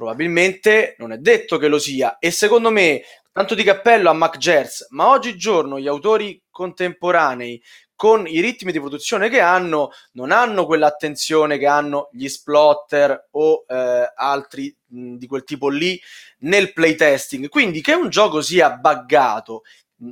probabilmente 0.00 0.94
non 0.96 1.12
è 1.12 1.18
detto 1.18 1.58
che 1.58 1.68
lo 1.68 1.78
sia. 1.78 2.16
E 2.18 2.30
secondo 2.30 2.70
me, 2.70 3.02
tanto 3.30 3.54
di 3.54 3.62
cappello 3.62 4.08
a 4.08 4.14
MacGers, 4.14 4.86
ma 4.90 5.10
oggigiorno 5.10 5.78
gli 5.78 5.86
autori 5.86 6.42
contemporanei 6.48 7.62
con 7.94 8.26
i 8.26 8.40
ritmi 8.40 8.72
di 8.72 8.80
produzione 8.80 9.28
che 9.28 9.40
hanno, 9.40 9.90
non 10.12 10.30
hanno 10.30 10.64
quell'attenzione 10.64 11.58
che 11.58 11.66
hanno 11.66 12.08
gli 12.12 12.28
splotter 12.28 13.28
o 13.32 13.66
eh, 13.68 14.10
altri 14.14 14.74
mh, 14.86 15.16
di 15.16 15.26
quel 15.26 15.44
tipo 15.44 15.68
lì 15.68 16.00
nel 16.38 16.72
playtesting. 16.72 17.50
Quindi 17.50 17.82
che 17.82 17.92
un 17.92 18.08
gioco 18.08 18.40
sia 18.40 18.70
buggato, 18.70 19.64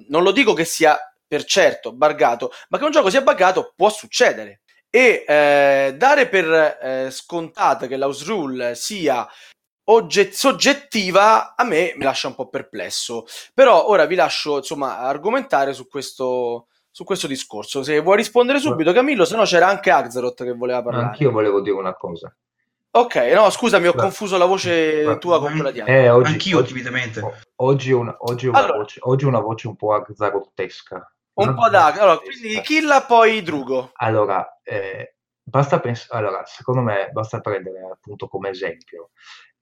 non 0.09 0.23
lo 0.23 0.33
dico 0.33 0.53
che 0.53 0.67
sia 0.67 0.99
per 1.27 1.45
certo 1.45 1.95
buggato, 1.95 2.53
ma 2.69 2.77
che 2.77 2.85
un 2.85 2.91
gioco 2.91 3.09
sia 3.09 3.23
buggato 3.23 3.73
può 3.75 3.89
succedere. 3.89 4.61
E 4.91 5.25
eh, 5.27 5.95
dare 5.97 6.29
per 6.29 6.79
eh, 6.83 7.09
scontata 7.11 7.87
che 7.87 7.97
l'house 7.97 8.25
rule 8.25 8.75
sia 8.75 9.27
ogge- 9.91 10.33
soggettiva 10.33 11.55
a 11.57 11.65
me 11.65 11.93
mi 11.97 12.05
lascia 12.05 12.29
un 12.29 12.35
po' 12.35 12.49
perplesso. 12.49 13.25
Però 13.55 13.89
ora 13.89 14.07
vi 14.07 14.15
lascio 14.15 14.59
insomma 14.59 14.99
argomentare 14.99 15.73
su 15.73 15.89
questo, 15.89 16.69
su 16.91 17.05
questo 17.05 17.27
discorso. 17.27 17.83
Se 17.83 17.99
vuoi 18.01 18.17
rispondere 18.17 18.59
subito, 18.59 18.93
Camillo, 18.93 19.25
se 19.25 19.37
no 19.37 19.45
c'era 19.45 19.69
anche 19.69 19.91
Axaroth 19.91 20.45
che 20.45 20.53
voleva 20.55 20.83
parlare. 20.83 21.07
Anch'io 21.07 21.31
volevo 21.31 21.61
dire 21.61 21.77
una 21.77 21.95
cosa. 21.95 22.35
Ok, 22.91 23.17
no, 23.35 23.51
scusami, 23.51 23.87
ho 23.87 23.93
Beh. 23.93 24.01
confuso 24.01 24.39
la 24.39 24.47
voce 24.47 25.05
Beh. 25.05 25.19
tua 25.19 25.39
con 25.39 25.53
quella 25.53 25.71
di 25.71 25.81
Axaroth. 25.81 26.03
Eh, 26.05 26.11
oggi, 26.11 26.33
Anch'io 26.33 26.59
oggi, 26.59 26.69
timidamente. 26.69 27.51
oggi, 27.57 27.93
una, 27.93 28.17
oggi, 28.21 28.47
una 28.47 28.59
Allora. 28.59 28.79
voce, 28.79 29.01
oggi 29.03 29.25
una 29.25 29.41
voce 29.41 29.69
un 29.69 29.77
po' 29.77 29.95
azzarottesca. 29.95 31.13
Un 31.35 31.55
po' 31.55 31.69
da... 31.69 31.87
Allora, 31.87 32.19
quindi 32.19 32.61
Killa, 32.63 33.03
poi 33.03 33.43
Drugo. 33.43 33.93
Allora, 33.97 34.59
eh, 34.65 35.15
basta 35.41 35.79
pens- 35.79 36.11
allora, 36.11 36.43
secondo 36.47 36.81
me 36.81 37.11
basta 37.13 37.39
prendere 37.41 37.89
appunto 37.93 38.27
come 38.27 38.49
esempio 38.49 39.11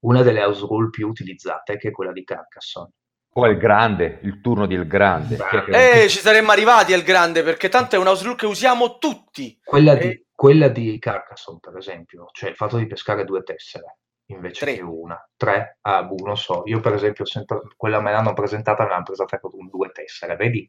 una 0.01 0.23
delle 0.23 0.43
house 0.43 0.67
rule 0.67 0.91
più 0.91 1.09
utilizzate, 1.09 1.77
che 1.77 1.89
è 1.89 1.91
quella 1.91 2.13
di 2.13 2.25
Carcassonne. 2.25 2.91
O 3.39 3.47
il 3.49 3.59
grande, 3.59 4.21
il 4.23 4.41
turno 4.41 4.67
di 4.67 4.75
El 4.75 4.87
Grande. 4.87 5.37
Eh, 5.69 6.09
ci 6.09 6.21
saremmo 6.21 6.53
arrivati 6.53 6.95
al 6.95 7.03
grande, 7.03 7.43
perché 7.43 7.69
tanto 7.69 7.95
è 7.95 7.99
un 7.99 8.07
house 8.07 8.25
rule 8.25 8.37
che 8.37 8.47
usiamo 8.47 8.97
tutti. 8.97 9.59
Quella, 9.63 9.93
Eh. 9.93 9.99
di, 10.09 10.27
quella 10.35 10.69
di 10.69 10.99
Carcassonne, 10.99 11.59
per 11.61 11.77
esempio, 11.77 12.29
cioè 12.33 12.49
il 12.49 12.57
fatto 12.57 12.79
di 12.79 12.87
pescare 12.87 13.25
due 13.25 13.43
tessere 13.43 13.99
invece 14.31 14.65
Tre. 14.65 14.75
che 14.77 14.83
una. 14.83 15.23
Tre? 15.37 15.79
Ah, 15.83 16.03
boh, 16.03 16.25
non 16.25 16.37
so. 16.39 16.63
Io, 16.65 16.81
per 16.81 16.95
esempio, 16.95 17.27
sempre- 17.27 17.61
quella 17.77 18.01
me 18.01 18.11
l'hanno 18.11 18.33
presentata, 18.33 18.85
me 18.85 18.89
l'hanno 18.91 19.03
presentata 19.05 19.39
con 19.39 19.69
due 19.69 19.91
tessere. 19.93 20.35
Vedi? 20.37 20.69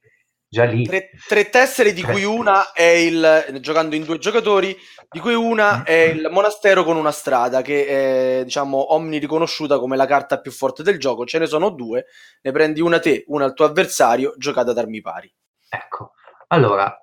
Già 0.49 0.63
lì. 0.63 0.83
Tre, 0.83 1.09
tre 1.27 1.49
tessere 1.49 1.93
di 1.93 2.03
cui 2.03 2.23
una 2.23 2.71
è 2.71 2.83
il 2.83 3.57
giocando 3.59 3.95
in 3.95 4.03
due 4.03 4.17
giocatori, 4.17 4.75
di 5.09 5.19
cui 5.19 5.33
una 5.33 5.83
è 5.83 5.93
il 5.93 6.27
monastero 6.31 6.83
con 6.83 6.97
una 6.97 7.11
strada 7.11 7.61
che 7.61 8.39
è 8.39 8.43
diciamo 8.43 8.93
omni 8.93 9.17
riconosciuta 9.17 9.79
come 9.79 9.95
la 9.95 10.05
carta 10.05 10.39
più 10.39 10.51
forte 10.51 10.83
del 10.83 10.99
gioco. 10.99 11.25
Ce 11.25 11.39
ne 11.39 11.45
sono 11.45 11.69
due, 11.69 12.05
ne 12.41 12.51
prendi 12.51 12.81
una 12.81 12.99
te, 12.99 13.23
una 13.27 13.45
al 13.45 13.53
tuo 13.53 13.65
avversario, 13.65 14.33
giocate 14.37 14.71
ad 14.71 14.77
armi 14.77 15.01
pari. 15.01 15.33
Ecco, 15.69 16.13
allora, 16.47 16.95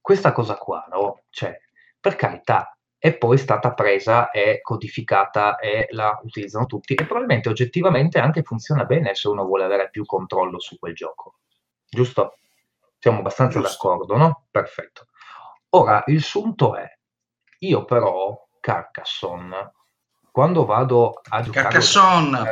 questa 0.00 0.32
cosa 0.32 0.56
qua, 0.56 0.86
no? 0.90 1.22
Cioè, 1.30 1.58
per 1.98 2.16
carità, 2.16 2.74
è 2.98 3.16
poi 3.16 3.38
stata 3.38 3.72
presa 3.72 4.30
e 4.30 4.60
codificata 4.60 5.56
e 5.56 5.86
la 5.92 6.20
utilizzano 6.22 6.66
tutti 6.66 6.92
e 6.92 7.06
probabilmente 7.06 7.48
oggettivamente 7.48 8.18
anche 8.18 8.42
funziona 8.42 8.84
bene 8.84 9.14
se 9.14 9.28
uno 9.28 9.46
vuole 9.46 9.64
avere 9.64 9.88
più 9.88 10.04
controllo 10.04 10.60
su 10.60 10.78
quel 10.78 10.94
gioco. 10.94 11.36
Giusto? 11.88 12.34
Siamo 13.00 13.20
abbastanza 13.20 13.60
Giusto. 13.60 13.88
d'accordo, 13.88 14.16
no? 14.18 14.46
Perfetto. 14.50 15.06
Ora, 15.70 16.04
il 16.08 16.22
sunto 16.22 16.76
è, 16.76 16.86
io 17.60 17.84
però, 17.86 18.46
Carcassonne, 18.60 19.72
quando 20.30 20.66
vado 20.66 21.20
a 21.30 21.40
giocare... 21.40 21.68
Carcassonne. 21.68 22.50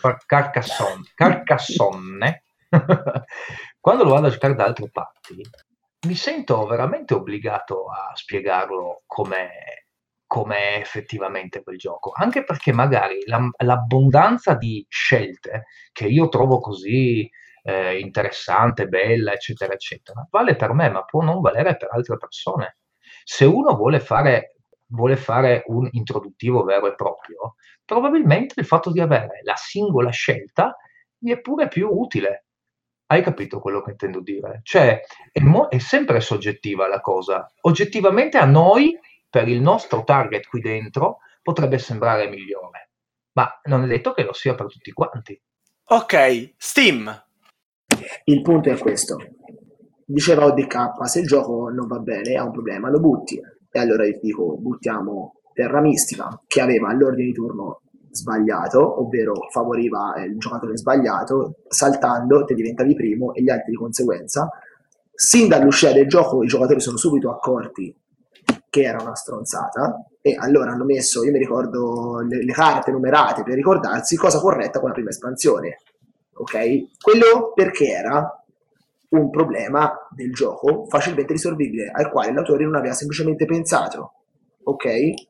Par- 0.00 0.24
Carcassonne, 0.24 1.02
Carcassonne, 1.14 2.44
quando 3.78 4.04
lo 4.04 4.10
vado 4.10 4.28
a 4.28 4.30
giocare 4.30 4.54
da 4.54 4.64
altre 4.64 4.90
parti, 4.90 5.42
mi 6.06 6.14
sento 6.14 6.66
veramente 6.66 7.12
obbligato 7.12 7.90
a 7.90 8.12
spiegarlo 8.14 9.02
com'è, 9.06 9.50
com'è 10.26 10.78
effettivamente 10.80 11.62
quel 11.62 11.76
gioco, 11.76 12.12
anche 12.14 12.44
perché 12.44 12.72
magari 12.72 13.22
la- 13.26 13.50
l'abbondanza 13.58 14.54
di 14.54 14.86
scelte 14.88 15.66
che 15.92 16.06
io 16.06 16.30
trovo 16.30 16.60
così 16.60 17.28
eh, 17.62 17.98
interessante, 17.98 18.86
bella, 18.86 19.32
eccetera, 19.32 19.72
eccetera, 19.72 20.26
vale 20.30 20.56
per 20.56 20.72
me, 20.72 20.90
ma 20.90 21.04
può 21.04 21.22
non 21.22 21.40
valere 21.40 21.76
per 21.76 21.88
altre 21.92 22.16
persone. 22.16 22.78
Se 23.24 23.44
uno 23.44 23.74
vuole 23.74 24.00
fare, 24.00 24.56
vuole 24.86 25.16
fare 25.16 25.62
un 25.66 25.88
introduttivo 25.92 26.64
vero 26.64 26.86
e 26.86 26.94
proprio, 26.94 27.56
probabilmente 27.84 28.54
il 28.58 28.66
fatto 28.66 28.90
di 28.90 29.00
avere 29.00 29.40
la 29.42 29.56
singola 29.56 30.10
scelta 30.10 30.76
gli 31.18 31.30
è 31.30 31.40
pure 31.40 31.68
più 31.68 31.88
utile. 31.88 32.46
Hai 33.06 33.22
capito 33.22 33.58
quello 33.58 33.82
che 33.82 33.90
intendo 33.90 34.20
dire? 34.20 34.60
Cioè, 34.62 35.00
è, 35.32 35.40
mo- 35.40 35.68
è 35.68 35.78
sempre 35.78 36.20
soggettiva 36.20 36.86
la 36.86 37.00
cosa. 37.00 37.50
Oggettivamente 37.62 38.38
a 38.38 38.44
noi, 38.44 38.96
per 39.28 39.48
il 39.48 39.60
nostro 39.60 40.04
target 40.04 40.46
qui 40.46 40.60
dentro, 40.60 41.18
potrebbe 41.42 41.78
sembrare 41.78 42.28
migliore, 42.28 42.90
ma 43.32 43.60
non 43.64 43.82
è 43.84 43.86
detto 43.86 44.12
che 44.12 44.22
lo 44.22 44.32
sia 44.32 44.54
per 44.54 44.66
tutti 44.66 44.92
quanti. 44.92 45.40
Ok, 45.86 46.54
Steam. 46.56 47.29
Il 48.24 48.42
punto 48.42 48.70
è 48.70 48.78
questo. 48.78 49.16
Diceva 50.04 50.46
ODK, 50.46 51.08
se 51.08 51.20
il 51.20 51.26
gioco 51.26 51.68
non 51.68 51.86
va 51.86 51.98
bene, 51.98 52.34
ha 52.34 52.44
un 52.44 52.52
problema, 52.52 52.90
lo 52.90 53.00
butti. 53.00 53.40
E 53.70 53.78
allora 53.78 54.04
io 54.04 54.18
dico, 54.20 54.56
buttiamo 54.58 55.34
Terra 55.52 55.80
Mistica, 55.80 56.40
che 56.46 56.60
aveva 56.60 56.92
l'ordine 56.92 57.28
di 57.28 57.32
turno 57.32 57.82
sbagliato, 58.10 59.00
ovvero 59.00 59.34
favoriva 59.50 60.14
il 60.24 60.36
giocatore 60.36 60.76
sbagliato, 60.76 61.56
saltando 61.68 62.44
te 62.44 62.54
diventavi 62.54 62.94
primo 62.94 63.32
e 63.34 63.42
gli 63.42 63.50
altri 63.50 63.70
di 63.70 63.76
conseguenza. 63.76 64.48
Sin 65.12 65.48
dall'uscita 65.48 65.92
del 65.92 66.08
gioco 66.08 66.42
i 66.42 66.46
giocatori 66.46 66.80
sono 66.80 66.96
subito 66.96 67.30
accorti 67.30 67.94
che 68.68 68.82
era 68.82 69.02
una 69.02 69.14
stronzata 69.14 70.06
e 70.20 70.36
allora 70.38 70.72
hanno 70.72 70.84
messo, 70.84 71.24
io 71.24 71.32
mi 71.32 71.38
ricordo 71.38 72.20
le, 72.20 72.44
le 72.44 72.52
carte 72.52 72.90
numerate 72.90 73.42
per 73.42 73.54
ricordarsi 73.54 74.16
cosa 74.16 74.38
corretta 74.38 74.78
con 74.78 74.88
la 74.88 74.94
prima 74.94 75.10
espansione. 75.10 75.78
Ok? 76.40 76.98
Quello 76.98 77.52
perché 77.54 77.88
era 77.88 78.44
un 79.10 79.30
problema 79.30 79.92
del 80.10 80.32
gioco 80.32 80.86
facilmente 80.86 81.32
risolvibile 81.32 81.90
al 81.92 82.10
quale 82.10 82.32
l'autore 82.32 82.64
non 82.64 82.76
aveva 82.76 82.94
semplicemente 82.94 83.44
pensato. 83.44 84.12
Ok? 84.64 85.28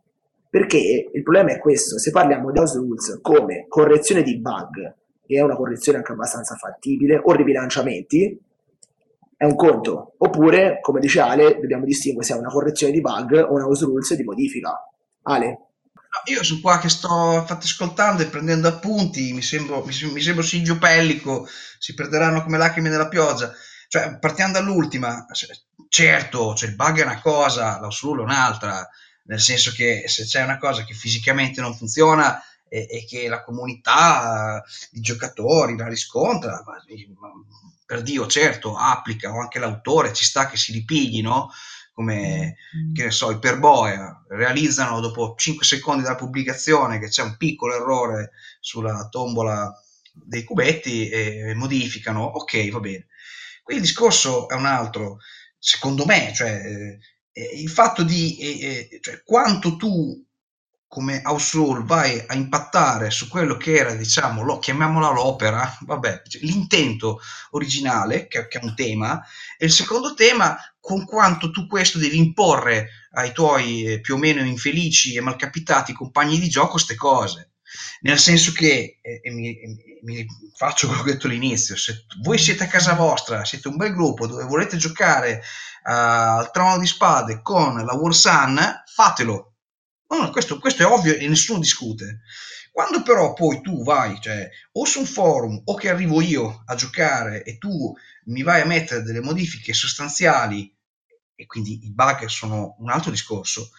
Perché 0.48 1.10
il 1.12 1.22
problema 1.22 1.50
è 1.50 1.58
questo, 1.58 1.98
se 1.98 2.10
parliamo 2.10 2.50
di 2.50 2.58
House 2.58 2.78
Rules 2.78 3.18
come 3.22 3.66
correzione 3.68 4.22
di 4.22 4.38
bug, 4.38 4.94
e 5.26 5.36
è 5.36 5.40
una 5.40 5.56
correzione 5.56 5.98
anche 5.98 6.12
abbastanza 6.12 6.56
fattibile, 6.56 7.20
o 7.22 7.32
ribilanciamenti, 7.32 8.40
è 9.36 9.44
un 9.44 9.54
conto. 9.54 10.14
Oppure, 10.18 10.80
come 10.80 11.00
dice 11.00 11.20
Ale, 11.20 11.58
dobbiamo 11.60 11.84
distinguere 11.84 12.26
se 12.26 12.34
è 12.34 12.38
una 12.38 12.50
correzione 12.50 12.92
di 12.92 13.00
bug 13.00 13.46
o 13.48 13.54
una 13.54 13.64
House 13.64 13.84
Rules 13.84 14.14
di 14.14 14.24
modifica. 14.24 14.90
Ale? 15.22 15.69
Io 16.26 16.42
sono 16.42 16.60
qua 16.60 16.78
che 16.78 16.88
sto 16.88 17.34
infatti 17.38 17.66
ascoltando 17.66 18.22
e 18.22 18.26
prendendo 18.26 18.68
appunti, 18.68 19.32
mi 19.32 19.42
sembro, 19.42 19.84
mi, 19.84 19.94
mi 20.12 20.20
sembro 20.20 20.42
Sigio 20.42 20.76
Pellico, 20.78 21.48
si 21.78 21.94
perderanno 21.94 22.42
come 22.42 22.58
lacrime 22.58 22.88
nella 22.88 23.08
pioggia. 23.08 23.52
Cioè, 23.88 24.18
partiamo 24.18 24.52
dall'ultima, 24.52 25.26
certo, 25.88 26.54
cioè, 26.54 26.68
il 26.68 26.74
bug 26.76 26.98
è 27.00 27.04
una 27.04 27.20
cosa, 27.20 27.80
l'Ausrule 27.80 28.20
è 28.22 28.24
un'altra, 28.24 28.88
nel 29.24 29.40
senso 29.40 29.72
che 29.72 30.04
se 30.06 30.24
c'è 30.24 30.42
una 30.42 30.58
cosa 30.58 30.84
che 30.84 30.94
fisicamente 30.94 31.60
non 31.60 31.74
funziona 31.76 32.40
e, 32.68 32.86
e 32.88 33.04
che 33.04 33.28
la 33.28 33.42
comunità 33.42 34.62
di 34.90 35.00
giocatori 35.00 35.76
la 35.76 35.88
riscontra, 35.88 36.62
ma- 36.64 36.82
ma- 37.18 37.32
per 37.86 38.02
Dio, 38.02 38.26
certo, 38.28 38.76
applica, 38.76 39.32
o 39.32 39.40
anche 39.40 39.58
l'autore, 39.58 40.12
ci 40.12 40.24
sta 40.24 40.46
che 40.48 40.56
si 40.56 40.70
ripigli, 40.72 41.22
no? 41.22 41.50
Come, 41.92 42.56
che 42.94 43.04
ne 43.04 43.10
so, 43.10 43.30
i 43.30 43.38
Perboea 43.38 44.24
realizzano 44.28 45.00
dopo 45.00 45.34
5 45.36 45.64
secondi 45.64 46.02
dalla 46.02 46.14
pubblicazione 46.14 46.98
che 46.98 47.08
c'è 47.08 47.22
un 47.22 47.36
piccolo 47.36 47.74
errore 47.74 48.30
sulla 48.60 49.08
tombola 49.10 49.70
dei 50.12 50.44
cubetti 50.44 51.08
e 51.08 51.52
modificano, 51.54 52.22
ok, 52.22 52.70
va 52.70 52.80
bene. 52.80 53.06
Qui 53.62 53.74
il 53.74 53.80
discorso 53.80 54.48
è 54.48 54.54
un 54.54 54.66
altro, 54.66 55.18
secondo 55.58 56.04
me, 56.06 56.32
cioè 56.34 56.50
eh, 56.50 56.98
eh, 57.32 57.60
il 57.60 57.70
fatto 57.70 58.02
di 58.02 58.38
eh, 58.38 58.88
eh, 58.90 58.98
cioè, 59.00 59.22
quanto 59.22 59.76
tu 59.76 60.26
come 60.90 61.22
house 61.22 61.56
vai 61.84 62.20
a 62.26 62.34
impattare 62.34 63.10
su 63.10 63.28
quello 63.28 63.56
che 63.56 63.76
era, 63.76 63.94
diciamo, 63.94 64.42
lo, 64.42 64.58
chiamiamola 64.58 65.12
l'opera, 65.12 65.78
vabbè, 65.82 66.22
cioè, 66.26 66.42
l'intento 66.42 67.20
originale, 67.50 68.26
che, 68.26 68.48
che 68.48 68.58
è 68.58 68.64
un 68.64 68.74
tema, 68.74 69.24
e 69.56 69.66
il 69.66 69.70
secondo 69.70 70.14
tema, 70.14 70.58
con 70.80 71.04
quanto 71.04 71.52
tu 71.52 71.68
questo 71.68 71.98
devi 71.98 72.18
imporre 72.18 72.88
ai 73.12 73.32
tuoi 73.32 73.84
eh, 73.84 74.00
più 74.00 74.16
o 74.16 74.18
meno 74.18 74.44
infelici 74.44 75.14
e 75.14 75.20
malcapitati 75.20 75.92
compagni 75.92 76.40
di 76.40 76.48
gioco 76.48 76.72
queste 76.72 76.96
cose. 76.96 77.52
Nel 78.00 78.18
senso 78.18 78.50
che, 78.50 78.98
e 79.00 79.30
mi, 79.30 79.60
e 79.60 80.00
mi 80.02 80.26
faccio 80.56 80.88
quello 80.88 81.04
che 81.04 81.10
ho 81.10 81.12
detto 81.12 81.28
all'inizio, 81.28 81.76
se 81.76 82.04
voi 82.24 82.36
siete 82.36 82.64
a 82.64 82.66
casa 82.66 82.94
vostra, 82.94 83.44
siete 83.44 83.68
un 83.68 83.76
bel 83.76 83.92
gruppo 83.92 84.26
dove 84.26 84.42
volete 84.42 84.76
giocare 84.76 85.40
uh, 85.84 86.38
al 86.38 86.50
trono 86.50 86.78
di 86.78 86.86
spade 86.86 87.42
con 87.42 87.76
la 87.76 87.94
War 87.94 88.12
Sun, 88.12 88.58
fatelo. 88.86 89.49
No, 90.10 90.18
no, 90.18 90.30
questo, 90.30 90.58
questo, 90.58 90.82
è 90.82 90.86
ovvio 90.86 91.14
e 91.14 91.28
nessuno 91.28 91.58
discute. 91.58 92.20
Quando 92.72 93.02
però 93.02 93.32
poi 93.32 93.60
tu 93.60 93.82
vai, 93.82 94.20
cioè, 94.20 94.48
o 94.72 94.84
su 94.84 95.00
un 95.00 95.06
forum 95.06 95.60
o 95.64 95.74
che 95.74 95.88
arrivo 95.88 96.20
io 96.20 96.62
a 96.66 96.74
giocare 96.74 97.42
e 97.44 97.58
tu 97.58 97.94
mi 98.26 98.42
vai 98.42 98.60
a 98.60 98.66
mettere 98.66 99.02
delle 99.02 99.20
modifiche 99.20 99.72
sostanziali 99.72 100.72
e 101.34 101.46
quindi 101.46 101.86
i 101.86 101.92
bug 101.92 102.26
sono 102.26 102.76
un 102.78 102.90
altro 102.90 103.10
discorso, 103.10 103.70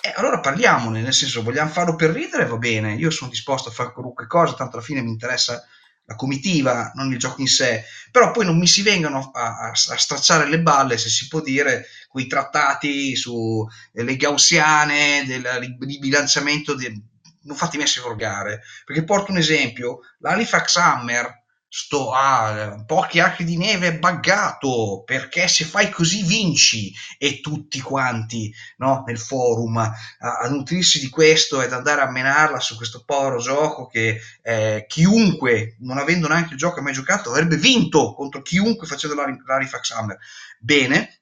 eh, 0.00 0.12
allora 0.14 0.38
parliamone, 0.38 1.02
nel 1.02 1.12
senso 1.12 1.42
vogliamo 1.42 1.70
farlo 1.70 1.96
per 1.96 2.10
ridere, 2.10 2.46
va 2.46 2.56
bene, 2.56 2.94
io 2.94 3.10
sono 3.10 3.30
disposto 3.30 3.68
a 3.68 3.72
fare 3.72 3.92
qualunque 3.92 4.26
cosa, 4.26 4.54
tanto 4.54 4.76
alla 4.76 4.84
fine 4.84 5.02
mi 5.02 5.10
interessa 5.10 5.66
la 6.08 6.14
comitiva, 6.14 6.90
non 6.94 7.12
il 7.12 7.18
gioco 7.18 7.42
in 7.42 7.46
sé, 7.46 7.84
però 8.10 8.30
poi 8.30 8.46
non 8.46 8.58
mi 8.58 8.66
si 8.66 8.80
vengano 8.80 9.30
a, 9.30 9.58
a, 9.58 9.70
a 9.70 9.74
stracciare 9.74 10.48
le 10.48 10.60
balle, 10.60 10.96
se 10.96 11.10
si 11.10 11.28
può 11.28 11.42
dire, 11.42 11.86
quei 12.08 12.26
trattati 12.26 13.14
sulle 13.14 14.16
gaussiane, 14.16 15.24
del 15.26 15.44
ribilanciamento, 15.78 16.74
di, 16.74 16.90
non 17.42 17.56
fatemi 17.56 17.82
essere 17.82 18.06
volgare, 18.06 18.62
perché 18.86 19.04
porto 19.04 19.32
un 19.32 19.36
esempio, 19.36 20.00
l'Halifax 20.20 20.76
Hammer, 20.76 21.42
sto 21.68 22.12
a 22.12 22.82
pochi 22.86 23.20
archi 23.20 23.44
di 23.44 23.58
neve 23.58 23.88
è 23.88 23.98
buggato 23.98 25.02
perché 25.04 25.48
se 25.48 25.64
fai 25.64 25.90
così 25.90 26.22
vinci. 26.22 26.92
E 27.18 27.40
tutti 27.40 27.80
quanti 27.80 28.52
no, 28.78 29.04
nel 29.06 29.18
forum 29.18 29.76
a, 29.76 29.92
a, 30.18 30.48
nutrirsi 30.48 30.98
di 30.98 31.08
questo 31.08 31.60
ed 31.60 31.72
andare 31.72 32.00
a 32.00 32.10
menarla 32.10 32.60
su 32.60 32.76
questo 32.76 33.02
povero 33.04 33.38
gioco 33.38 33.86
che 33.86 34.20
eh, 34.42 34.84
chiunque 34.88 35.76
non 35.80 35.98
avendo 35.98 36.28
neanche 36.28 36.52
il 36.52 36.58
gioco 36.58 36.80
mai 36.80 36.92
giocato 36.92 37.30
avrebbe 37.30 37.56
vinto 37.56 38.14
contro 38.14 38.40
chiunque 38.42 38.86
facendo 38.86 39.16
l'Halifax 39.46 39.90
Hammer. 39.90 40.18
Bene 40.60 41.17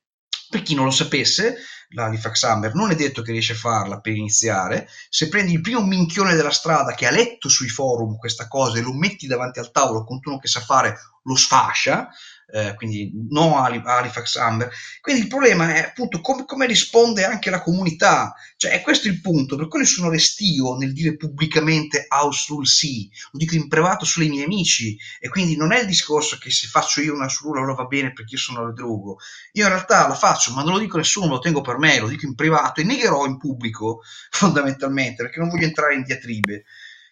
per 0.49 0.63
chi 0.63 0.75
non 0.75 0.85
lo 0.85 0.91
sapesse 0.91 1.57
l'Halifax 1.91 2.43
Hammer, 2.43 2.75
non 2.75 2.91
è 2.91 2.95
detto 2.95 3.23
che 3.23 3.33
riesce 3.33 3.53
a 3.53 3.57
farla 3.57 4.01
per 4.01 4.15
iniziare. 4.15 4.89
Se 5.09 5.29
prendi 5.29 5.53
il 5.53 5.61
primo 5.61 5.85
minchione 5.85 6.35
della 6.35 6.51
strada 6.51 6.95
che 6.95 7.07
ha 7.07 7.11
letto 7.11 7.49
sui 7.49 7.69
forum 7.69 8.17
questa 8.17 8.49
cosa 8.49 8.79
e 8.79 8.83
lo 8.83 8.93
metti 8.93 9.27
davanti 9.27 9.59
al 9.59 9.71
tavolo 9.71 10.05
contro 10.05 10.33
uno 10.33 10.41
che 10.41 10.49
sa 10.49 10.61
fare, 10.61 10.97
lo 11.23 11.37
sfascia 11.37 12.09
eh, 12.49 12.75
quindi 12.75 13.11
no 13.31 13.57
Halifax 13.57 14.37
Amber. 14.37 14.71
Quindi 15.01 15.23
il 15.23 15.29
problema 15.29 15.75
è 15.75 15.81
appunto 15.81 16.21
come, 16.21 16.45
come, 16.45 16.67
risponde 16.67 17.25
anche 17.25 17.51
la 17.51 17.61
comunità, 17.61 18.35
cioè 18.57 18.73
è 18.73 18.83
questo 18.83 19.09
il 19.09 19.21
punto, 19.21 19.57
per 19.57 19.69
quello 19.69 19.85
sono 19.85 20.11
restio 20.11 20.77
nel 20.77 20.93
dire 20.93 21.17
pubblicamente 21.17 22.07
house 22.09 22.47
rule 22.49 22.67
sì, 22.67 23.11
lo 23.33 23.39
dico 23.39 23.55
in 23.55 23.69
privato 23.69 24.05
sulle 24.05 24.29
miei 24.29 24.45
amici 24.45 24.97
e 25.19 25.29
quindi 25.29 25.57
non 25.57 25.73
è 25.73 25.81
il 25.81 25.87
discorso 25.87 26.39
che 26.39 26.51
se 26.51 26.69
faccio 26.69 27.01
io 27.01 27.15
una 27.15 27.29
rule 27.41 27.59
allora 27.59 27.75
va 27.75 27.85
bene 27.85 28.13
perché 28.13 28.35
io 28.35 28.41
sono 28.41 28.61
al 28.61 28.73
drogo, 28.73 29.19
io 29.53 29.65
in 29.65 29.71
realtà 29.71 30.07
la 30.07 30.15
faccio 30.15 30.53
ma 30.53 30.63
non 30.63 30.73
lo 30.73 30.79
dico 30.79 30.97
a 30.97 31.01
nessuno, 31.01 31.27
lo 31.27 31.39
tengo 31.39 31.61
per 31.61 31.79
me, 31.79 31.99
lo 31.99 32.09
dico 32.09 32.27
in 32.27 32.35
privato 32.35 32.81
e 32.81 32.85
negherò 32.85 33.27
in 33.27 33.39
pubblico 33.39 34.03
fondamentalmente 34.31 35.23
perché 35.23 35.41
non 35.41 35.49
voglio 35.49 35.67
entrare 35.67 35.95
in 35.95 36.03
diatribe. 36.03 36.65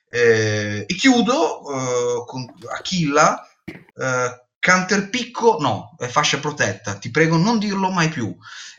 Eh, 0.08 0.84
e 0.86 0.94
chiudo 0.94 2.22
eh, 2.22 2.24
con 2.24 2.46
Achilla. 2.70 3.44
Eh, 3.96 4.43
Canterpicco 4.64 5.58
no, 5.60 5.94
è 5.98 6.06
fascia 6.06 6.38
protetta, 6.38 6.94
ti 6.94 7.10
prego 7.10 7.36
non 7.36 7.58
dirlo 7.58 7.90
mai 7.90 8.08
più. 8.08 8.34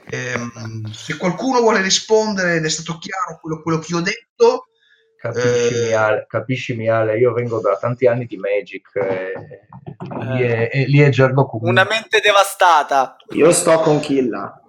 Ehm, 0.10 0.90
se 0.92 1.16
qualcuno 1.16 1.60
vuole 1.60 1.80
rispondere 1.84 2.56
ed 2.56 2.66
è 2.66 2.70
stato 2.70 2.98
chiaro 2.98 3.38
quello, 3.40 3.62
quello 3.62 3.78
che 3.78 3.94
ho 3.94 4.02
detto... 4.02 4.70
Capisci, 5.16 5.76
eh... 5.76 5.94
Ale, 5.94 6.26
capisci 6.28 6.88
Ale, 6.88 7.20
io 7.20 7.34
vengo 7.34 7.60
da 7.60 7.78
tanti 7.78 8.08
anni 8.08 8.26
di 8.26 8.36
Magic 8.36 8.96
e, 8.96 9.34
lì, 10.22 10.42
è, 10.42 10.70
e 10.74 10.86
lì 10.88 11.02
è 11.02 11.10
gergo 11.10 11.46
comune. 11.46 11.70
Una 11.70 11.88
mente 11.88 12.20
devastata. 12.20 13.18
Io 13.34 13.52
sto 13.52 13.78
con 13.82 14.00
Killa. 14.00 14.60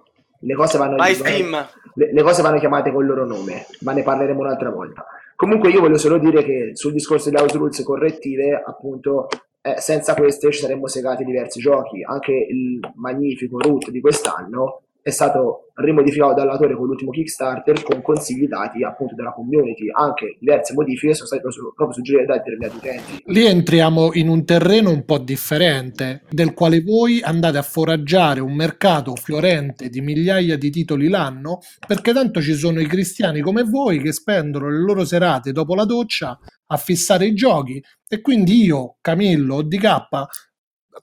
Le 0.41 0.53
cose 0.53 0.77
vanno, 0.77 0.97
le, 0.97 2.13
le 2.13 2.21
cose 2.21 2.43
vanno 2.43 2.59
chiamate 2.59 2.91
col 2.91 3.07
loro 3.07 3.25
nome, 3.25 3.65
ma 3.79 3.91
ne 3.91 4.03
parleremo 4.03 4.39
un'altra 4.39 4.69
volta. 4.69 5.03
Comunque 5.35 5.71
io 5.71 5.79
voglio 5.79 5.97
solo 5.97 6.19
dire 6.19 6.43
che 6.43 6.71
sul 6.73 6.93
discorso 6.93 7.31
delle 7.31 7.41
house 7.41 7.57
rules 7.57 7.83
correttive, 7.83 8.61
appunto, 8.63 9.27
eh, 9.61 9.79
senza 9.79 10.13
queste 10.13 10.51
ci 10.51 10.59
saremmo 10.59 10.87
segati 10.87 11.23
diversi 11.23 11.59
giochi. 11.59 12.03
Anche 12.03 12.31
il 12.31 12.79
magnifico 12.95 13.59
Root 13.59 13.89
di 13.89 13.99
quest'anno 13.99 14.81
è 15.07 15.11
stato 15.11 15.69
rimodificato 15.75 16.33
dall'autore 16.33 16.75
con 16.75 16.85
l'ultimo 16.85 17.11
Kickstarter 17.11 17.81
con 17.81 18.01
consigli 18.01 18.45
dati 18.45 18.83
appunto 18.83 19.15
dalla 19.15 19.31
community. 19.31 19.85
Anche 19.89 20.35
diverse 20.37 20.73
modifiche 20.73 21.13
sono 21.13 21.27
state 21.27 21.41
proprio 21.41 21.93
suggerite 21.93 22.25
da 22.25 22.37
determinati 22.37 22.75
utenti. 22.75 23.23
Lì 23.27 23.45
entriamo 23.45 24.09
in 24.15 24.27
un 24.27 24.43
terreno 24.43 24.89
un 24.89 25.05
po' 25.05 25.19
differente, 25.19 26.23
del 26.29 26.53
quale 26.53 26.81
voi 26.81 27.21
andate 27.21 27.57
a 27.57 27.61
foraggiare 27.61 28.41
un 28.41 28.53
mercato 28.53 29.15
fiorente 29.15 29.87
di 29.87 30.01
migliaia 30.01 30.57
di 30.57 30.69
titoli 30.69 31.07
l'anno, 31.07 31.59
perché 31.87 32.11
tanto 32.11 32.41
ci 32.41 32.53
sono 32.53 32.81
i 32.81 32.85
cristiani 32.85 33.39
come 33.39 33.63
voi 33.63 34.01
che 34.01 34.11
spendono 34.11 34.69
le 34.69 34.79
loro 34.79 35.05
serate 35.05 35.53
dopo 35.53 35.73
la 35.73 35.85
doccia 35.85 36.37
a 36.67 36.77
fissare 36.77 37.25
i 37.25 37.33
giochi. 37.33 37.83
E 38.07 38.21
quindi 38.21 38.63
io, 38.63 38.97
Camillo 39.01 39.55
o 39.55 39.63
DK, 39.63 40.07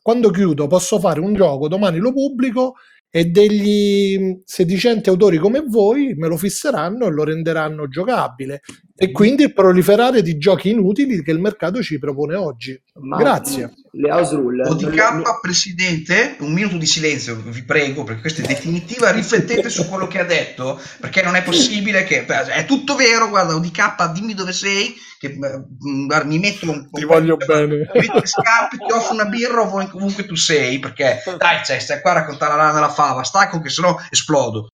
quando 0.03 0.31
chiudo 0.31 0.67
posso 0.67 0.99
fare 0.99 1.21
un 1.21 1.35
gioco, 1.35 1.69
domani 1.69 1.99
lo 1.99 2.13
pubblico 2.13 2.75
e 3.11 3.27
degli 3.27 4.41
sedicenti 4.45 5.09
autori 5.09 5.39
come 5.39 5.61
voi 5.61 6.15
me 6.17 6.27
lo 6.27 6.37
fisseranno 6.37 7.07
e 7.07 7.11
lo 7.11 7.23
renderanno 7.23 7.87
giocabile 7.87 8.63
e 8.97 9.11
quindi 9.11 9.43
il 9.43 9.53
proliferare 9.53 10.23
di 10.23 10.39
giochi 10.39 10.71
inutili 10.71 11.21
che 11.23 11.33
il 11.33 11.41
mercato 11.41 11.83
ci 11.83 11.99
propone 11.99 12.37
oggi. 12.37 12.81
Ma 13.01 13.17
Grazie. 13.17 13.75
Le 13.91 14.11
house 14.11 14.37
rule. 14.37 14.69
ODK, 14.69 15.41
presidente, 15.41 16.37
un 16.41 16.53
minuto 16.53 16.77
di 16.77 16.87
silenzio, 16.87 17.35
vi 17.37 17.65
prego, 17.65 18.05
perché 18.05 18.21
questa 18.21 18.43
è 18.43 18.47
definitiva. 18.47 19.11
Riflettete 19.11 19.69
su 19.69 19.89
quello 19.89 20.07
che 20.07 20.21
ha 20.21 20.25
detto, 20.25 20.81
perché 21.01 21.23
non 21.23 21.35
è 21.35 21.43
possibile 21.43 22.05
che 22.05 22.25
è 22.25 22.65
tutto 22.67 22.95
vero. 22.95 23.29
Guarda, 23.29 23.57
ODK, 23.57 24.13
dimmi 24.13 24.35
dove 24.35 24.53
sei, 24.53 24.95
che 25.19 25.35
guarda, 25.35 26.25
mi 26.25 26.39
metto 26.39 26.71
un 26.71 26.89
po'. 26.89 26.99
Ti 26.99 27.05
voglio 27.05 27.37
bene. 27.37 27.77
Mi 27.77 28.01
metto 28.01 28.21
le 28.21 28.27
scarpe, 28.27 28.77
ti 28.77 28.93
offro 28.93 29.15
una 29.15 29.27
birra 29.27 29.63
ovunque 29.63 30.25
tu 30.25 30.37
sei, 30.37 30.79
perché 30.79 31.21
dai, 31.37 31.65
cioè, 31.65 31.81
stai 31.81 32.01
qua 32.01 32.13
a 32.13 32.15
raccontare 32.15 32.57
la 32.57 32.63
rana 32.63 32.75
della 32.75 32.91
fava, 32.91 33.25
stacco 33.25 33.61
che 33.61 33.71
sennò 33.71 33.97
esplodo. 34.09 34.69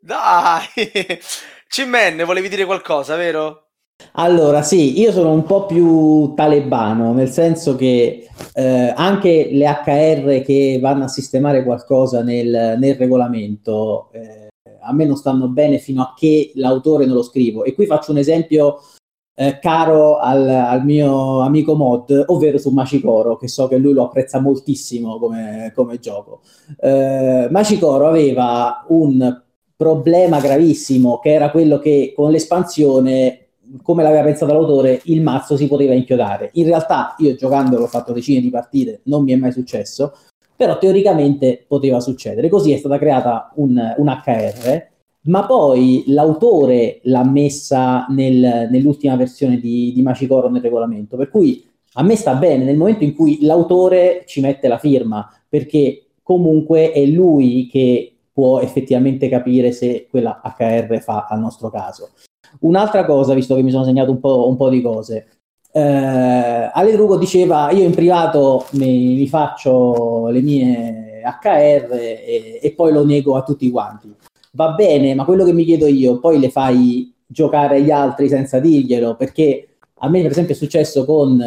Dai! 0.00 0.64
Cimmenne, 1.68 2.24
volevi 2.24 2.48
dire 2.48 2.64
qualcosa, 2.64 3.14
vero? 3.16 3.64
Allora, 4.12 4.62
sì, 4.62 4.98
io 4.98 5.12
sono 5.12 5.32
un 5.32 5.44
po' 5.44 5.66
più 5.66 6.32
talebano, 6.34 7.12
nel 7.12 7.28
senso 7.28 7.76
che 7.76 8.28
eh, 8.54 8.92
anche 8.96 9.48
le 9.52 9.66
HR 9.66 10.42
che 10.42 10.78
vanno 10.80 11.04
a 11.04 11.08
sistemare 11.08 11.62
qualcosa 11.64 12.22
nel, 12.22 12.76
nel 12.78 12.94
regolamento 12.94 14.10
eh, 14.12 14.48
a 14.80 14.92
me 14.94 15.04
non 15.04 15.16
stanno 15.16 15.48
bene 15.48 15.78
fino 15.78 16.02
a 16.02 16.14
che 16.16 16.52
l'autore 16.54 17.04
non 17.04 17.16
lo 17.16 17.22
scrivo. 17.22 17.64
E 17.64 17.74
qui 17.74 17.86
faccio 17.86 18.12
un 18.12 18.18
esempio 18.18 18.80
eh, 19.34 19.58
caro 19.60 20.16
al, 20.16 20.48
al, 20.48 20.84
mio 20.84 21.40
amico 21.40 21.74
Mod, 21.74 22.24
ovvero 22.28 22.58
su 22.58 22.70
Macicoro, 22.70 23.36
che 23.36 23.48
so 23.48 23.68
che 23.68 23.76
lui 23.76 23.92
lo 23.92 24.04
apprezza 24.04 24.40
moltissimo 24.40 25.18
come, 25.18 25.72
come 25.74 25.98
gioco. 25.98 26.40
Eh, 26.80 27.48
Macicoro 27.50 28.08
aveva 28.08 28.84
un 28.88 29.42
problema 29.78 30.40
gravissimo 30.40 31.20
che 31.20 31.30
era 31.30 31.52
quello 31.52 31.78
che 31.78 32.12
con 32.16 32.32
l'espansione 32.32 33.44
come 33.82 34.02
l'aveva 34.02 34.24
pensato 34.24 34.52
l'autore, 34.52 35.00
il 35.04 35.22
mazzo 35.22 35.56
si 35.56 35.68
poteva 35.68 35.92
inchiodare. 35.92 36.50
In 36.54 36.64
realtà, 36.64 37.14
io 37.18 37.34
giocando 37.34 37.78
l'ho 37.78 37.86
fatto 37.86 38.12
decine 38.12 38.40
di 38.40 38.50
partite, 38.50 39.02
non 39.04 39.22
mi 39.22 39.32
è 39.32 39.36
mai 39.36 39.52
successo, 39.52 40.14
però 40.56 40.78
teoricamente 40.78 41.64
poteva 41.68 42.00
succedere. 42.00 42.48
Così 42.48 42.72
è 42.72 42.78
stata 42.78 42.98
creata 42.98 43.52
un, 43.56 43.94
un 43.96 44.06
HR, 44.24 44.86
ma 45.22 45.46
poi 45.46 46.04
l'autore 46.06 47.00
l'ha 47.02 47.24
messa 47.24 48.06
nel, 48.08 48.68
nell'ultima 48.70 49.16
versione 49.16 49.60
di, 49.60 49.92
di 49.94 50.02
Macicoro 50.02 50.48
nel 50.48 50.62
regolamento, 50.62 51.16
per 51.16 51.28
cui 51.30 51.64
a 51.92 52.02
me 52.02 52.16
sta 52.16 52.34
bene 52.34 52.64
nel 52.64 52.76
momento 52.76 53.04
in 53.04 53.14
cui 53.14 53.38
l'autore 53.42 54.22
ci 54.26 54.40
mette 54.40 54.66
la 54.68 54.78
firma, 54.78 55.28
perché 55.48 56.06
comunque 56.22 56.92
è 56.92 57.04
lui 57.04 57.68
che 57.70 58.17
può 58.38 58.60
effettivamente 58.60 59.28
capire 59.28 59.72
se 59.72 60.06
quella 60.08 60.40
HR 60.44 61.00
fa 61.00 61.26
al 61.28 61.40
nostro 61.40 61.70
caso. 61.70 62.10
Un'altra 62.60 63.04
cosa, 63.04 63.34
visto 63.34 63.56
che 63.56 63.64
mi 63.64 63.72
sono 63.72 63.82
segnato 63.82 64.12
un 64.12 64.20
po', 64.20 64.46
un 64.46 64.56
po 64.56 64.68
di 64.68 64.80
cose, 64.80 65.26
eh, 65.72 65.80
Ale 66.72 66.92
Drugo 66.92 67.16
diceva 67.16 67.72
io 67.72 67.82
in 67.82 67.90
privato 67.90 68.66
mi, 68.74 69.16
mi 69.16 69.26
faccio 69.26 70.28
le 70.28 70.40
mie 70.40 71.20
HR 71.24 71.88
e, 71.94 72.60
e, 72.62 72.72
poi 72.76 72.92
lo 72.92 73.04
nego 73.04 73.34
a 73.34 73.42
tutti 73.42 73.68
quanti. 73.72 74.14
Va 74.52 74.70
bene, 74.70 75.16
ma 75.16 75.24
quello 75.24 75.44
che 75.44 75.52
mi 75.52 75.64
chiedo 75.64 75.88
io, 75.88 76.20
poi 76.20 76.38
le 76.38 76.50
fai 76.50 77.12
giocare 77.26 77.78
agli 77.78 77.90
altri 77.90 78.28
senza 78.28 78.60
dirglielo, 78.60 79.16
perché 79.16 79.78
a 79.94 80.08
me 80.08 80.22
per 80.22 80.30
esempio 80.30 80.54
è 80.54 80.56
successo 80.56 81.04
con 81.04 81.40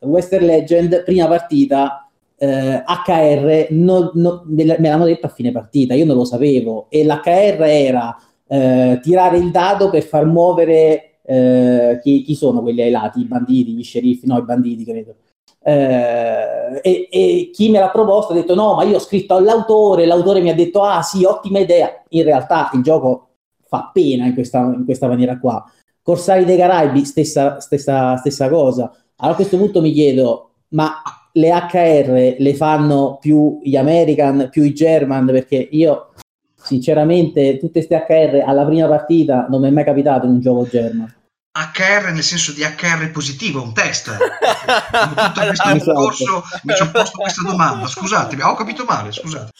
uh, 0.00 0.04
Western 0.04 0.46
Legend, 0.46 1.04
prima 1.04 1.28
partita, 1.28 2.07
eh, 2.38 2.82
HR 2.86 3.66
non, 3.70 4.10
non, 4.14 4.42
me 4.46 4.64
l'hanno 4.64 5.04
detto 5.04 5.26
a 5.26 5.30
fine 5.30 5.50
partita, 5.50 5.94
io 5.94 6.04
non 6.04 6.16
lo 6.16 6.24
sapevo 6.24 6.86
e 6.88 7.04
l'HR 7.04 7.62
era 7.62 8.16
eh, 8.46 8.98
tirare 9.02 9.38
il 9.38 9.50
dado 9.50 9.90
per 9.90 10.02
far 10.02 10.24
muovere 10.24 11.18
eh, 11.24 11.98
chi, 12.02 12.22
chi, 12.22 12.34
sono 12.34 12.62
quelli 12.62 12.80
ai 12.80 12.90
lati, 12.90 13.20
i 13.20 13.26
banditi, 13.26 13.72
gli 13.72 13.82
sceriffi, 13.82 14.26
no, 14.26 14.38
i 14.38 14.44
banditi 14.44 14.84
credo. 14.84 15.16
Eh, 15.60 16.80
e, 16.82 17.08
e, 17.10 17.50
chi 17.52 17.70
me 17.70 17.80
l'ha 17.80 17.90
proposto 17.90 18.32
ha 18.32 18.36
detto 18.36 18.54
no, 18.54 18.74
ma 18.74 18.84
io 18.84 18.96
ho 18.96 19.00
scritto 19.00 19.34
all'autore, 19.34 20.06
l'autore 20.06 20.40
mi 20.40 20.48
ha 20.48 20.54
detto 20.54 20.82
ah 20.82 21.02
sì, 21.02 21.24
ottima 21.24 21.58
idea. 21.58 22.02
In 22.10 22.22
realtà 22.22 22.70
il 22.72 22.82
gioco 22.82 23.28
fa 23.66 23.90
pena 23.92 24.24
in 24.24 24.34
questa, 24.34 24.60
in 24.60 24.84
questa 24.84 25.08
maniera 25.08 25.38
qua. 25.38 25.62
Corsari 26.02 26.46
dei 26.46 26.56
Caraibi, 26.56 27.04
stessa, 27.04 27.60
stessa, 27.60 28.16
stessa 28.16 28.48
cosa. 28.48 28.90
Allora 29.16 29.32
a 29.32 29.36
questo 29.36 29.58
punto 29.58 29.82
mi 29.82 29.92
chiedo, 29.92 30.52
ma 30.68 31.02
le 31.38 31.50
HR 31.50 32.36
le 32.38 32.54
fanno 32.54 33.18
più 33.20 33.60
gli 33.62 33.76
American, 33.76 34.48
più 34.50 34.62
i 34.64 34.72
German? 34.72 35.26
Perché 35.26 35.68
io 35.70 36.12
sinceramente 36.54 37.58
tutte 37.58 37.84
queste 37.84 38.04
HR 38.06 38.44
alla 38.46 38.64
prima 38.64 38.88
partita 38.88 39.46
non 39.48 39.60
mi 39.60 39.68
è 39.68 39.70
mai 39.70 39.84
capitato 39.84 40.26
in 40.26 40.32
un 40.32 40.40
gioco 40.40 40.68
German. 40.68 41.16
HR 41.52 42.12
nel 42.12 42.22
senso 42.22 42.52
di 42.52 42.62
HR 42.62 43.10
positivo, 43.10 43.62
un 43.62 43.72
test. 43.72 44.10
tutto 44.14 45.40
questo 45.46 45.68
esatto. 45.70 45.92
corso 45.92 46.42
mi 46.64 46.74
ci 46.74 46.82
ho 46.82 46.90
posto 46.90 47.18
questa 47.18 47.42
domanda. 47.42 47.86
Scusatemi, 47.86 48.42
ho 48.42 48.54
capito 48.54 48.84
male, 48.84 49.10
scusate. 49.12 49.50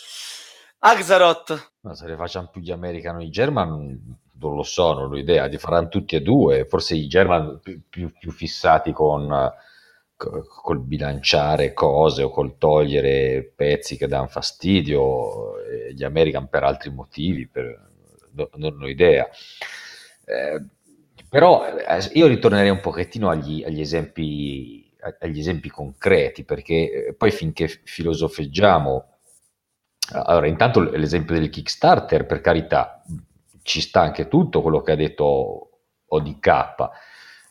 Axaroth. 0.80 1.72
Ma 1.80 1.94
se 1.94 2.06
le 2.06 2.16
facciano 2.16 2.48
più 2.52 2.60
gli 2.60 2.70
americani 2.70 3.24
o 3.24 3.26
i 3.26 3.30
German, 3.30 3.98
non 4.40 4.54
lo 4.54 4.62
so, 4.62 4.92
non 4.92 5.10
ho 5.10 5.16
idea. 5.16 5.46
Li 5.46 5.58
faranno 5.58 5.88
tutti 5.88 6.14
e 6.14 6.22
due. 6.22 6.66
Forse 6.66 6.94
i 6.94 7.08
German 7.08 7.58
più, 7.60 7.80
più, 7.88 8.12
più 8.16 8.30
fissati 8.30 8.92
con 8.92 9.52
col 10.18 10.80
bilanciare 10.80 11.72
cose 11.72 12.24
o 12.24 12.30
col 12.30 12.58
togliere 12.58 13.52
pezzi 13.54 13.96
che 13.96 14.08
danno 14.08 14.26
fastidio, 14.26 15.54
gli 15.94 16.02
American 16.02 16.48
per 16.48 16.64
altri 16.64 16.90
motivi, 16.90 17.46
per, 17.46 17.88
non 18.56 18.82
ho 18.82 18.88
idea. 18.88 19.28
Eh, 20.24 20.62
però 21.28 21.66
eh, 21.66 22.10
io 22.14 22.26
ritornerei 22.26 22.70
un 22.70 22.80
pochettino 22.80 23.30
agli, 23.30 23.62
agli, 23.62 23.80
esempi, 23.80 24.92
agli 25.20 25.38
esempi 25.38 25.68
concreti, 25.70 26.44
perché 26.44 27.06
eh, 27.08 27.14
poi 27.14 27.30
finché 27.30 27.68
filosofeggiamo 27.68 29.14
Allora, 30.12 30.46
intanto 30.46 30.80
l'esempio 30.80 31.34
del 31.38 31.50
Kickstarter, 31.50 32.26
per 32.26 32.40
carità, 32.40 33.02
ci 33.62 33.80
sta 33.80 34.00
anche 34.00 34.26
tutto 34.26 34.62
quello 34.62 34.80
che 34.80 34.92
ha 34.92 34.96
detto 34.96 35.70
ODK, 36.06 36.88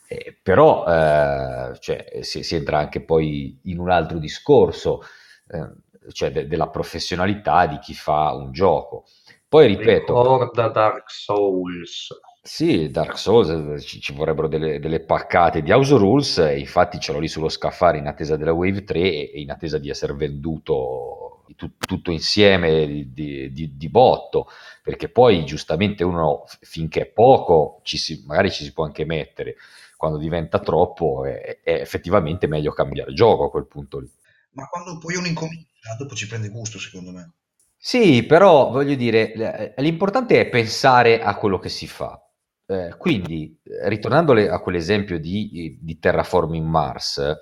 eh, 0.08 0.38
però 0.42 0.86
eh, 0.86 1.76
cioè, 1.80 2.20
si, 2.22 2.42
si, 2.42 2.54
entra 2.56 2.78
anche 2.78 3.02
poi 3.02 3.60
in 3.64 3.78
un 3.78 3.90
altro 3.90 4.18
discorso, 4.18 5.02
eh, 5.48 6.12
cioè 6.12 6.32
de- 6.32 6.48
della 6.48 6.68
professionalità 6.68 7.66
di 7.66 7.78
chi 7.78 7.92
fa 7.92 8.32
un 8.32 8.50
gioco. 8.50 9.04
Poi 9.46 9.66
ripeto... 9.66 10.20
Ricorda 10.20 10.68
Dark 10.68 11.10
Souls. 11.10 12.08
Sì, 12.40 12.90
Dark 12.90 13.18
Souls 13.18 13.84
ci, 13.84 14.00
ci 14.00 14.14
vorrebbero 14.14 14.48
delle, 14.48 14.78
delle, 14.78 15.00
paccate 15.00 15.60
di 15.60 15.70
House 15.70 15.94
Rules, 15.94 16.38
e 16.38 16.58
infatti 16.58 16.98
ce 16.98 17.12
l'ho 17.12 17.18
lì 17.18 17.28
sullo 17.28 17.50
scaffale 17.50 17.98
in 17.98 18.06
attesa 18.06 18.36
della 18.36 18.54
Wave 18.54 18.84
3 18.84 18.98
e, 19.00 19.30
e 19.34 19.40
in 19.40 19.50
attesa 19.50 19.76
di 19.76 19.90
essere 19.90 20.14
venduto 20.14 21.42
tu, 21.56 21.72
tutto 21.78 22.10
insieme 22.10 22.86
di, 23.12 23.52
di, 23.52 23.76
di, 23.76 23.88
botto, 23.88 24.48
perché 24.82 25.08
poi 25.10 25.44
giustamente 25.44 26.04
uno 26.04 26.44
finché 26.60 27.02
è 27.02 27.06
poco 27.06 27.80
ci 27.82 27.98
si, 27.98 28.22
magari 28.26 28.50
ci 28.50 28.64
si 28.64 28.72
può 28.72 28.84
anche 28.84 29.04
mettere, 29.04 29.56
quando 29.98 30.16
diventa 30.16 30.60
troppo 30.60 31.24
è, 31.24 31.58
è 31.60 31.72
effettivamente 31.72 32.46
meglio 32.46 32.72
cambiare 32.72 33.12
gioco 33.12 33.46
a 33.46 33.50
quel 33.50 33.66
punto 33.66 33.98
lì. 33.98 34.10
Ma 34.52 34.68
quando 34.68 34.96
poi 34.98 35.16
uno 35.16 35.26
incomincia, 35.26 35.96
dopo 35.98 36.14
ci 36.14 36.28
prende 36.28 36.48
gusto 36.48 36.78
secondo 36.78 37.10
me. 37.10 37.32
Sì, 37.76 38.22
però 38.22 38.70
voglio 38.70 38.94
dire, 38.94 39.74
l'importante 39.78 40.40
è 40.40 40.48
pensare 40.48 41.20
a 41.20 41.34
quello 41.34 41.58
che 41.58 41.68
si 41.68 41.88
fa. 41.88 42.24
Eh, 42.64 42.94
quindi, 42.96 43.58
ritornando 43.84 44.32
a 44.32 44.60
quell'esempio 44.60 45.18
di, 45.18 45.78
di 45.80 45.98
Terraforming 45.98 46.64
Mars, 46.66 47.38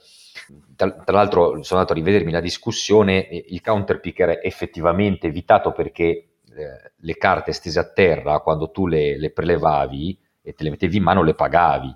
tra, 0.74 0.90
tra, 0.92 1.16
l'altro 1.16 1.62
sono 1.62 1.80
andato 1.80 1.92
a 1.92 1.96
rivedermi 1.96 2.32
la 2.32 2.40
discussione, 2.40 3.18
il 3.48 3.60
counter 3.60 4.00
picker 4.00 4.38
è 4.38 4.46
effettivamente 4.46 5.26
evitato 5.26 5.72
perché 5.72 6.06
eh, 6.06 6.92
le 6.94 7.16
carte 7.16 7.52
stese 7.52 7.78
a 7.78 7.90
terra, 7.90 8.40
quando 8.40 8.70
tu 8.70 8.86
le, 8.86 9.18
le, 9.18 9.30
prelevavi 9.30 10.18
e 10.42 10.52
te 10.54 10.64
le 10.64 10.70
mettevi 10.70 10.96
in 10.96 11.02
mano, 11.02 11.22
le 11.22 11.34
pagavi. 11.34 11.94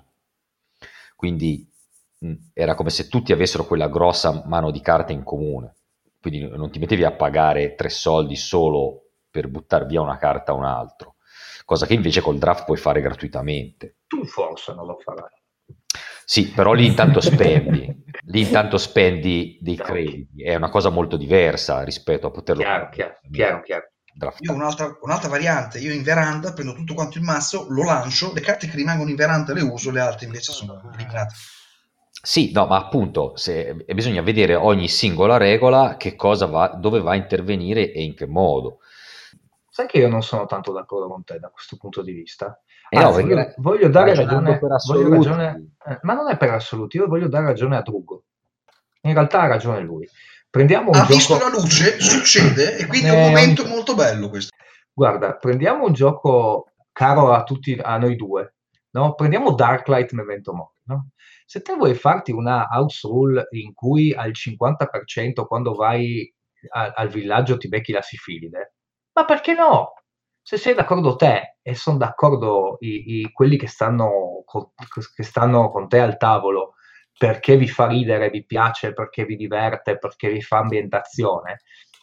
Quindi 1.21 1.69
mh, 2.17 2.33
era 2.53 2.73
come 2.73 2.89
se 2.89 3.07
tutti 3.07 3.31
avessero 3.31 3.65
quella 3.65 3.87
grossa 3.89 4.41
mano 4.47 4.71
di 4.71 4.81
carte 4.81 5.13
in 5.13 5.21
comune. 5.21 5.75
Quindi 6.19 6.47
non 6.49 6.71
ti 6.71 6.79
mettevi 6.79 7.03
a 7.03 7.11
pagare 7.11 7.75
tre 7.75 7.89
soldi 7.89 8.35
solo 8.35 9.09
per 9.29 9.47
buttare 9.47 9.85
via 9.85 10.01
una 10.01 10.17
carta 10.17 10.51
a 10.51 10.55
un 10.55 10.65
altro 10.65 11.17
cosa 11.63 11.85
che 11.85 11.93
invece 11.93 12.21
col 12.21 12.37
draft 12.37 12.65
puoi 12.65 12.77
fare 12.77 13.01
gratuitamente. 13.01 13.99
Tu 14.07 14.25
forse 14.25 14.73
non 14.73 14.87
lo 14.87 14.97
farai. 14.97 15.29
Sì, 16.25 16.49
però 16.49 16.73
lì 16.73 16.85
intanto 16.85 17.21
spendi, 17.21 18.03
lì 18.25 18.41
intanto 18.41 18.77
spendi 18.77 19.59
dei 19.61 19.77
crediti, 19.77 20.43
è 20.43 20.55
una 20.55 20.69
cosa 20.69 20.89
molto 20.89 21.17
diversa 21.17 21.83
rispetto 21.83 22.27
a 22.27 22.31
poterlo 22.31 22.63
chiaro, 22.63 22.85
fare. 22.85 22.95
Chiaro, 22.95 23.19
chiaro, 23.31 23.61
chiaro. 23.61 23.91
Un'altra, 24.49 24.97
un'altra, 25.01 25.29
variante, 25.29 25.79
io 25.79 25.93
in 25.93 26.03
veranda 26.03 26.53
prendo 26.53 26.73
tutto 26.73 26.93
quanto 26.93 27.17
il 27.17 27.23
mazzo, 27.23 27.65
lo 27.69 27.83
lancio, 27.83 28.33
le 28.33 28.41
carte 28.41 28.67
che 28.67 28.75
rimangono 28.75 29.09
in 29.09 29.15
veranda 29.15 29.53
le 29.53 29.61
uso, 29.61 29.89
le 29.89 30.01
altre 30.01 30.25
invece 30.25 30.51
sono 30.51 30.81
eliminate. 30.93 31.33
Sì, 32.23 32.51
no, 32.51 32.67
ma 32.67 32.77
appunto 32.77 33.35
se, 33.35 33.83
bisogna 33.87 34.21
vedere 34.21 34.53
ogni 34.53 34.87
singola 34.87 35.37
regola 35.37 35.95
che 35.97 36.15
cosa 36.15 36.45
va, 36.45 36.67
dove 36.67 37.01
va 37.01 37.11
a 37.11 37.15
intervenire 37.15 37.91
e 37.91 38.03
in 38.03 38.13
che 38.13 38.27
modo. 38.27 38.79
Sai 39.69 39.87
che 39.87 39.99
io 39.99 40.09
non 40.09 40.21
sono 40.21 40.45
tanto 40.45 40.71
d'accordo 40.71 41.07
con 41.07 41.23
te 41.23 41.39
da 41.39 41.49
questo 41.49 41.77
punto 41.77 42.01
di 42.03 42.11
vista. 42.11 42.61
Eh 42.89 42.99
no, 42.99 43.11
voglio, 43.11 43.53
voglio, 43.57 43.87
dare 43.87 44.13
ragione, 44.13 44.59
voglio 44.59 45.09
ragione 45.09 45.71
eh, 45.85 45.99
ma 46.01 46.13
non 46.13 46.29
è 46.29 46.35
per 46.37 46.51
assoluti, 46.51 46.97
io 46.97 47.07
voglio 47.07 47.29
dare 47.29 47.45
ragione 47.45 47.77
a 47.77 47.81
Drugo. 47.81 48.23
In 49.03 49.13
realtà 49.13 49.41
ha 49.41 49.47
ragione 49.47 49.79
lui. 49.79 50.07
Prendiamo 50.51 50.89
un 50.89 50.95
ha 50.95 50.99
gioco... 50.99 51.13
visto 51.13 51.37
la 51.37 51.47
luce, 51.47 52.01
succede, 52.01 52.75
e 52.77 52.85
quindi 52.85 53.07
eh, 53.07 53.13
è 53.13 53.15
un 53.15 53.29
momento 53.29 53.61
ogni... 53.61 53.71
molto 53.71 53.95
bello 53.95 54.27
questo. 54.27 54.53
Guarda, 54.91 55.37
prendiamo 55.37 55.85
un 55.85 55.93
gioco 55.93 56.73
caro 56.91 57.31
a 57.31 57.43
tutti, 57.43 57.79
a 57.81 57.97
noi 57.97 58.17
due, 58.17 58.55
no? 58.91 59.15
Prendiamo 59.15 59.53
Darklight 59.53 60.11
Memento 60.11 60.53
Mori, 60.53 60.75
no? 60.87 61.11
Se 61.45 61.61
te 61.61 61.73
vuoi 61.73 61.95
farti 61.95 62.33
una 62.33 62.67
house 62.69 63.07
rule 63.07 63.47
in 63.51 63.73
cui 63.73 64.13
al 64.13 64.31
50% 64.31 65.45
quando 65.47 65.73
vai 65.73 66.29
a, 66.71 66.91
al 66.97 67.07
villaggio 67.07 67.55
ti 67.55 67.69
becchi 67.69 67.93
la 67.93 68.01
sifilide, 68.01 68.73
ma 69.13 69.23
perché 69.23 69.53
no? 69.53 69.93
Se 70.41 70.57
sei 70.57 70.73
d'accordo 70.73 71.15
te 71.15 71.59
e 71.61 71.75
sono 71.75 71.97
d'accordo 71.97 72.75
i, 72.81 73.19
i, 73.19 73.31
quelli 73.31 73.55
che 73.55 73.67
stanno, 73.67 74.43
con, 74.43 74.71
che 75.15 75.23
stanno 75.23 75.69
con 75.69 75.87
te 75.87 75.99
al 75.99 76.17
tavolo 76.17 76.73
perché 77.21 77.55
vi 77.55 77.67
fa 77.67 77.85
ridere, 77.85 78.31
vi 78.31 78.43
piace, 78.43 78.93
perché 78.93 79.25
vi 79.25 79.35
diverte, 79.35 79.99
perché 79.99 80.31
vi 80.31 80.41
fa 80.41 80.57
ambientazione, 80.57 81.59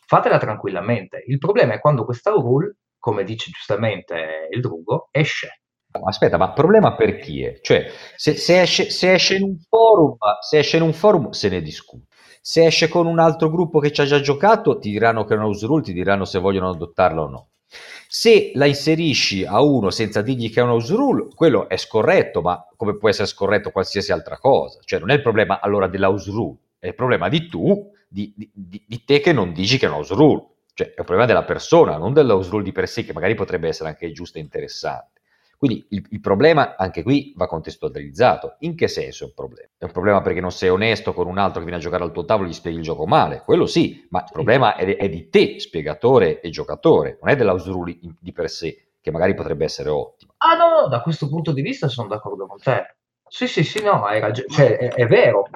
fatela 0.07 0.39
tranquillamente. 0.39 1.25
Il 1.27 1.39
problema 1.39 1.75
è 1.75 1.81
quando 1.81 2.05
questa 2.05 2.31
rule, 2.31 2.77
come 3.01 3.25
dice 3.25 3.51
giustamente 3.51 4.47
il 4.49 4.61
Drugo, 4.61 5.09
esce. 5.11 5.63
Aspetta, 6.05 6.37
ma 6.37 6.53
problema 6.53 6.95
per 6.95 7.17
chi 7.17 7.43
è? 7.43 7.59
Cioè, 7.61 7.91
se, 8.15 8.35
se, 8.35 8.61
esce, 8.61 8.91
se, 8.91 9.15
esce, 9.15 9.35
in 9.35 9.43
un 9.43 9.59
forum, 9.59 10.17
se 10.41 10.59
esce 10.59 10.77
in 10.77 10.85
un 10.85 10.93
forum, 10.93 11.31
se 11.31 11.49
ne 11.49 11.63
discute. 11.63 12.07
Se 12.41 12.65
esce 12.65 12.87
con 12.87 13.09
un 13.09 13.19
altro 13.19 13.51
gruppo 13.51 13.81
che 13.81 13.91
ci 13.91 14.01
ha 14.03 14.05
già 14.05 14.21
giocato, 14.21 14.79
ti 14.79 14.93
diranno 14.93 15.25
che 15.25 15.35
è 15.35 15.37
una 15.37 15.47
house 15.47 15.67
rule, 15.67 15.83
ti 15.83 15.93
diranno 15.93 16.27
se 16.27 16.39
vogliono 16.39 16.71
adottarla 16.71 17.23
o 17.23 17.29
no. 17.29 17.49
Se 17.71 18.53
la 18.55 18.67
inserisci 18.67 19.45
a 19.45 19.61
uno 19.61 19.91
senza 19.91 20.23
dirgli 20.23 20.51
che 20.51 20.61
è 20.61 20.63
una 20.63 20.73
house 20.73 20.95
rule, 20.95 21.29
quello 21.35 21.69
è 21.69 21.77
scorretto, 21.77 22.41
ma 22.41 22.67
come 22.77 22.97
può 22.97 23.09
essere 23.09 23.27
scorretto 23.29 23.71
qualsiasi 23.71 24.13
altra 24.13 24.39
cosa? 24.39 24.81
Cioè, 24.83 24.99
non 24.99 25.11
è 25.11 25.15
il 25.15 25.23
problema 25.23 25.61
allora 25.61 25.87
della 25.87 26.09
house 26.09 26.31
rule, 26.31 26.57
è 26.79 26.89
il 26.89 26.95
problema 26.95 27.29
di 27.29 27.47
tu, 27.49 27.91
di, 28.09 28.33
di, 28.37 28.83
di 28.87 29.05
te 29.05 29.21
che 29.21 29.33
non 29.33 29.53
dici 29.53 29.79
che 29.79 29.85
è 29.85 29.89
una 29.89 29.99
house 29.99 30.15
rule. 30.15 30.47
Cioè, 30.73 30.89
è 30.89 31.01
un 31.01 31.05
problema 31.05 31.27
della 31.27 31.45
persona, 31.45 31.97
non 31.97 32.13
della 32.13 32.35
house 32.35 32.51
rule 32.51 32.65
di 32.65 32.73
per 32.73 32.89
sé, 32.89 33.05
che 33.05 33.13
magari 33.13 33.35
potrebbe 33.35 33.69
essere 33.69 33.91
anche 33.91 34.11
giusta 34.13 34.39
e 34.39 34.43
interessante. 34.43 35.18
Quindi 35.59 35.87
il, 35.91 36.07
il, 36.11 36.21
problema 36.21 36.77
anche 36.77 37.03
qui 37.03 37.33
va 37.37 37.49
contestualizzato. 37.49 38.55
In 38.61 38.77
che 38.77 38.87
senso 38.87 39.25
è 39.25 39.27
un 39.27 39.33
problema? 39.35 39.69
È 39.77 39.85
un 39.85 39.91
problema 39.91 40.23
perché 40.23 40.41
non 40.41 40.53
sei 40.53 40.69
onesto 40.69 41.13
con 41.13 41.27
un 41.27 41.37
altro 41.37 41.59
che 41.59 41.65
viene 41.67 41.81
a 41.81 41.83
giocare 41.83 42.05
al 42.05 42.13
tuo 42.13 42.25
tavolo 42.25 42.47
e 42.47 42.51
gli 42.51 42.55
spieghi 42.55 42.77
il 42.77 42.85
gioco 42.85 43.07
male, 43.07 43.43
quello 43.45 43.67
sì, 43.67 44.07
ma 44.11 44.21
il 44.21 44.31
problema 44.33 44.77
è, 44.77 44.97
è 44.97 45.09
di 45.09 45.29
te, 45.29 45.59
spiegatore 45.59 46.41
e 46.41 46.51
giocatore, 46.51 47.19
non 47.21 47.33
è 47.33 47.37
dell'house 47.37 47.71
rule 47.73 47.99
di 48.21 48.33
per 48.33 48.49
sé, 48.49 48.91
che 49.01 49.11
magari 49.11 49.35
potrebbe 49.35 49.65
essere 49.65 49.89
ottimo. 49.89 50.35
Ah 50.37 50.55
no, 50.55 50.83
no, 50.83 50.87
da 50.87 51.03
questo 51.03 51.29
punto 51.29 51.53
di 51.53 51.61
vista 51.61 51.89
sono 51.89 52.07
d'accordo 52.07 52.47
con 52.47 52.59
te. 52.59 52.95
Sì, 53.27 53.49
sì, 53.49 53.65
sì, 53.65 53.83
no, 53.83 54.05
hai 54.05 54.21
ragione, 54.21 54.49
cioè, 54.49 54.79
è, 54.79 54.95
è 54.95 55.07
vero 55.07 55.49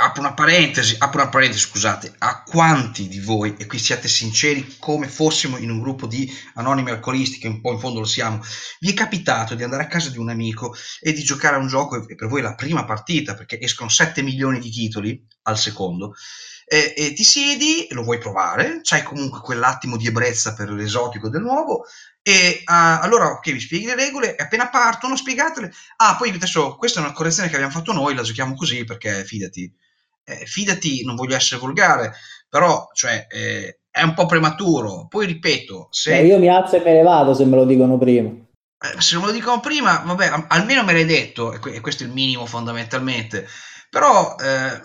apro 0.00 0.20
una 0.20 0.32
parentesi, 0.32 0.94
apro 0.98 1.20
una 1.20 1.28
parentesi, 1.28 1.60
scusate, 1.60 2.14
a 2.18 2.42
quanti 2.42 3.08
di 3.08 3.18
voi, 3.18 3.56
e 3.58 3.66
qui 3.66 3.78
siate 3.78 4.06
sinceri 4.06 4.76
come 4.78 5.08
fossimo 5.08 5.56
in 5.56 5.70
un 5.70 5.80
gruppo 5.80 6.06
di 6.06 6.30
anonimi 6.54 6.90
alcolisti, 6.90 7.38
che 7.38 7.48
un 7.48 7.60
po' 7.60 7.72
in 7.72 7.80
fondo 7.80 7.98
lo 7.98 8.06
siamo, 8.06 8.40
vi 8.80 8.90
è 8.90 8.94
capitato 8.94 9.54
di 9.54 9.64
andare 9.64 9.82
a 9.82 9.86
casa 9.86 10.10
di 10.10 10.18
un 10.18 10.28
amico 10.28 10.74
e 11.00 11.12
di 11.12 11.22
giocare 11.22 11.56
a 11.56 11.58
un 11.58 11.66
gioco, 11.66 12.06
e 12.06 12.14
per 12.14 12.28
voi 12.28 12.42
la 12.42 12.54
prima 12.54 12.84
partita, 12.84 13.34
perché 13.34 13.60
escono 13.60 13.90
7 13.90 14.22
milioni 14.22 14.60
di 14.60 14.70
titoli 14.70 15.20
al 15.42 15.58
secondo, 15.58 16.14
e, 16.64 16.94
e 16.96 17.12
ti 17.14 17.24
siedi, 17.24 17.88
lo 17.90 18.02
vuoi 18.02 18.18
provare, 18.18 18.80
c'hai 18.82 19.02
comunque 19.02 19.40
quell'attimo 19.40 19.96
di 19.96 20.06
ebbrezza 20.06 20.54
per 20.54 20.70
l'esotico 20.70 21.28
del 21.28 21.42
nuovo, 21.42 21.84
e 22.22 22.62
uh, 22.64 23.02
allora, 23.02 23.30
ok, 23.30 23.52
vi 23.52 23.60
spieghi 23.60 23.86
le 23.86 23.94
regole 23.94 24.36
e 24.36 24.42
appena 24.42 24.68
partono, 24.68 25.16
spiegatele. 25.16 25.72
Ah, 25.96 26.14
poi 26.16 26.28
adesso 26.28 26.76
questa 26.76 27.00
è 27.00 27.02
una 27.02 27.12
correzione 27.12 27.48
che 27.48 27.54
abbiamo 27.54 27.72
fatto 27.72 27.92
noi, 27.92 28.14
la 28.14 28.22
giochiamo 28.22 28.54
così 28.54 28.84
perché 28.84 29.24
fidati, 29.24 29.72
eh, 30.28 30.44
fidati, 30.46 31.04
non 31.04 31.14
voglio 31.14 31.36
essere 31.36 31.60
volgare, 31.60 32.12
però 32.48 32.88
cioè, 32.92 33.26
eh, 33.28 33.80
è 33.90 34.02
un 34.02 34.14
po' 34.14 34.26
prematuro. 34.26 35.06
Poi 35.08 35.26
ripeto, 35.26 35.88
se... 35.90 36.18
Eh, 36.18 36.26
io 36.26 36.38
mi 36.38 36.48
alzo 36.48 36.76
e 36.76 36.82
me 36.84 36.92
ne 36.92 37.02
vado 37.02 37.34
se 37.34 37.44
me 37.44 37.56
lo 37.56 37.64
dicono 37.64 37.98
prima. 37.98 38.28
Eh, 38.28 39.00
se 39.00 39.16
me 39.18 39.26
lo 39.26 39.32
dicono 39.32 39.60
prima, 39.60 40.02
vabbè, 40.04 40.46
almeno 40.48 40.84
me 40.84 40.92
l'hai 40.92 41.04
detto, 41.04 41.52
e 41.52 41.80
questo 41.80 42.04
è 42.04 42.06
il 42.06 42.12
minimo 42.12 42.46
fondamentalmente. 42.46 43.46
Però 43.90 44.36
eh, 44.36 44.80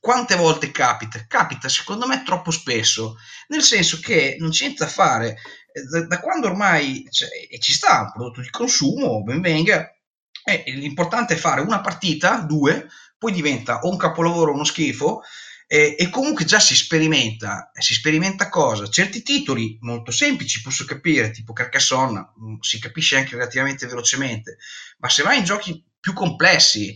quante 0.00 0.36
volte 0.36 0.70
capita? 0.70 1.24
Capita 1.26 1.68
secondo 1.68 2.06
me 2.06 2.22
troppo 2.24 2.50
spesso, 2.50 3.16
nel 3.48 3.62
senso 3.62 3.98
che 4.00 4.36
non 4.38 4.50
c'è 4.50 4.64
niente 4.64 4.84
da 4.84 4.90
fare. 4.90 5.36
Eh, 5.72 5.82
da, 5.90 6.06
da 6.06 6.20
quando 6.20 6.46
ormai 6.46 7.06
cioè, 7.10 7.28
ci 7.58 7.72
sta 7.72 8.00
un 8.00 8.12
prodotto 8.12 8.40
di 8.40 8.50
consumo, 8.50 9.22
ben 9.22 9.40
venga, 9.40 9.90
eh, 10.44 10.62
l'importante 10.66 11.34
è 11.34 11.38
fare 11.38 11.60
una 11.60 11.80
partita, 11.80 12.38
due, 12.38 12.86
poi 13.24 13.32
diventa 13.32 13.78
o 13.78 13.88
un 13.88 13.96
capolavoro 13.96 14.50
o 14.50 14.54
uno 14.54 14.64
schifo, 14.64 15.22
eh, 15.66 15.96
e 15.98 16.10
comunque 16.10 16.44
già 16.44 16.60
si 16.60 16.76
sperimenta, 16.76 17.70
si 17.72 17.94
sperimenta 17.94 18.50
cosa? 18.50 18.86
Certi 18.86 19.22
titoli 19.22 19.78
molto 19.80 20.10
semplici, 20.10 20.60
posso 20.60 20.84
capire, 20.84 21.30
tipo 21.30 21.54
Carcassonne, 21.54 22.32
mm, 22.38 22.56
si 22.60 22.78
capisce 22.78 23.16
anche 23.16 23.34
relativamente 23.34 23.86
velocemente, 23.86 24.58
ma 24.98 25.08
se 25.08 25.22
vai 25.22 25.38
in 25.38 25.44
giochi 25.44 25.82
più 25.98 26.12
complessi, 26.12 26.94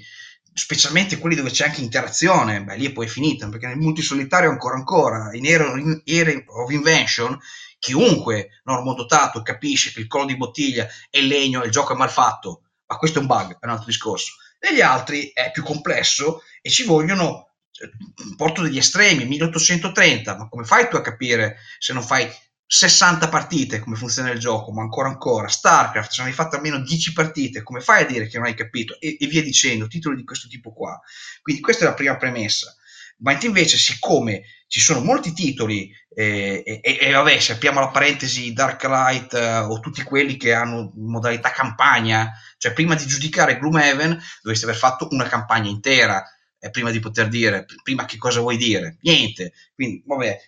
specialmente 0.53 1.17
quelli 1.17 1.35
dove 1.35 1.49
c'è 1.49 1.65
anche 1.65 1.81
interazione, 1.81 2.63
beh, 2.63 2.77
lì 2.77 2.87
è 2.89 2.93
poi 2.93 3.09
finita, 3.09 3.49
perché 3.49 3.69
nel 3.69 3.79
multisolitario 3.79 4.51
ancora 4.51 4.75
ancora, 4.75 5.31
in 5.33 5.47
Era, 5.47 5.73
of 5.73 6.71
Invention, 6.71 7.39
chiunque 7.79 8.61
normodotato 8.65 9.41
capisce 9.41 9.93
che 9.93 10.01
il 10.01 10.09
collo 10.09 10.27
di 10.27 10.37
bottiglia 10.37 10.87
è 11.09 11.23
legno 11.23 11.63
e 11.63 11.67
il 11.67 11.73
gioco 11.73 11.95
è 11.95 11.97
mal 11.97 12.11
fatto, 12.11 12.65
ma 12.87 12.99
questo 12.99 13.19
è 13.19 13.23
un 13.23 13.29
bug, 13.29 13.53
è 13.59 13.65
un 13.65 13.71
altro 13.71 13.87
discorso 13.87 14.35
negli 14.61 14.81
altri 14.81 15.31
è 15.33 15.51
più 15.51 15.63
complesso 15.63 16.43
e 16.61 16.71
ci 16.71 16.85
vogliono 16.85 17.47
Cioè, 17.71 17.89
porto 18.37 18.63
degli 18.63 18.79
estremi, 18.79 19.25
1830, 19.25 20.37
ma 20.37 20.49
come 20.49 20.65
fai 20.65 20.89
tu 20.89 20.97
a 20.97 21.01
capire 21.01 21.59
se 21.79 21.93
non 21.93 22.03
fai 22.03 22.29
60 22.71 23.29
partite 23.29 23.79
come 23.79 23.97
funziona 23.97 24.31
il 24.31 24.39
gioco, 24.39 24.73
ma 24.73 24.83
ancora 24.83 25.09
ancora, 25.09 25.49
StarCraft, 25.49 26.11
se 26.11 26.21
non 26.21 26.31
hai 26.31 26.35
fatto 26.37 26.57
almeno 26.57 26.81
10 26.81 27.13
partite, 27.13 27.63
come 27.63 27.81
fai 27.81 28.03
a 28.03 28.07
dire 28.07 28.27
che 28.27 28.37
non 28.37 28.47
hai 28.47 28.55
capito? 28.55 28.99
E, 29.01 29.17
e 29.19 29.27
via 29.27 29.43
dicendo, 29.43 29.87
titoli 29.87 30.17
di 30.17 30.25
questo 30.25 30.49
tipo 30.49 30.73
qua. 30.73 31.01
Quindi 31.41 31.63
questa 31.63 31.85
è 31.85 31.89
la 31.89 31.95
prima 31.95 32.17
premessa. 32.17 32.77
Ma 33.21 33.37
invece, 33.41 33.77
siccome 33.77 34.43
ci 34.69 34.81
sono 34.81 35.01
molti 35.01 35.33
titoli, 35.33 35.91
eh, 36.15 36.63
e, 36.65 36.99
e, 37.01 37.13
vabbè, 37.13 37.39
sappiamo 37.39 37.81
la 37.81 37.89
parentesi 37.89 38.53
Darklight 38.53 39.35
eh, 39.35 39.59
o 39.59 39.81
tutti 39.81 40.03
quelli 40.03 40.37
che 40.37 40.53
hanno 40.53 40.93
modalità 40.97 41.51
campagna, 41.51 42.33
cioè 42.59 42.73
prima 42.73 42.95
di 42.95 43.07
giudicare 43.07 43.59
Gloomhaven 43.59 44.19
dovresti 44.43 44.65
aver 44.65 44.77
fatto 44.77 45.09
una 45.11 45.27
campagna 45.27 45.69
intera, 45.69 46.23
eh, 46.59 46.71
prima 46.71 46.91
di 46.91 47.01
poter 47.01 47.29
dire, 47.29 47.65
prima 47.83 48.05
che 48.05 48.19
cosa 48.19 48.41
vuoi 48.41 48.57
dire, 48.57 48.99
niente. 49.01 49.53
Quindi, 49.75 50.03
vabbè, 50.07 50.39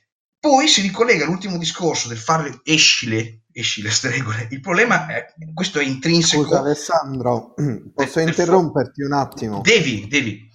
poi 0.40 0.68
si 0.68 0.80
ricollega 0.80 1.24
all'ultimo 1.24 1.58
discorso 1.58 2.08
del 2.08 2.18
fare 2.18 2.60
escile, 2.64 3.42
escile 3.52 3.88
queste 3.88 4.10
regole. 4.10 4.48
Il 4.50 4.60
problema 4.60 5.06
è 5.06 5.34
questo 5.54 5.78
è 5.78 5.84
intrinseco. 5.84 6.44
Scusa 6.44 6.60
Alessandro, 6.60 7.54
posso 7.94 8.20
interromperti 8.20 9.02
un 9.02 9.12
attimo? 9.12 9.60
Devi, 9.60 10.06
devi. 10.08 10.48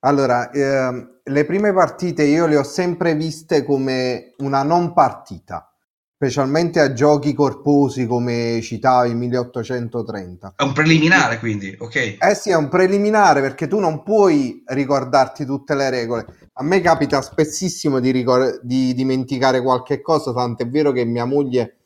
Allora, 0.00 0.50
eh, 0.50 1.19
le 1.30 1.44
prime 1.44 1.72
partite 1.72 2.24
io 2.24 2.46
le 2.46 2.56
ho 2.56 2.62
sempre 2.62 3.14
viste 3.14 3.64
come 3.64 4.34
una 4.38 4.62
non 4.62 4.92
partita, 4.92 5.72
specialmente 6.14 6.80
a 6.80 6.92
giochi 6.92 7.32
corposi 7.32 8.06
come 8.06 8.60
citavi 8.62 9.14
1830. 9.14 10.54
È 10.56 10.62
un 10.62 10.72
preliminare 10.72 11.38
quindi, 11.38 11.74
ok? 11.78 12.16
Eh 12.18 12.34
sì, 12.34 12.50
è 12.50 12.56
un 12.56 12.68
preliminare 12.68 13.40
perché 13.40 13.66
tu 13.66 13.78
non 13.78 14.02
puoi 14.02 14.62
ricordarti 14.66 15.44
tutte 15.44 15.74
le 15.74 15.90
regole 15.90 16.26
a 16.60 16.62
me 16.62 16.80
capita 16.82 17.22
spessissimo 17.22 18.00
di, 18.00 18.10
ricor- 18.10 18.60
di 18.62 18.92
dimenticare 18.92 19.62
qualche 19.62 20.02
cosa, 20.02 20.32
tant'è 20.34 20.68
vero 20.68 20.92
che 20.92 21.06
mia 21.06 21.24
moglie 21.24 21.76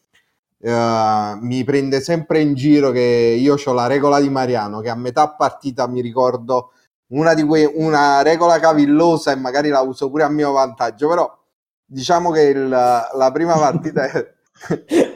uh, 0.58 1.38
mi 1.40 1.62
prende 1.62 2.00
sempre 2.00 2.40
in 2.40 2.54
giro 2.54 2.90
che 2.90 3.36
io 3.38 3.54
ho 3.62 3.72
la 3.72 3.86
regola 3.86 4.20
di 4.20 4.28
Mariano, 4.28 4.80
che 4.80 4.88
a 4.88 4.96
metà 4.96 5.30
partita 5.30 5.86
mi 5.86 6.00
ricordo 6.00 6.72
una, 7.08 7.34
di 7.34 7.42
que- 7.42 7.70
una 7.74 8.22
regola 8.22 8.58
cavillosa 8.58 9.32
e 9.32 9.36
magari 9.36 9.68
la 9.68 9.80
uso 9.80 10.10
pure 10.10 10.24
a 10.24 10.28
mio 10.28 10.52
vantaggio, 10.52 11.08
però 11.08 11.38
diciamo 11.84 12.30
che 12.30 12.42
il, 12.42 12.68
la 12.68 13.30
prima 13.32 13.56
partita 13.56 14.04
è... 14.04 14.32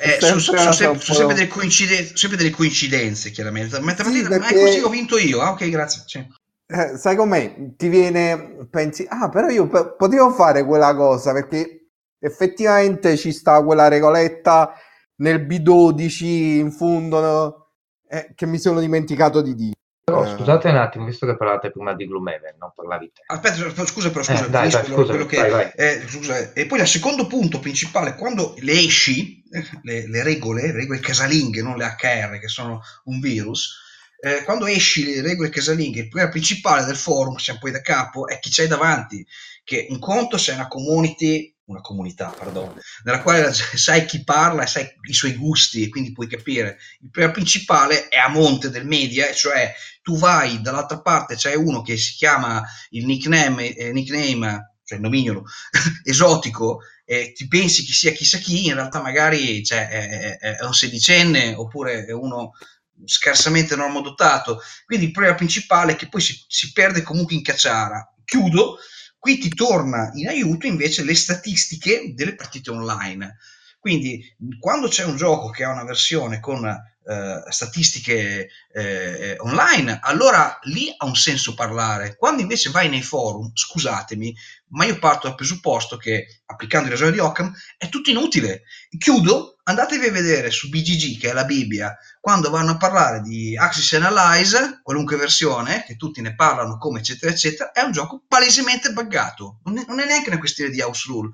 Eh, 0.00 0.18
sono, 0.20 0.38
sono, 0.38 0.72
sempre, 0.72 1.00
sono 1.00 1.18
sempre, 1.18 1.34
delle 1.34 1.48
coincidenze, 1.48 2.16
sempre 2.16 2.38
delle 2.38 2.50
coincidenze, 2.50 3.32
chiaramente. 3.32 3.80
Ma, 3.80 3.96
sì, 3.96 4.22
perché... 4.22 4.38
ma 4.38 4.46
è 4.46 4.54
così 4.54 4.78
ho 4.78 4.88
vinto 4.88 5.18
io. 5.18 5.40
Ah, 5.40 5.50
ok, 5.50 5.68
grazie. 5.68 6.04
Sì 6.06 6.24
eh, 6.70 6.98
sai 6.98 7.16
com'è? 7.16 7.74
Ti 7.76 7.88
viene, 7.88 8.66
pensi, 8.70 9.06
ah, 9.08 9.28
però 9.30 9.48
io 9.48 9.66
p- 9.68 9.96
potevo 9.96 10.30
fare 10.32 10.64
quella 10.64 10.94
cosa 10.94 11.32
perché 11.32 11.88
effettivamente 12.18 13.16
ci 13.16 13.32
sta 13.32 13.62
quella 13.64 13.88
regoletta 13.88 14.74
nel 15.16 15.46
B12 15.46 16.24
in 16.58 16.70
fondo 16.70 17.20
no? 17.20 17.66
eh, 18.08 18.32
che 18.34 18.46
mi 18.46 18.58
sono 18.58 18.80
dimenticato 18.80 19.40
di 19.40 19.54
dire. 19.54 19.76
Però 20.08 20.24
eh. 20.24 20.36
scusate 20.36 20.68
un 20.68 20.76
attimo, 20.76 21.04
visto 21.04 21.26
che 21.26 21.36
parlate 21.36 21.70
prima 21.70 21.94
di 21.94 22.06
Gloomhaven, 22.06 22.56
non 22.58 22.72
parlavi 22.74 23.12
te. 23.12 23.22
Aspetta, 23.26 23.84
scusa, 23.84 24.10
però 24.10 24.24
scusa, 24.24 24.46
eh, 24.46 24.50
dai, 24.50 24.70
dai, 24.70 24.84
scusa, 24.84 25.04
quello 25.04 25.26
che, 25.26 25.48
vai. 25.48 25.70
Eh, 25.74 26.02
scusa, 26.08 26.52
e 26.52 26.66
poi 26.66 26.80
il 26.80 26.86
secondo 26.86 27.26
punto 27.26 27.60
principale, 27.60 28.14
quando 28.14 28.54
le 28.58 28.72
esci, 28.72 29.42
le, 29.82 30.08
le 30.08 30.22
regole, 30.22 30.62
le 30.62 30.72
regole 30.72 31.00
casalinghe, 31.00 31.60
non 31.60 31.76
le 31.76 31.84
HR, 31.84 32.38
che 32.38 32.48
sono 32.48 32.80
un 33.04 33.20
virus, 33.20 33.86
eh, 34.20 34.42
quando 34.44 34.66
esci 34.66 35.04
le 35.04 35.20
regole 35.20 35.50
casalinghe, 35.50 36.00
il 36.00 36.08
problema 36.08 36.30
principale 36.30 36.84
del 36.84 36.96
forum, 36.96 37.36
siamo 37.36 37.58
poi 37.60 37.70
da 37.70 37.80
capo, 37.80 38.26
è 38.26 38.38
chi 38.38 38.50
c'hai 38.50 38.66
davanti, 38.66 39.24
che 39.62 39.86
un 39.90 39.98
conto 39.98 40.38
se 40.38 40.52
è 40.52 40.54
una 40.54 40.68
community, 40.68 41.54
una 41.68 41.80
comunità, 41.80 42.28
pardon, 42.36 42.74
nella 43.04 43.22
quale 43.22 43.52
sai 43.54 44.04
chi 44.04 44.24
parla 44.24 44.64
e 44.64 44.66
sai 44.66 44.90
i 45.08 45.14
suoi 45.14 45.34
gusti 45.36 45.82
e 45.82 45.88
quindi 45.88 46.12
puoi 46.12 46.26
capire. 46.26 46.78
Il 47.00 47.10
problema 47.10 47.32
principale 47.32 48.08
è 48.08 48.18
a 48.18 48.28
monte 48.28 48.70
del 48.70 48.86
media, 48.86 49.32
cioè 49.32 49.72
tu 50.02 50.18
vai 50.18 50.60
dall'altra 50.60 51.00
parte, 51.00 51.36
c'è 51.36 51.54
uno 51.54 51.82
che 51.82 51.96
si 51.96 52.14
chiama 52.14 52.62
il 52.90 53.06
nickname, 53.06 53.74
eh, 53.74 53.92
nickname 53.92 54.74
cioè 54.84 54.96
il 54.96 55.04
nomignolo 55.04 55.44
esotico, 56.04 56.80
e 57.04 57.32
ti 57.32 57.46
pensi 57.46 57.84
che 57.84 57.92
sia 57.92 58.12
chissà 58.12 58.38
chi, 58.38 58.66
in 58.66 58.74
realtà 58.74 59.00
magari 59.00 59.64
cioè, 59.64 59.88
è, 59.88 60.38
è, 60.38 60.56
è 60.56 60.64
un 60.64 60.74
sedicenne 60.74 61.54
oppure 61.54 62.04
è 62.04 62.12
uno 62.12 62.52
scarsamente 63.04 63.76
normodotato. 63.76 64.60
Quindi 64.84 65.06
il 65.06 65.12
problema 65.12 65.36
principale 65.36 65.92
è 65.92 65.96
che 65.96 66.08
poi 66.08 66.20
si, 66.20 66.42
si 66.48 66.72
perde 66.72 67.02
comunque 67.02 67.34
in 67.34 67.42
cacciara. 67.42 68.14
Chiudo, 68.24 68.78
qui 69.18 69.38
ti 69.38 69.48
torna 69.50 70.10
in 70.14 70.28
aiuto 70.28 70.66
invece 70.66 71.04
le 71.04 71.14
statistiche 71.14 72.12
delle 72.14 72.34
partite 72.34 72.70
online. 72.70 73.36
Quindi 73.78 74.34
quando 74.58 74.88
c'è 74.88 75.04
un 75.04 75.16
gioco 75.16 75.50
che 75.50 75.64
ha 75.64 75.72
una 75.72 75.84
versione 75.84 76.40
con 76.40 76.64
eh, 77.08 77.42
statistiche 77.48 78.50
eh, 78.70 79.34
online, 79.38 79.98
allora 80.02 80.58
lì 80.64 80.92
ha 80.94 81.06
un 81.06 81.16
senso 81.16 81.54
parlare. 81.54 82.16
Quando 82.16 82.42
invece 82.42 82.68
vai 82.68 82.90
nei 82.90 83.00
forum, 83.00 83.50
scusatemi, 83.54 84.36
ma 84.72 84.84
io 84.84 84.98
parto 84.98 85.26
dal 85.26 85.34
presupposto 85.34 85.96
che 85.96 86.42
applicando 86.44 86.88
il 86.88 86.92
ragione 86.92 87.12
di 87.12 87.18
Occam 87.18 87.50
è 87.78 87.88
tutto 87.88 88.10
inutile. 88.10 88.64
Chiudo, 88.98 89.56
andatevi 89.62 90.06
a 90.06 90.12
vedere 90.12 90.50
su 90.50 90.68
BGG, 90.68 91.18
che 91.18 91.30
è 91.30 91.32
la 91.32 91.46
Bibbia, 91.46 91.96
quando 92.20 92.50
vanno 92.50 92.72
a 92.72 92.76
parlare 92.76 93.22
di 93.22 93.56
Axis 93.56 93.90
Analyze, 93.94 94.80
qualunque 94.82 95.16
versione, 95.16 95.84
che 95.86 95.96
tutti 95.96 96.20
ne 96.20 96.34
parlano 96.34 96.76
come 96.76 96.98
eccetera 96.98 97.32
eccetera, 97.32 97.72
è 97.72 97.80
un 97.80 97.92
gioco 97.92 98.22
palesemente 98.28 98.92
buggato. 98.92 99.60
Non 99.64 99.78
è, 99.78 99.84
non 99.88 100.00
è 100.00 100.04
neanche 100.04 100.28
una 100.28 100.38
questione 100.38 100.70
di 100.70 100.82
house 100.82 101.04
rule. 101.08 101.30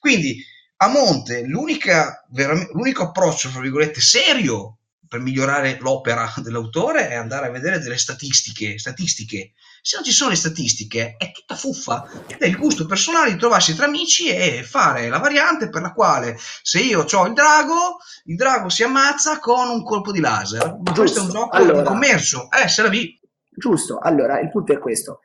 Quindi 0.00 0.44
a 0.78 0.88
monte 0.88 1.42
l'unico 1.42 3.02
approccio, 3.04 3.50
fra 3.50 3.60
virgolette, 3.60 4.00
serio 4.00 4.78
per 5.08 5.20
migliorare 5.20 5.78
l'opera 5.80 6.32
dell'autore 6.42 7.08
è 7.08 7.14
andare 7.14 7.46
a 7.46 7.50
vedere 7.50 7.78
delle 7.78 7.98
statistiche, 7.98 8.78
statistiche. 8.78 9.52
Se 9.82 9.96
non 9.96 10.04
ci 10.04 10.12
sono 10.12 10.30
le 10.30 10.36
statistiche 10.36 11.16
è 11.18 11.32
tutta 11.32 11.56
fuffa 11.56 12.08
ed 12.28 12.38
è 12.38 12.46
il 12.46 12.56
gusto 12.56 12.86
personale 12.86 13.32
di 13.32 13.38
trovarsi 13.38 13.74
tra 13.74 13.86
amici 13.86 14.28
e 14.28 14.62
fare 14.62 15.08
la 15.08 15.18
variante 15.18 15.68
per 15.68 15.82
la 15.82 15.92
quale 15.92 16.36
se 16.62 16.80
io 16.80 17.04
ho 17.10 17.26
il 17.26 17.32
drago, 17.32 17.98
il 18.24 18.36
drago 18.36 18.68
si 18.68 18.84
ammazza 18.84 19.38
con 19.38 19.68
un 19.68 19.82
colpo 19.82 20.12
di 20.12 20.20
laser. 20.20 20.66
Ma 20.66 20.92
Giusto. 20.92 21.00
questo 21.00 21.18
è 21.18 21.22
un 21.22 21.30
gioco 21.30 21.56
allora, 21.56 21.80
di 21.80 21.86
commercio, 21.86 22.48
eh, 22.50 22.68
se 22.68 22.82
la 22.82 22.88
vi. 22.88 23.18
Giusto, 23.48 23.98
allora 23.98 24.40
il 24.40 24.50
punto 24.50 24.72
è 24.72 24.78
questo. 24.78 25.20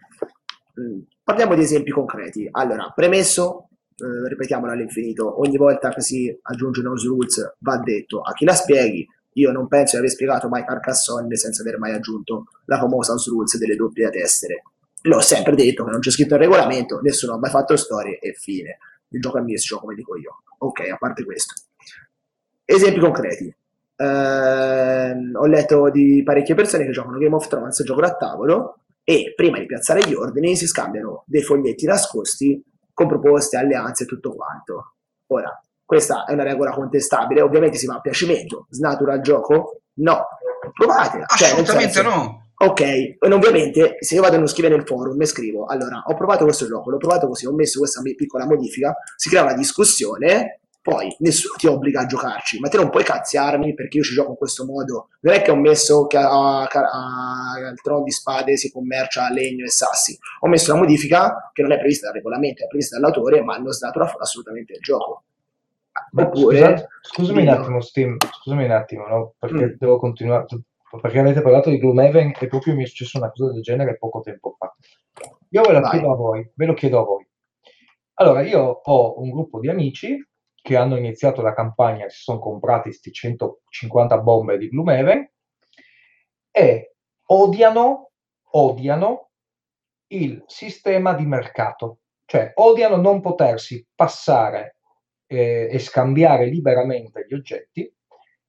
Mm, 0.79 1.01
parliamo 1.23 1.55
di 1.55 1.61
esempi 1.61 1.91
concreti. 1.91 2.47
Allora, 2.51 2.91
premesso, 2.93 3.69
eh, 3.95 4.27
ripetiamolo 4.27 4.71
all'infinito, 4.71 5.39
ogni 5.39 5.57
volta 5.57 5.89
che 5.89 6.01
si 6.01 6.35
aggiunge 6.41 6.81
un 6.81 6.95
rules 6.95 7.55
va 7.59 7.77
detto 7.77 8.21
a 8.21 8.33
chi 8.33 8.45
la 8.45 8.53
spieghi, 8.53 9.07
io 9.37 9.51
non 9.51 9.67
penso 9.67 9.95
di 9.95 9.97
aver 9.99 10.11
spiegato 10.11 10.47
mai 10.47 10.65
Carcassonne 10.65 11.35
senza 11.35 11.61
aver 11.61 11.77
mai 11.77 11.93
aggiunto 11.93 12.45
la 12.65 12.77
famosa 12.77 13.11
house 13.11 13.29
rules 13.29 13.57
delle 13.57 13.75
doppie 13.75 14.09
testere. 14.09 14.63
L'ho 15.03 15.21
sempre 15.21 15.55
detto 15.55 15.83
che 15.83 15.91
non 15.91 15.99
c'è 15.99 16.09
scritto 16.09 16.33
il 16.33 16.41
regolamento, 16.41 16.99
nessuno 17.01 17.33
ha 17.33 17.37
mai 17.37 17.51
fatto 17.51 17.75
storie 17.75 18.19
e 18.19 18.33
fine. 18.33 18.79
Il 19.09 19.21
gioco 19.21 19.37
è 19.37 19.41
mio, 19.41 19.57
come 19.79 19.95
dico 19.95 20.17
io. 20.17 20.43
Ok, 20.59 20.89
a 20.91 20.97
parte 20.97 21.23
questo. 21.23 21.53
Esempi 22.65 22.99
concreti. 22.99 23.55
Eh, 23.95 25.31
ho 25.33 25.45
letto 25.45 25.89
di 25.89 26.21
parecchie 26.23 26.55
persone 26.55 26.85
che 26.85 26.91
giocano 26.91 27.17
Game 27.17 27.35
of 27.35 27.47
Thrones, 27.47 27.83
giocano 27.83 28.07
a 28.07 28.15
tavolo 28.15 28.79
e 29.03 29.33
prima 29.35 29.59
di 29.59 29.65
piazzare 29.65 30.01
gli 30.05 30.13
ordini 30.13 30.55
si 30.55 30.67
scambiano 30.67 31.23
dei 31.27 31.41
foglietti 31.41 31.85
nascosti 31.85 32.61
con 32.93 33.07
proposte, 33.07 33.57
alleanze 33.57 34.03
e 34.03 34.07
tutto 34.07 34.35
quanto. 34.35 34.95
Ora, 35.27 35.61
questa 35.87 36.25
è 36.25 36.33
una 36.33 36.43
regola 36.43 36.71
contestabile, 36.71 37.39
ovviamente 37.39 37.77
si 37.77 37.85
va 37.85 37.95
a 37.95 38.01
piacimento, 38.01 38.67
snatura 38.71 39.13
il 39.13 39.21
gioco? 39.21 39.83
No, 39.99 40.27
provate. 40.73 41.23
Cioè, 41.37 41.51
Assolutamente 41.51 41.93
cioè, 41.93 42.03
no. 42.03 42.49
Ok, 42.57 42.81
e 42.81 43.17
ovviamente 43.21 43.95
se 44.01 44.15
io 44.15 44.21
vado 44.21 44.35
a 44.35 44.37
non 44.39 44.47
scrivere 44.47 44.75
nel 44.75 44.85
forum 44.85 45.21
e 45.21 45.25
scrivo, 45.25 45.65
allora, 45.65 46.03
ho 46.05 46.13
provato 46.13 46.43
questo 46.43 46.67
gioco, 46.67 46.89
l'ho 46.89 46.97
provato 46.97 47.27
così, 47.27 47.45
ho 47.45 47.53
messo 47.53 47.79
questa 47.79 48.01
piccola 48.01 48.45
modifica, 48.45 48.97
si 49.15 49.29
crea 49.29 49.43
una 49.43 49.53
discussione, 49.53 50.59
poi 50.81 51.15
nessuno 51.19 51.53
ti 51.55 51.67
obbliga 51.67 52.01
a 52.01 52.05
giocarci, 52.05 52.59
ma 52.59 52.67
te 52.67 52.75
non 52.75 52.89
puoi 52.89 53.05
cazziarmi 53.05 53.73
perché 53.73 53.97
io 53.97 54.03
ci 54.03 54.13
gioco 54.13 54.31
in 54.31 54.37
questo 54.37 54.65
modo. 54.65 55.07
Non 55.21 55.35
è 55.35 55.41
che 55.41 55.51
ho 55.51 55.55
messo 55.55 56.05
che 56.07 56.17
al 56.17 56.67
trono 57.81 58.03
di 58.03 58.11
spade 58.11 58.57
si 58.57 58.71
commercia 58.73 59.31
legno 59.31 59.63
e 59.63 59.69
sassi, 59.69 60.17
ho 60.41 60.47
messo 60.49 60.73
una 60.73 60.81
modifica 60.81 61.49
che 61.53 61.61
non 61.61 61.71
è 61.71 61.77
prevista 61.77 62.07
dal 62.07 62.15
regolamento, 62.15 62.63
è 62.63 62.67
prevista 62.67 62.99
dall'autore, 62.99 63.41
ma 63.41 63.55
hanno 63.55 63.71
snatura 63.71 64.13
assolutamente 64.19 64.73
il 64.73 64.81
gioco. 64.81 65.23
Oppure, 66.11 66.57
Scusate, 66.57 66.87
scusami 67.01 67.41
un 67.41 67.47
attimo, 67.49 67.81
Steam, 67.81 68.17
scusami 68.17 68.65
un 68.65 68.71
attimo, 68.71 69.07
no? 69.07 69.33
perché 69.37 69.65
mm. 69.65 69.73
devo 69.77 69.97
continuare. 69.97 70.45
Perché 71.01 71.19
avete 71.19 71.41
parlato 71.41 71.69
di 71.69 71.79
Gloomhaven 71.79 72.33
e 72.39 72.47
proprio 72.47 72.73
mi 72.73 72.83
è 72.83 72.87
successo 72.87 73.17
una 73.17 73.29
cosa 73.29 73.51
del 73.51 73.61
genere 73.61 73.97
poco 73.97 74.21
tempo 74.21 74.55
fa. 74.57 74.73
Io 75.49 75.61
ve 75.61 75.81
chiedo 75.89 76.11
a 76.11 76.15
voi, 76.15 76.49
ve 76.55 76.65
lo 76.65 76.73
chiedo 76.73 76.99
a 76.99 77.03
voi. 77.03 77.27
Allora, 78.15 78.41
io 78.41 78.61
ho 78.61 79.19
un 79.21 79.29
gruppo 79.29 79.59
di 79.59 79.69
amici 79.69 80.17
che 80.53 80.75
hanno 80.75 80.97
iniziato 80.97 81.41
la 81.41 81.53
campagna, 81.53 82.09
si 82.09 82.21
sono 82.23 82.39
comprati 82.39 82.89
questi 82.89 83.11
150 83.11 84.17
bombe 84.19 84.57
di 84.57 84.69
Gloomhaven 84.69 85.31
e 86.51 86.95
odiano, 87.27 88.11
odiano 88.51 89.29
il 90.07 90.43
sistema 90.47 91.13
di 91.13 91.25
mercato, 91.25 91.99
cioè 92.25 92.51
odiano 92.55 92.95
non 92.95 93.21
potersi 93.21 93.85
passare 93.93 94.76
eh, 95.27 95.67
e 95.69 95.79
scambiare 95.79 96.45
liberamente 96.45 97.25
gli 97.27 97.33
oggetti 97.33 97.91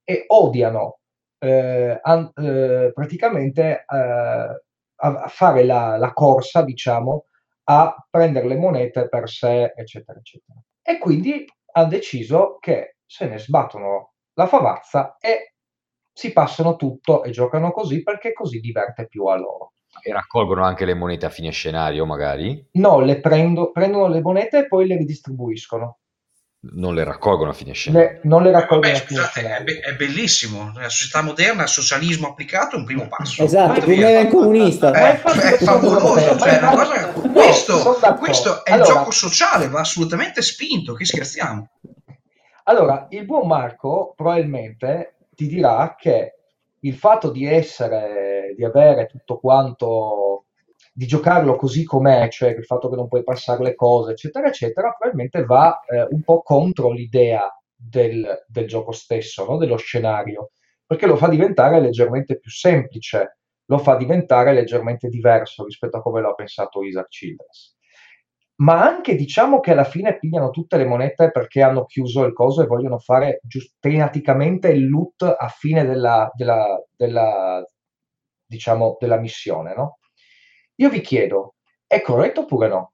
e 0.04 0.24
odiano 0.28 1.00
eh, 1.38 1.98
an- 2.02 2.32
eh, 2.34 2.92
praticamente 2.94 3.84
eh, 3.86 4.62
a 5.00 5.28
fare 5.28 5.64
la, 5.64 5.96
la 5.96 6.12
corsa, 6.12 6.62
diciamo, 6.62 7.26
a 7.64 7.94
prendere 8.08 8.48
le 8.48 8.56
monete 8.56 9.08
per 9.08 9.28
sé, 9.28 9.72
eccetera, 9.76 10.18
eccetera. 10.18 10.58
E 10.82 10.98
quindi 10.98 11.44
hanno 11.72 11.88
deciso 11.88 12.56
che 12.58 12.96
se 13.04 13.28
ne 13.28 13.38
sbattono 13.38 14.14
la 14.34 14.46
favazza 14.46 15.16
e 15.20 15.54
si 16.12 16.32
passano 16.32 16.76
tutto 16.76 17.22
e 17.22 17.30
giocano 17.30 17.70
così 17.70 18.02
perché 18.02 18.32
così 18.32 18.58
diverte 18.58 19.06
più 19.06 19.26
a 19.26 19.36
loro. 19.36 19.74
E 20.02 20.12
raccolgono 20.12 20.64
anche 20.64 20.84
le 20.84 20.94
monete 20.94 21.26
a 21.26 21.30
fine 21.30 21.50
scenario, 21.50 22.04
magari? 22.06 22.68
No, 22.72 23.00
le 23.00 23.20
prendo, 23.20 23.70
prendono 23.70 24.08
le 24.08 24.20
monete 24.20 24.58
e 24.58 24.66
poi 24.66 24.86
le 24.86 24.96
ridistribuiscono 24.96 25.98
non 26.60 26.94
le 26.94 27.04
raccolgono 27.04 27.50
a 27.50 27.52
fine 27.52 27.72
scenario. 27.72 28.08
Le, 28.08 28.20
non 28.24 28.42
le 28.42 28.50
raccolgono 28.50 28.92
Vabbè, 28.92 29.04
scusate, 29.04 29.56
è, 29.56 29.62
be- 29.62 29.78
è, 29.78 29.94
bellissimo. 29.94 30.72
Nella 30.74 30.88
società 30.88 31.22
moderna 31.22 31.62
il 31.62 31.68
socialismo 31.68 32.28
applicato 32.28 32.74
è 32.74 32.78
un 32.78 32.84
primo 32.84 33.06
passo. 33.08 33.44
Esatto, 33.48 33.80
come 33.80 34.20
il 34.20 34.28
comunista. 34.28 34.90
È, 34.90 35.20
è, 35.20 35.56
favoloso. 35.58 36.36
Cioè, 36.38 36.60
cosa, 36.60 37.12
questo, 37.32 37.94
questo, 38.18 38.64
è 38.64 38.72
allora, 38.72 38.88
il 38.88 38.94
gioco 38.94 39.10
sociale, 39.10 39.68
va 39.68 39.80
assolutamente 39.80 40.42
spinto. 40.42 40.94
Che 40.94 41.04
scherziamo. 41.04 41.68
Allora, 42.64 43.06
il 43.10 43.24
buon 43.24 43.46
Marco 43.46 44.12
probabilmente 44.16 45.14
ti 45.34 45.46
dirà 45.46 45.94
che 45.98 46.34
il 46.80 46.94
fatto 46.94 47.30
di 47.30 47.46
essere, 47.46 48.54
di 48.56 48.64
avere 48.64 49.06
tutto 49.06 49.38
quanto 49.38 50.27
di 50.98 51.06
giocarlo 51.06 51.54
così 51.54 51.84
com'è, 51.84 52.28
cioè 52.28 52.50
il 52.50 52.64
fatto 52.64 52.88
che 52.88 52.96
non 52.96 53.06
puoi 53.06 53.22
passare 53.22 53.62
le 53.62 53.76
cose, 53.76 54.10
eccetera, 54.10 54.48
eccetera, 54.48 54.90
probabilmente 54.98 55.44
va 55.44 55.80
eh, 55.88 56.08
un 56.10 56.22
po' 56.22 56.42
contro 56.42 56.90
l'idea 56.90 57.40
del, 57.72 58.44
del 58.48 58.66
gioco 58.66 58.90
stesso, 58.90 59.44
no? 59.44 59.58
dello 59.58 59.76
scenario, 59.76 60.50
perché 60.84 61.06
lo 61.06 61.14
fa 61.14 61.28
diventare 61.28 61.80
leggermente 61.80 62.40
più 62.40 62.50
semplice, 62.50 63.38
lo 63.66 63.78
fa 63.78 63.94
diventare 63.94 64.52
leggermente 64.52 65.06
diverso 65.08 65.64
rispetto 65.64 65.98
a 65.98 66.02
come 66.02 66.20
lo 66.20 66.30
ha 66.30 66.34
pensato 66.34 66.82
Isaac 66.82 67.06
Childress. 67.06 67.76
Ma 68.56 68.84
anche 68.84 69.14
diciamo 69.14 69.60
che 69.60 69.70
alla 69.70 69.84
fine 69.84 70.18
pigliano 70.18 70.50
tutte 70.50 70.76
le 70.76 70.84
monete 70.84 71.30
perché 71.30 71.62
hanno 71.62 71.84
chiuso 71.84 72.24
il 72.24 72.32
coso 72.32 72.62
e 72.62 72.66
vogliono 72.66 72.98
fare 72.98 73.38
giust- 73.44 73.76
tematicamente 73.78 74.66
il 74.70 74.88
loot 74.88 75.22
a 75.22 75.46
fine 75.46 75.84
della, 75.84 76.28
della, 76.34 76.76
della, 76.96 77.64
diciamo, 78.44 78.96
della 78.98 79.18
missione, 79.18 79.74
no? 79.76 79.97
Io 80.80 80.88
vi 80.90 81.00
chiedo, 81.00 81.54
è 81.86 82.00
corretto 82.00 82.40
oppure 82.40 82.68
no? 82.68 82.92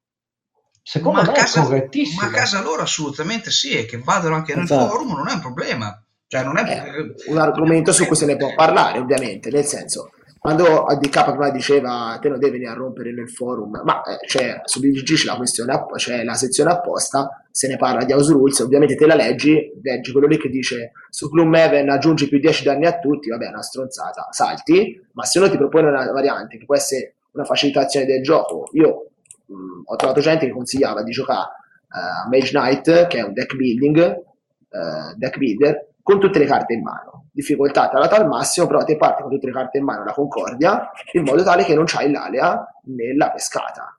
Secondo 0.83 1.23
ma 1.23 1.27
me 1.27 1.33
casa, 1.33 1.61
è 1.61 1.65
correttissimo. 1.65 2.23
Ma 2.23 2.29
a 2.29 2.31
casa 2.31 2.63
loro 2.63 2.83
assolutamente 2.83 3.51
sì, 3.51 3.77
e 3.77 3.85
che 3.85 3.99
vadano 3.99 4.35
anche 4.35 4.55
nel 4.55 4.65
esatto. 4.65 4.89
forum 4.89 5.17
non 5.17 5.29
è 5.29 5.33
un 5.33 5.41
problema. 5.41 6.03
Cioè, 6.27 6.43
non 6.45 6.57
è... 6.57 6.65
è 6.65 6.91
un 7.29 7.39
argomento 7.39 7.93
su 7.93 8.07
cui 8.07 8.17
se 8.17 8.27
ne 8.27 8.37
può 8.37 8.55
parlare, 8.55 8.99
ovviamente, 8.99 9.51
nel 9.51 9.65
senso, 9.65 10.11
quando 10.39 10.85
DK 10.99 11.25
prima 11.25 11.51
diceva 11.51 12.19
te 12.21 12.29
lo 12.29 12.37
devi 12.37 12.53
venire 12.53 12.71
a 12.71 12.75
rompere 12.75 13.13
nel 13.13 13.31
forum, 13.31 13.81
ma 13.83 14.03
eh, 14.03 14.27
cioè, 14.27 14.61
su 14.65 14.81
BGG 14.81 15.15
c'è 15.15 15.25
la, 15.25 15.37
questione, 15.37 15.87
c'è 15.97 16.23
la 16.23 16.35
sezione 16.35 16.71
apposta, 16.71 17.47
se 17.51 17.67
ne 17.67 17.77
parla 17.77 18.05
di 18.05 18.13
house 18.13 18.31
rules, 18.31 18.59
ovviamente 18.59 18.95
te 18.95 19.07
la 19.07 19.15
leggi, 19.15 19.73
leggi 19.83 20.13
quello 20.13 20.27
lì 20.27 20.39
che 20.39 20.51
dice 20.51 20.93
su 21.09 21.31
Gloomhaven 21.31 21.89
aggiungi 21.89 22.29
più 22.29 22.39
10 22.39 22.63
danni 22.63 22.85
a 22.85 22.99
tutti, 22.99 23.31
vabbè 23.31 23.47
è 23.47 23.49
una 23.49 23.63
stronzata, 23.63 24.29
salti, 24.33 25.01
ma 25.13 25.25
se 25.25 25.39
uno 25.39 25.49
ti 25.49 25.57
propone 25.57 25.89
una 25.89 26.13
variante 26.13 26.59
che 26.59 26.67
può 26.67 26.77
essere 26.77 27.15
una 27.35 27.45
facilitazione 27.45 28.07
del 28.07 28.23
gioco. 28.23 28.69
Io 28.73 29.11
mh, 29.47 29.83
ho 29.85 29.97
trovato 29.97 30.21
gente 30.21 30.47
che 30.47 30.53
consigliava 30.53 31.03
di 31.03 31.11
giocare 31.11 31.51
uh, 31.91 32.29
Mage 32.29 32.51
Knight, 32.51 33.07
che 33.07 33.19
è 33.19 33.23
un 33.23 33.33
deck 33.33 33.55
building, 33.55 33.99
uh, 33.99 35.17
deck 35.17 35.37
builder, 35.37 35.89
con 36.03 36.19
tutte 36.19 36.39
le 36.39 36.47
carte 36.47 36.75
in 36.75 36.83
mano. 36.83 37.27
Difficoltà 37.33 37.89
trattata 37.89 38.17
al 38.17 38.29
massimo, 38.29 38.67
però 38.67 38.85
te 38.85 38.97
parti 38.97 39.23
con 39.23 39.31
tutte 39.31 39.47
le 39.47 39.53
carte 39.53 39.79
in 39.79 39.85
mano 39.85 40.05
la 40.05 40.13
Concordia, 40.13 40.91
in 41.13 41.25
modo 41.25 41.43
tale 41.43 41.65
che 41.65 41.75
non 41.75 41.85
c'hai 41.85 42.11
l'alea 42.11 42.65
nella 42.85 43.31
pescata. 43.31 43.99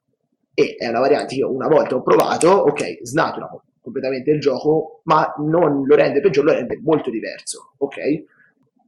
E 0.53 0.75
è 0.77 0.87
una 0.87 1.01
variante 1.01 1.33
che 1.33 1.41
io 1.41 1.53
una 1.53 1.67
volta 1.67 1.95
ho 1.95 2.01
provato, 2.01 2.49
ok, 2.49 2.99
snatura 3.01 3.49
completamente 3.81 4.31
il 4.31 4.39
gioco, 4.39 5.01
ma 5.03 5.33
non 5.37 5.85
lo 5.85 5.95
rende 5.95 6.21
peggiore, 6.21 6.47
lo 6.47 6.57
rende 6.57 6.79
molto 6.81 7.11
diverso, 7.11 7.73
ok? 7.77 7.97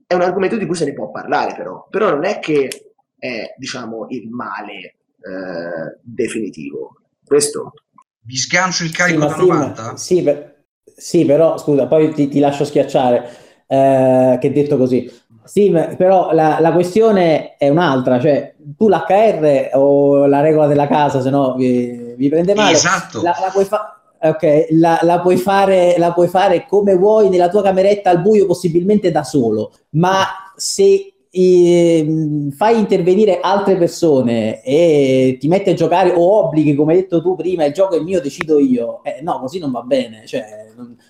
È 0.07 0.13
un 0.13 0.21
argomento 0.21 0.55
di 0.55 0.65
cui 0.65 0.75
se 0.75 0.85
ne 0.85 0.93
può 0.93 1.11
parlare 1.11 1.53
però, 1.55 1.85
però 1.89 2.09
non 2.09 2.23
è 2.23 2.39
che 2.39 2.86
è 3.17 3.53
diciamo 3.57 4.07
il 4.09 4.29
male 4.29 4.73
eh, 4.79 5.99
definitivo. 6.01 6.95
Questo 7.23 7.73
vi 8.21 8.35
sgancio 8.35 8.83
il 8.83 8.91
carico 8.91 9.21
sì, 9.21 9.27
da 9.27 9.35
90? 9.35 9.97
Sì, 9.97 10.21
per, 10.21 10.65
sì, 10.83 11.25
però 11.25 11.57
scusa, 11.57 11.87
poi 11.87 12.13
ti, 12.13 12.27
ti 12.27 12.39
lascio 12.39 12.65
schiacciare. 12.65 13.45
Eh, 13.69 14.37
che 14.39 14.51
detto 14.53 14.77
così, 14.77 15.11
sì, 15.47 15.71
però 15.97 16.31
la, 16.33 16.57
la, 16.59 16.71
questione 16.73 17.55
è 17.57 17.69
un'altra, 17.69 18.19
cioè 18.19 18.53
tu 18.77 18.87
l'HR 18.87 19.71
o 19.73 20.25
la 20.25 20.41
regola 20.41 20.67
della 20.67 20.87
casa, 20.87 21.21
se 21.21 21.29
no 21.29 21.55
vi, 21.55 22.13
vi, 22.15 22.29
prende 22.29 22.53
male. 22.53 22.71
Esatto. 22.71 23.21
La, 23.21 23.35
la 23.39 23.49
puoi, 23.51 23.65
fa- 23.65 23.99
okay, 24.19 24.67
la, 24.71 24.99
la, 25.01 25.19
puoi 25.21 25.37
fare, 25.37 25.95
la 25.97 26.13
puoi 26.13 26.27
fare 26.27 26.65
come 26.65 26.95
vuoi 26.95 27.29
nella 27.29 27.49
tua 27.49 27.61
cameretta 27.61 28.09
al 28.09 28.21
buio, 28.21 28.45
possibilmente 28.45 29.09
da 29.09 29.23
solo, 29.23 29.73
ma 29.91 30.25
se 30.55 31.13
Ehm, 31.39 32.49
fai 32.49 32.79
intervenire 32.79 33.39
altre 33.39 33.77
persone 33.77 34.63
e 34.63 35.37
ti 35.39 35.47
metti 35.47 35.69
a 35.69 35.75
giocare 35.75 36.11
o 36.11 36.45
obblighi, 36.45 36.73
come 36.73 36.93
hai 36.93 37.01
detto 37.01 37.21
tu 37.21 37.35
prima, 37.35 37.63
il 37.63 37.73
gioco 37.73 37.95
è 37.95 37.99
mio, 37.99 38.19
decido 38.19 38.57
io. 38.59 39.03
Eh, 39.03 39.21
no, 39.21 39.39
così 39.39 39.59
non 39.59 39.69
va 39.69 39.81
bene. 39.83 40.25
Cioè. 40.25 40.65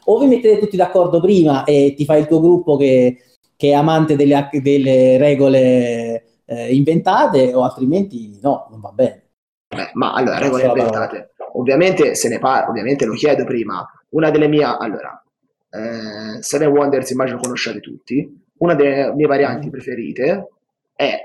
O 0.06 0.20
vi 0.20 0.28
mettete 0.28 0.60
tutti 0.60 0.76
d'accordo 0.76 1.22
prima 1.22 1.64
e 1.64 1.94
ti 1.96 2.04
fai 2.04 2.20
il 2.20 2.28
tuo 2.28 2.42
gruppo 2.42 2.76
che, 2.76 3.18
che 3.56 3.70
è 3.70 3.74
amante 3.74 4.18
delle, 4.18 4.50
delle 4.52 5.18
regole 5.18 6.42
eh, 6.44 6.76
inventate, 6.76 7.54
o 7.54 7.64
altrimenti 7.64 8.38
no, 8.42 8.68
non 8.70 8.82
va 8.82 8.92
bene. 8.92 9.30
Eh, 9.70 9.92
ma 9.94 10.12
allora, 10.14 10.40
regole 10.40 10.66
inventate. 10.66 11.32
Ovviamente 11.54 12.16
se 12.16 12.28
ne 12.28 12.40
parla, 12.40 12.68
ovviamente 12.68 13.06
lo 13.06 13.14
chiedo 13.14 13.46
prima. 13.46 13.90
Una 14.10 14.30
delle 14.30 14.50
mie, 14.50 14.64
allora, 14.64 15.24
eh, 15.70 16.42
Seven 16.42 16.70
Wonders 16.70 17.10
immagino 17.12 17.40
conosciate 17.40 17.80
tutti 17.80 18.46
una 18.60 18.74
delle 18.76 19.14
mie 19.14 19.28
varianti 19.28 19.70
preferite 19.70 20.50
è 20.94 21.20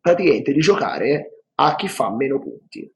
praticamente 0.00 0.52
di 0.52 0.60
giocare 0.60 1.44
a 1.56 1.74
chi 1.76 1.88
fa 1.88 2.10
meno 2.10 2.38
punti. 2.38 2.90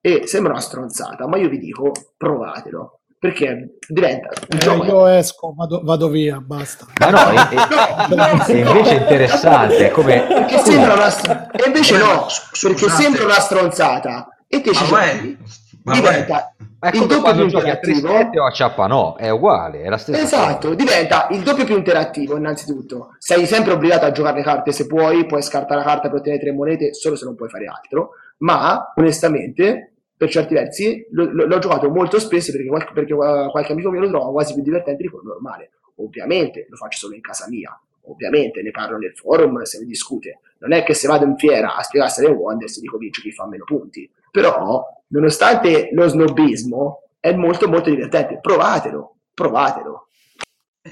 E 0.00 0.26
sembra 0.26 0.52
una 0.52 0.60
stronzata, 0.60 1.26
ma 1.26 1.36
io 1.36 1.48
vi 1.48 1.58
dico 1.58 1.92
provatelo 2.16 3.00
perché 3.20 3.76
diventa 3.86 4.28
un 4.48 4.56
eh, 4.56 4.58
gioco 4.58 4.84
io 4.86 5.06
esco 5.08 5.52
vado, 5.54 5.82
vado, 5.84 6.08
via 6.08 6.40
basta. 6.40 6.86
Ma 6.98 7.10
no, 7.10 7.18
è, 7.36 7.48
è, 7.48 8.46
è 8.46 8.66
invece 8.66 8.94
interessante 8.94 9.90
come 9.90 10.26
perché 10.26 10.58
sembra 10.58 10.94
una 10.94 11.50
e 11.52 11.66
invece 11.66 11.98
no 11.98 12.26
perché 12.62 12.88
sembra 12.88 13.24
una 13.24 13.34
stronzata. 13.34 14.28
E 14.48 14.62
te 14.62 14.72
ci 14.72 14.84
giochi 14.86 15.38
diventa 15.82 16.54
è 16.80 16.96
il 16.96 17.06
doppio 17.06 17.32
più 17.32 17.42
interattivo? 17.42 18.08
o 18.08 18.46
a 18.46 18.50
ciappa 18.50 18.86
no, 18.86 19.14
è 19.16 19.28
uguale, 19.28 19.82
è 19.82 19.88
la 19.88 19.98
stessa 19.98 20.22
esatto, 20.22 20.68
cosa. 20.68 20.74
diventa 20.74 21.28
il 21.30 21.42
doppio 21.42 21.64
più 21.64 21.76
interattivo 21.76 22.36
innanzitutto. 22.36 23.14
Sei 23.18 23.44
sempre 23.46 23.72
obbligato 23.72 24.06
a 24.06 24.12
giocare 24.12 24.38
le 24.38 24.42
carte 24.42 24.72
se 24.72 24.86
puoi 24.86 25.26
puoi 25.26 25.42
scartare 25.42 25.80
la 25.80 25.86
carta 25.86 26.08
per 26.08 26.20
ottenere 26.20 26.40
tre 26.40 26.52
monete 26.52 26.94
solo 26.94 27.16
se 27.16 27.24
non 27.26 27.34
puoi 27.34 27.48
fare 27.50 27.66
altro 27.66 28.12
ma 28.38 28.92
onestamente 28.96 29.92
per 30.16 30.30
certi 30.30 30.54
versi 30.54 31.06
l- 31.10 31.22
l- 31.22 31.46
l'ho 31.46 31.58
giocato 31.58 31.90
molto 31.90 32.18
spesso 32.18 32.52
perché 32.52 32.66
qualche, 32.68 32.92
perché 32.92 33.14
qualche 33.14 33.72
amico 33.72 33.90
mio 33.90 34.00
lo 34.00 34.08
trova 34.08 34.30
quasi 34.30 34.54
più 34.54 34.62
divertente 34.62 35.02
di 35.02 35.08
quello 35.08 35.32
normale. 35.32 35.70
Ovviamente 35.96 36.66
lo 36.68 36.76
faccio 36.76 36.98
solo 36.98 37.14
in 37.14 37.20
casa 37.20 37.46
mia. 37.48 37.78
Ovviamente 38.04 38.62
ne 38.62 38.70
parlo 38.70 38.96
nel 38.96 39.12
forum 39.14 39.62
se 39.62 39.78
ne 39.78 39.84
discute. 39.84 40.40
Non 40.58 40.72
è 40.72 40.82
che 40.82 40.94
se 40.94 41.06
vado 41.08 41.24
in 41.24 41.36
fiera 41.36 41.74
a 41.76 41.82
spiegarsi 41.82 42.22
le 42.22 42.28
Wonders 42.28 42.80
dico 42.80 42.96
vince 42.98 43.20
chi 43.20 43.32
fa 43.32 43.46
meno 43.46 43.64
punti 43.64 44.10
però 44.30 44.84
nonostante 45.08 45.90
lo 45.92 46.08
snobismo, 46.08 47.02
è 47.20 47.32
molto 47.32 47.68
molto 47.68 47.90
divertente. 47.90 48.40
Provatelo, 48.40 49.16
provatelo. 49.34 50.06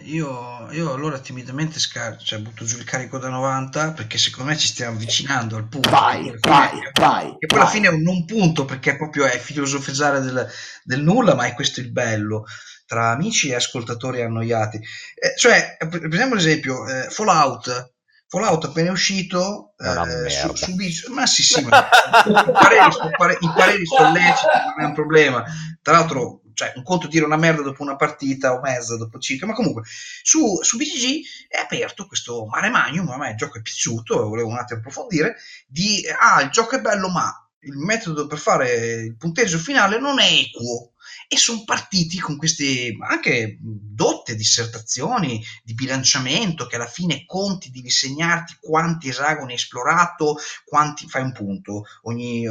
Io, 0.02 0.70
io 0.70 0.92
allora 0.92 1.18
timidamente 1.18 1.78
scar- 1.78 2.22
cioè, 2.22 2.40
butto 2.40 2.66
giù 2.66 2.76
il 2.76 2.84
carico 2.84 3.16
da 3.16 3.30
90 3.30 3.92
perché 3.92 4.18
secondo 4.18 4.50
me 4.50 4.58
ci 4.58 4.66
stiamo 4.66 4.96
avvicinando 4.96 5.56
al 5.56 5.66
punto. 5.66 5.88
Vai, 5.88 6.34
vai, 6.40 6.78
è, 6.78 6.90
vai. 7.00 7.36
Che 7.38 7.46
poi 7.46 7.58
alla 7.58 7.68
fine 7.68 7.88
è 7.88 7.90
un 7.90 8.02
non 8.02 8.26
punto 8.26 8.66
perché 8.66 8.96
proprio 8.96 9.24
è 9.24 9.38
filosofeggiare 9.38 10.20
del, 10.20 10.46
del 10.84 11.02
nulla, 11.02 11.34
ma 11.34 11.46
è 11.46 11.54
questo 11.54 11.80
il 11.80 11.90
bello 11.90 12.44
tra 12.84 13.10
amici 13.10 13.48
e 13.48 13.54
ascoltatori 13.54 14.20
annoiati. 14.20 14.76
Eh, 14.76 15.34
cioè, 15.38 15.76
prendiamo 15.78 16.34
l'esempio, 16.34 16.86
eh, 16.86 17.08
Fallout 17.08 17.94
Fallout 18.28 18.64
appena 18.64 18.90
uscito 18.90 19.72
eh, 19.78 20.28
su, 20.28 20.54
su, 20.54 21.12
ma 21.12 21.26
sì 21.26 21.42
sì 21.42 21.62
ma 21.62 21.88
i, 22.26 22.32
pareri, 22.52 23.36
i 23.40 23.52
pareri 23.54 23.86
sono 23.86 24.12
leciti 24.12 24.46
non 24.76 24.84
è 24.84 24.84
un 24.84 24.94
problema. 24.94 25.44
Tra 25.80 25.94
l'altro 25.94 26.42
cioè, 26.58 26.72
un 26.74 26.82
conto 26.82 27.06
dire 27.06 27.24
una 27.24 27.36
merda 27.36 27.62
dopo 27.62 27.84
una 27.84 27.94
partita 27.94 28.52
o 28.52 28.60
mezza 28.60 28.96
dopo 28.96 29.18
cinque 29.18 29.46
ma 29.46 29.54
comunque 29.54 29.84
su, 30.22 30.60
su 30.60 30.76
BGG 30.76 31.46
è 31.46 31.58
aperto 31.60 32.06
questo 32.06 32.46
mare 32.46 32.68
magnum 32.68 33.08
a 33.10 33.16
me 33.16 33.30
il 33.30 33.36
gioco 33.36 33.58
è 33.58 33.62
piaciuto 33.62 34.28
volevo 34.28 34.48
un 34.48 34.56
attimo 34.56 34.80
approfondire 34.80 35.36
di 35.68 36.02
ah 36.18 36.42
il 36.42 36.50
gioco 36.50 36.74
è 36.74 36.80
bello 36.80 37.10
ma 37.10 37.32
il 37.60 37.76
metodo 37.76 38.26
per 38.26 38.38
fare 38.38 38.72
il 39.04 39.16
punteggio 39.16 39.58
finale 39.58 40.00
non 40.00 40.18
è 40.18 40.26
equo 40.26 40.94
e 41.30 41.36
sono 41.36 41.62
partiti 41.64 42.18
con 42.18 42.38
queste 42.38 42.96
anche 43.06 43.58
dotte 43.60 44.34
dissertazioni 44.34 45.44
di 45.62 45.74
bilanciamento 45.74 46.66
che 46.66 46.76
alla 46.76 46.86
fine 46.86 47.26
conti 47.26 47.70
di 47.70 47.82
disegnarti 47.82 48.56
quanti 48.58 49.10
esagoni 49.10 49.50
hai 49.50 49.58
esplorato, 49.58 50.36
quanti 50.64 51.06
fai 51.06 51.22
un 51.22 51.32
punto, 51.32 51.82
ogni, 52.04 52.46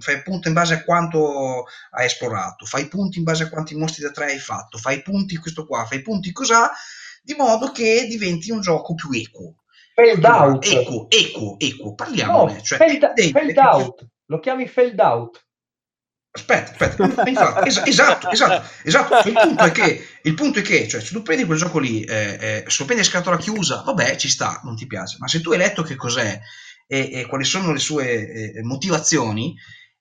fai 0.00 0.14
un 0.16 0.22
punto 0.24 0.48
in 0.48 0.54
base 0.54 0.74
a 0.74 0.82
quanto 0.82 1.66
hai 1.90 2.06
esplorato, 2.06 2.66
fai 2.66 2.88
punti 2.88 3.18
in 3.18 3.24
base 3.24 3.44
a 3.44 3.48
quanti 3.48 3.76
mostri 3.76 4.02
da 4.02 4.10
tre 4.10 4.32
hai 4.32 4.40
fatto, 4.40 4.76
fai 4.76 5.02
punti 5.02 5.36
questo 5.36 5.64
qua, 5.64 5.86
fai 5.86 6.02
punti 6.02 6.32
cos'ha, 6.32 6.68
di 7.22 7.34
modo 7.34 7.70
che 7.70 8.06
diventi 8.08 8.50
un 8.50 8.60
gioco 8.60 8.94
più 8.94 9.08
equo. 9.12 9.62
Fade 9.94 10.26
out. 10.26 10.66
Equo, 10.66 11.06
equo, 11.08 11.56
equo, 11.58 11.94
parliamone. 11.94 12.54
No, 12.54 12.60
cioè, 12.60 12.76
fade 12.76 13.12
che- 13.14 13.60
out. 13.60 14.06
Lo 14.26 14.40
chiami 14.40 14.66
fade 14.66 15.00
out. 15.00 15.45
Aspetta, 16.36 16.70
aspetta, 16.72 17.28
infatti, 17.28 17.68
es- 17.68 17.82
esatto, 17.84 18.30
esatto, 18.30 18.68
esatto. 18.84 19.28
Il 19.28 19.32
punto 19.34 19.64
è 19.64 19.72
che, 19.72 20.06
il 20.22 20.34
punto 20.34 20.58
è 20.58 20.62
che 20.62 20.86
cioè, 20.86 21.00
se 21.00 21.12
tu 21.12 21.22
prendi 21.22 21.44
quel 21.44 21.58
gioco 21.58 21.78
lì, 21.78 22.02
eh, 22.04 22.36
eh, 22.40 22.64
se 22.66 22.76
lo 22.80 22.84
prendi 22.84 23.02
a 23.02 23.06
scatola 23.06 23.38
chiusa, 23.38 23.82
vabbè, 23.84 24.16
ci 24.16 24.28
sta, 24.28 24.60
non 24.64 24.76
ti 24.76 24.86
piace, 24.86 25.16
ma 25.18 25.28
se 25.28 25.40
tu 25.40 25.52
hai 25.52 25.58
letto 25.58 25.82
che 25.82 25.96
cos'è 25.96 26.38
e, 26.86 27.10
e 27.12 27.26
quali 27.26 27.44
sono 27.44 27.72
le 27.72 27.78
sue 27.78 28.52
eh, 28.52 28.62
motivazioni, 28.62 29.56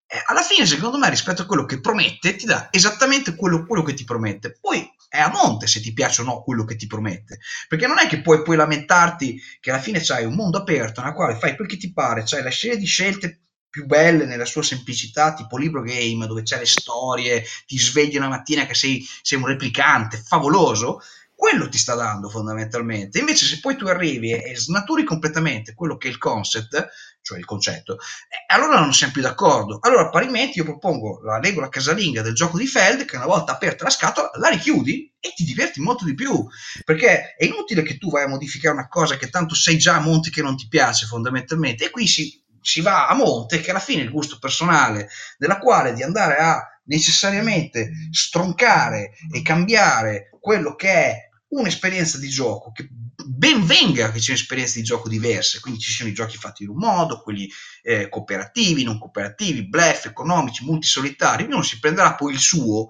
eh, 0.07 0.21
alla 0.25 0.41
fine, 0.41 0.65
secondo 0.65 0.97
me, 0.97 1.09
rispetto 1.09 1.43
a 1.43 1.45
quello 1.45 1.65
che 1.65 1.79
promette, 1.79 2.35
ti 2.35 2.45
dà 2.45 2.67
esattamente 2.69 3.35
quello, 3.35 3.65
quello 3.65 3.83
che 3.83 3.93
ti 3.93 4.03
promette. 4.03 4.57
Poi 4.59 4.87
è 5.07 5.19
a 5.19 5.29
monte 5.29 5.67
se 5.67 5.79
ti 5.79 5.93
piace 5.93 6.21
o 6.21 6.25
no 6.25 6.43
quello 6.43 6.65
che 6.65 6.75
ti 6.75 6.85
promette, 6.87 7.39
perché 7.69 7.87
non 7.87 7.99
è 7.99 8.07
che 8.07 8.21
puoi, 8.21 8.41
puoi 8.43 8.57
lamentarti 8.57 9.41
che 9.61 9.71
alla 9.71 9.79
fine 9.79 10.01
c'hai 10.01 10.25
un 10.25 10.35
mondo 10.35 10.57
aperto 10.57 11.01
nel 11.01 11.13
quale 11.13 11.37
fai 11.37 11.55
quel 11.55 11.67
che 11.67 11.77
ti 11.77 11.93
pare, 11.93 12.23
c'hai 12.25 12.43
la 12.43 12.51
serie 12.51 12.77
di 12.77 12.85
scelte 12.85 13.44
più 13.75 13.85
belle 13.85 14.23
nella 14.23 14.45
sua 14.45 14.63
semplicità, 14.63 15.33
tipo 15.33 15.57
libro 15.57 15.81
game, 15.81 16.27
dove 16.27 16.43
c'è 16.43 16.59
le 16.59 16.65
storie, 16.65 17.43
ti 17.67 17.77
svegli 17.77 18.15
una 18.15 18.29
mattina 18.29 18.65
che 18.65 18.73
sei, 18.73 19.05
sei 19.21 19.37
un 19.37 19.47
replicante, 19.47 20.23
favoloso, 20.25 21.01
quello 21.35 21.67
ti 21.67 21.77
sta 21.77 21.93
dando 21.93 22.29
fondamentalmente. 22.29 23.19
Invece 23.19 23.45
se 23.45 23.59
poi 23.59 23.75
tu 23.75 23.85
arrivi 23.87 24.31
e, 24.31 24.55
snaturi 24.55 25.03
completamente 25.03 25.73
quello 25.73 25.97
che 25.97 26.07
è 26.07 26.11
il 26.11 26.17
concept, 26.17 26.87
cioè 27.21 27.37
il 27.37 27.43
concetto, 27.43 27.95
eh, 27.95 28.45
allora 28.47 28.79
non 28.79 28.93
siamo 28.93 29.11
più 29.11 29.21
d'accordo. 29.21 29.79
Allora 29.81 30.07
parimenti 30.07 30.59
io 30.59 30.63
propongo 30.63 31.19
la 31.21 31.41
regola 31.41 31.67
casalinga 31.67 32.21
del 32.21 32.33
gioco 32.33 32.57
di 32.57 32.67
Feld, 32.67 33.03
che 33.03 33.17
una 33.17 33.25
volta 33.25 33.51
aperta 33.51 33.83
la 33.83 33.89
scatola, 33.89 34.31
la 34.35 34.47
richiudi 34.47 35.11
e 35.19 35.33
ti 35.35 35.43
diverti 35.43 35.81
molto 35.81 36.05
di 36.05 36.13
più, 36.13 36.47
perché 36.85 37.35
è 37.35 37.43
inutile 37.43 37.81
che 37.81 37.97
tu 37.97 38.09
vai 38.09 38.23
a 38.23 38.29
modificare 38.29 38.73
una 38.73 38.87
cosa 38.87 39.17
che 39.17 39.29
tanto 39.29 39.53
sei 39.53 39.77
già 39.77 39.95
a 39.95 39.99
monte 39.99 40.29
che 40.29 40.41
non 40.41 40.55
ti 40.55 40.69
piace 40.69 41.07
fondamentalmente, 41.07 41.83
e 41.83 41.89
qui 41.89 42.07
si 42.07 42.41
si 42.65 42.81
va 42.81 43.07
a 43.07 43.13
monte 43.13 43.61
che 43.61 43.69
alla 43.69 43.79
fine 43.79 44.01
il 44.01 44.09
gusto 44.09 44.39
personale 44.39 45.07
della 45.37 45.59
quale 45.59 45.93
di 45.93 46.01
andare 46.01 46.37
a 46.37 46.67
necessariamente 46.85 47.91
stroncare 48.11 49.11
e 49.31 49.43
cambiare 49.43 50.31
quello 50.39 50.75
che 50.75 50.91
è 50.91 51.29
un'esperienza 51.49 52.17
di 52.17 52.27
gioco 52.27 52.71
che 52.71 52.89
ben 53.27 53.65
venga 53.65 54.11
che 54.11 54.17
ci 54.17 54.25
siano 54.25 54.39
esperienze 54.39 54.79
di 54.79 54.85
gioco 54.85 55.07
diverse 55.07 55.59
quindi 55.59 55.79
ci 55.79 55.91
siano 55.91 56.09
i 56.09 56.13
giochi 56.13 56.37
fatti 56.37 56.63
in 56.63 56.69
un 56.69 56.77
modo 56.77 57.21
quelli 57.21 57.47
eh, 57.83 58.09
cooperativi 58.09 58.83
non 58.83 58.97
cooperativi 58.97 59.67
bluff 59.67 60.05
economici 60.05 60.65
multisolitari 60.65 61.43
ognuno 61.43 61.61
si 61.61 61.79
prenderà 61.79 62.15
poi 62.15 62.33
il 62.33 62.39
suo. 62.39 62.87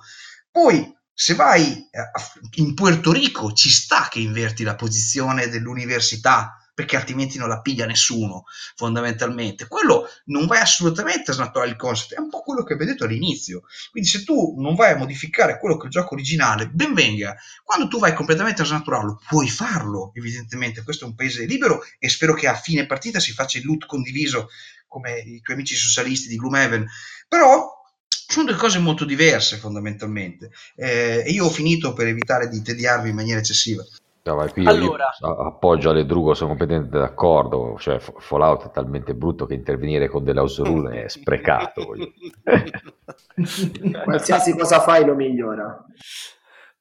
Poi 0.50 0.94
se 1.14 1.34
vai 1.36 1.90
eh, 1.92 2.62
in 2.62 2.74
Puerto 2.74 3.12
Rico 3.12 3.52
ci 3.52 3.70
sta 3.70 4.08
che 4.10 4.20
inverti 4.20 4.64
la 4.64 4.76
posizione 4.76 5.50
dell'università 5.50 6.65
perché 6.76 6.98
altrimenti 6.98 7.38
non 7.38 7.48
la 7.48 7.62
piglia 7.62 7.86
nessuno, 7.86 8.44
fondamentalmente. 8.76 9.68
Quello 9.68 10.08
non 10.26 10.46
vai 10.46 10.60
assolutamente 10.60 11.32
a 11.32 11.34
snaturare 11.34 11.72
il 11.72 11.78
concept, 11.78 12.14
è 12.14 12.20
un 12.20 12.30
po' 12.30 12.42
quello 12.42 12.64
che 12.64 12.76
vi 12.76 12.86
detto 12.86 13.06
all'inizio. 13.06 13.64
Quindi 13.90 14.10
se 14.10 14.24
tu 14.24 14.56
non 14.58 14.76
vai 14.76 14.92
a 14.92 14.98
modificare 14.98 15.58
quello 15.58 15.78
che 15.78 15.84
è 15.84 15.86
il 15.86 15.92
gioco 15.92 16.14
originale, 16.14 16.68
ben 16.68 16.94
venga. 16.94 17.36
Quando 17.64 17.88
tu 17.88 17.98
vai 17.98 18.14
completamente 18.14 18.62
a 18.62 18.66
snaturarlo, 18.66 19.22
puoi 19.28 19.50
farlo, 19.50 20.12
evidentemente. 20.14 20.84
Questo 20.84 21.06
è 21.06 21.08
un 21.08 21.16
paese 21.16 21.46
libero 21.46 21.82
e 21.98 22.10
spero 22.10 22.34
che 22.34 22.48
a 22.48 22.56
fine 22.56 22.86
partita 22.86 23.20
si 23.20 23.32
faccia 23.32 23.58
il 23.58 23.66
loot 23.66 23.86
condiviso 23.86 24.50
come 24.88 25.20
i 25.20 25.42
tuoi 25.42 25.56
amici 25.56 25.76
socialisti 25.76 26.28
di 26.28 26.36
Gloomhaven. 26.36 26.86
Però 27.28 27.72
sono 28.08 28.48
due 28.48 28.56
cose 28.56 28.80
molto 28.80 29.06
diverse 29.06 29.58
fondamentalmente. 29.58 30.52
Eh, 30.76 31.24
e 31.26 31.32
io 31.32 31.46
ho 31.46 31.50
finito 31.50 31.94
per 31.94 32.08
evitare 32.08 32.50
di 32.50 32.62
tediarvi 32.62 33.10
in 33.10 33.16
maniera 33.16 33.40
eccessiva. 33.40 33.86
No, 34.26 34.36
ma 34.36 34.52
qui 34.52 34.66
Allora. 34.66 35.12
io 35.22 35.38
appoggio 35.46 35.92
alle 35.92 36.04
Drugo, 36.04 36.34
sono 36.34 36.50
completamente 36.50 36.98
d'accordo. 36.98 37.76
Cioè, 37.78 38.00
Fallout 38.00 38.66
è 38.66 38.72
talmente 38.72 39.14
brutto 39.14 39.46
che 39.46 39.54
intervenire 39.54 40.08
con 40.08 40.24
delle 40.24 40.40
house 40.40 40.64
rule 40.64 41.04
è 41.04 41.08
sprecato. 41.08 41.94
Qualsiasi 44.04 44.58
cosa 44.58 44.80
fai 44.80 45.06
lo 45.06 45.14
migliora. 45.14 45.80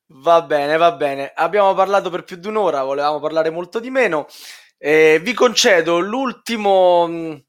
Va 0.06 0.40
bene, 0.40 0.78
va 0.78 0.92
bene. 0.92 1.32
Abbiamo 1.34 1.74
parlato 1.74 2.08
per 2.08 2.24
più 2.24 2.36
di 2.36 2.48
un'ora, 2.48 2.82
volevamo 2.82 3.20
parlare 3.20 3.50
molto 3.50 3.78
di 3.78 3.90
meno. 3.90 4.24
Eh, 4.78 5.20
vi 5.22 5.34
concedo 5.34 5.98
l'ultimo, 5.98 7.06
mh, 7.06 7.44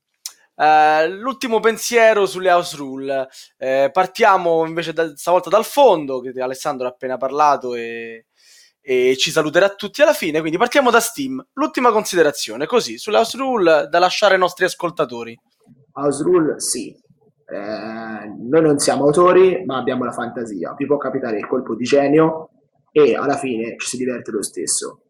eh, 0.58 1.08
l'ultimo 1.08 1.62
pensiero 1.62 2.26
sulle 2.26 2.52
house 2.52 2.76
rule. 2.76 3.30
Eh, 3.58 3.90
partiamo 3.94 4.66
invece 4.66 4.92
da- 4.92 5.16
stavolta 5.16 5.50
dal 5.50 5.64
fondo, 5.64 6.20
che 6.20 6.38
Alessandro 6.42 6.86
ha 6.86 6.90
appena 6.90 7.16
parlato 7.16 7.76
e, 7.76 8.26
e 8.88 9.16
ci 9.18 9.32
saluterà 9.32 9.70
tutti 9.70 10.04
alla 10.04 10.14
fine. 10.14 10.40
Quindi 10.40 10.60
partiamo 10.60 10.92
da 10.92 11.00
Steam. 11.00 11.44
L'ultima 11.54 11.92
considerazione, 11.92 12.68
così, 12.68 13.00
sulle 13.00 13.18
house 13.18 13.36
rule 13.36 13.88
da 13.90 13.98
lasciare 13.98 14.36
ai 14.36 14.40
nostri 14.40 14.66
ascoltatori. 14.66 15.36
House 15.94 16.22
Rule 16.22 16.60
sì. 16.60 16.96
Eh, 17.48 18.28
noi 18.38 18.62
non 18.62 18.78
siamo 18.78 19.06
autori, 19.06 19.64
ma 19.66 19.78
abbiamo 19.78 20.04
la 20.04 20.12
fantasia. 20.12 20.76
Vi 20.78 20.86
può 20.86 20.98
capitare 20.98 21.40
il 21.40 21.48
colpo 21.48 21.74
di 21.74 21.84
genio 21.84 22.50
e 22.92 23.16
alla 23.16 23.38
fine 23.38 23.76
ci 23.78 23.88
si 23.88 23.98
diverte 23.98 24.30
lo 24.30 24.44
stesso. 24.44 25.02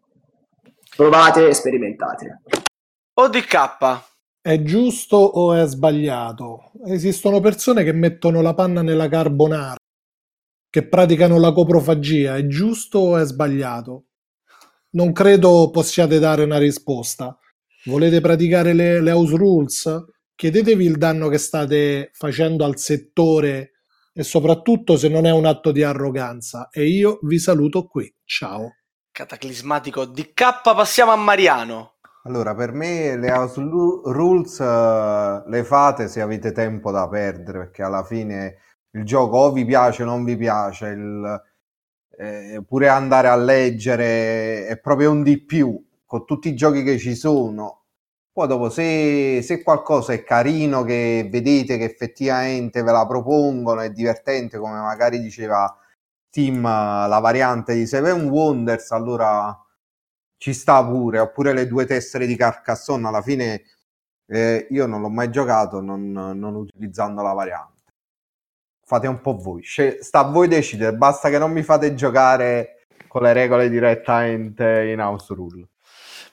Provate 0.96 1.50
e 1.50 1.54
sperimentate. 1.54 2.42
ODK. 3.16 4.14
È 4.42 4.62
giusto 4.62 5.18
o 5.18 5.54
è 5.54 5.66
sbagliato? 5.66 6.72
Esistono 6.86 7.42
persone 7.42 7.84
che 7.84 7.94
mettono 7.94 8.42
la 8.42 8.54
panna 8.54 8.84
nella 8.84 9.10
carbonara, 9.10 9.76
che 10.76 10.86
praticano 10.86 11.40
la 11.40 11.54
coprofagia. 11.54 12.36
È 12.36 12.46
giusto 12.48 13.00
o 13.00 13.18
è 13.18 13.24
sbagliato? 13.24 14.08
Non 14.90 15.14
credo 15.14 15.70
possiate 15.72 16.20
dare 16.20 16.44
una 16.44 16.58
risposta. 16.58 17.40
Volete 17.86 18.20
praticare 18.20 18.74
le, 18.74 19.00
le 19.00 19.12
house 19.12 19.38
rules? 19.38 20.04
Chiedetevi 20.36 20.84
il 20.84 20.98
danno 20.98 21.30
che 21.30 21.38
state 21.38 22.10
facendo 22.12 22.66
al 22.66 22.78
settore 22.78 23.72
e 24.12 24.24
soprattutto 24.24 24.98
se 24.98 25.08
non 25.08 25.26
è 25.26 25.32
un 25.32 25.46
atto 25.46 25.72
di 25.72 25.82
arroganza. 25.82 26.68
E 26.70 26.88
io 26.88 27.20
vi 27.22 27.40
saluto 27.40 27.86
qui. 27.86 28.14
Ciao. 28.26 28.74
Cataclismatico 29.14 30.04
DK, 30.04 30.62
passiamo 30.62 31.14
a 31.14 31.16
Mariano. 31.16 32.00
Allora, 32.24 32.54
per 32.54 32.74
me 32.74 33.16
le 33.16 33.32
house 33.32 33.62
rules 33.62 34.60
eh, 34.60 35.44
le 35.48 35.64
fate 35.64 36.10
se 36.10 36.20
avete 36.20 36.52
tempo 36.52 36.92
da 36.92 37.08
perdere, 37.08 37.60
perché 37.60 37.82
alla 37.82 38.04
fine 38.04 38.58
il 38.96 39.04
gioco 39.06 39.38
o 39.38 39.52
vi 39.52 39.66
piace 39.66 40.04
o 40.04 40.06
non 40.06 40.24
vi 40.24 40.36
piace, 40.38 40.88
il- 40.88 41.42
eh, 42.18 42.64
pure 42.68 42.88
andare 42.88 43.28
a 43.28 43.36
leggere 43.36 44.68
è 44.68 44.78
proprio 44.80 45.12
un 45.12 45.24
di 45.24 45.40
più 45.44 45.84
con 46.06 46.26
tutti 46.26 46.50
i 46.50 46.56
giochi 46.56 46.84
che 46.84 46.98
ci 46.98 47.16
sono. 47.16 47.82
Poi 48.32 48.48
dopo, 48.48 48.70
se, 48.70 49.42
se 49.44 49.64
qualcosa 49.64 50.14
è 50.14 50.24
carino, 50.24 50.84
che 50.84 51.28
vedete 51.32 51.78
che 51.78 51.86
effettivamente 51.86 52.84
ve 52.84 52.92
la 52.92 53.06
propongono, 53.08 53.82
è 53.82 53.92
divertente, 53.92 54.58
come 54.58 54.80
magari 54.80 55.20
diceva 55.22 55.74
Tim, 56.30 56.62
la 56.64 57.20
variante 57.22 57.74
di 57.76 57.86
Seven 57.88 58.28
Wonders, 58.30 58.92
allora 58.92 59.58
ci 60.38 60.54
sta 60.54 60.84
pure, 60.86 61.20
oppure 61.20 61.54
le 61.54 61.68
due 61.68 61.86
tessere 61.86 62.26
di 62.26 62.36
Carcassonne, 62.36 63.08
alla 63.08 63.22
fine 63.22 63.64
eh, 64.28 64.68
io 64.70 64.86
non 64.88 65.02
l'ho 65.02 65.10
mai 65.10 65.30
giocato 65.32 65.82
non, 65.82 66.12
non 66.12 66.56
utilizzando 66.56 67.22
la 67.22 67.34
variante. 67.34 67.75
Fate 68.88 69.08
un 69.08 69.20
po' 69.20 69.36
voi, 69.36 69.64
Sce- 69.64 70.04
sta 70.04 70.20
a 70.20 70.30
voi 70.30 70.48
decidere, 70.48 70.96
basta 70.96 71.30
che 71.30 71.40
non 71.40 71.52
mi 71.52 71.64
fate 71.64 71.96
giocare 71.96 72.86
con 73.08 73.24
le 73.24 73.34
regole 73.34 73.68
direttamente 73.68 74.92
in 74.92 75.00
house 75.00 75.34
rule. 75.34 75.68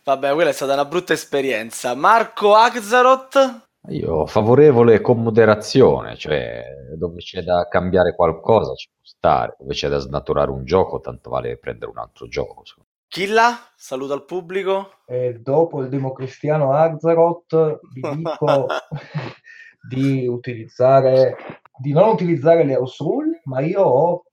Vabbè, 0.05 0.34
quella 0.34 0.50
è 0.50 0.53
stata 0.53 0.74
una 0.74 0.84
brutta 0.84 1.14
esperienza. 1.14 1.94
Marco 1.94 2.55
Axaroth? 2.55 3.68
Io 3.88 4.26
favorevole 4.26 5.00
con 5.00 5.22
moderazione, 5.22 6.16
cioè 6.16 6.62
dove 6.96 7.20
c'è 7.20 7.42
da 7.42 7.66
cambiare 7.68 8.14
qualcosa 8.14 8.74
ci 8.74 8.88
può 8.88 9.00
stare, 9.03 9.57
dove 9.59 9.72
c'è 9.72 9.88
da 9.88 9.98
snaturare 9.98 10.50
un 10.50 10.64
gioco, 10.64 11.00
tanto 11.00 11.30
vale 11.30 11.57
prendere 11.57 11.90
un 11.90 11.98
altro 11.98 12.28
gioco. 12.28 12.64
Killa? 13.09 13.59
Saluto 13.76 14.12
al 14.12 14.24
pubblico. 14.24 15.03
E 15.07 15.40
dopo 15.40 15.80
il 15.82 15.88
democristiano 15.88 16.72
Arzaroth 16.72 17.80
vi 17.92 18.00
dico 18.16 18.66
di 19.88 20.26
utilizzare 20.26 21.36
di 21.79 21.93
non 21.93 22.09
utilizzare 22.09 22.64
le 22.64 22.75
house 22.75 23.03
rule, 23.03 23.41
ma 23.45 23.61
io 23.61 23.83
ho 23.83 24.25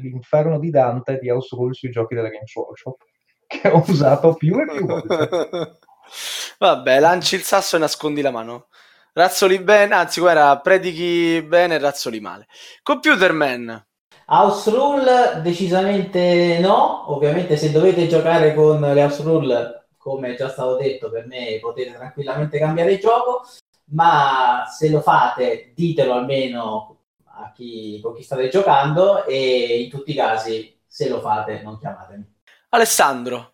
l'inferno 0.00 0.58
di 0.58 0.70
Dante 0.70 1.18
di 1.18 1.28
house 1.28 1.54
rule 1.54 1.74
sui 1.74 1.90
giochi 1.90 2.14
della 2.14 2.28
Games 2.28 2.54
Workshop 2.54 3.02
che 3.46 3.68
ho 3.68 3.82
usato 3.86 4.34
più 4.34 4.58
e 4.60 4.66
più 4.66 4.86
volte. 4.86 5.78
Vabbè, 6.58 7.00
lanci 7.00 7.34
il 7.34 7.42
sasso 7.42 7.76
e 7.76 7.78
nascondi 7.80 8.20
la 8.20 8.30
mano. 8.30 8.68
Razzoli 9.12 9.58
bene, 9.58 9.94
anzi, 9.94 10.20
guarda, 10.20 10.60
predichi 10.60 11.42
bene 11.42 11.74
e 11.74 11.78
razzoli 11.78 12.20
male. 12.20 12.46
Computerman. 12.82 13.86
House 14.26 14.70
rule 14.70 15.40
decisamente 15.42 16.58
no, 16.60 17.12
ovviamente 17.12 17.56
se 17.56 17.72
dovete 17.72 18.06
giocare 18.06 18.54
con 18.54 18.80
le 18.80 19.02
house 19.02 19.22
rule, 19.24 19.88
come 19.96 20.32
è 20.32 20.36
già 20.36 20.48
stato 20.48 20.76
detto, 20.76 21.10
per 21.10 21.26
me 21.26 21.58
potete 21.60 21.92
tranquillamente 21.92 22.58
cambiare 22.60 22.92
il 22.92 23.00
gioco, 23.00 23.42
ma 23.90 24.64
se 24.66 24.88
lo 24.88 25.00
fate 25.00 25.72
ditelo 25.74 26.14
almeno 26.14 26.98
a 27.24 27.52
chi, 27.54 28.00
con 28.02 28.14
chi 28.14 28.22
state 28.22 28.48
giocando 28.48 29.24
e 29.24 29.82
in 29.82 29.90
tutti 29.90 30.10
i 30.10 30.14
casi 30.14 30.78
se 30.86 31.08
lo 31.08 31.20
fate 31.20 31.62
non 31.62 31.78
chiamatemi. 31.78 32.38
Alessandro, 32.70 33.52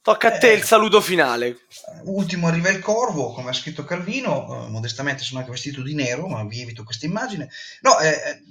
tocca 0.00 0.28
a 0.28 0.38
te 0.38 0.52
Eh. 0.52 0.54
il 0.54 0.62
saluto 0.62 1.00
finale. 1.00 1.58
Ultimo 2.04 2.48
arriva 2.48 2.70
il 2.70 2.80
corvo, 2.80 3.32
come 3.32 3.50
ha 3.50 3.54
scritto 3.54 3.84
Calvino, 3.84 4.64
eh, 4.66 4.68
modestamente 4.68 5.22
sono 5.22 5.40
anche 5.40 5.52
vestito 5.52 5.82
di 5.82 5.94
nero, 5.94 6.26
ma 6.26 6.42
vi 6.44 6.60
evito 6.62 6.84
questa 6.84 7.06
immagine. 7.06 7.48
No, 7.82 7.98
eh, 7.98 8.08
eh, 8.08 8.42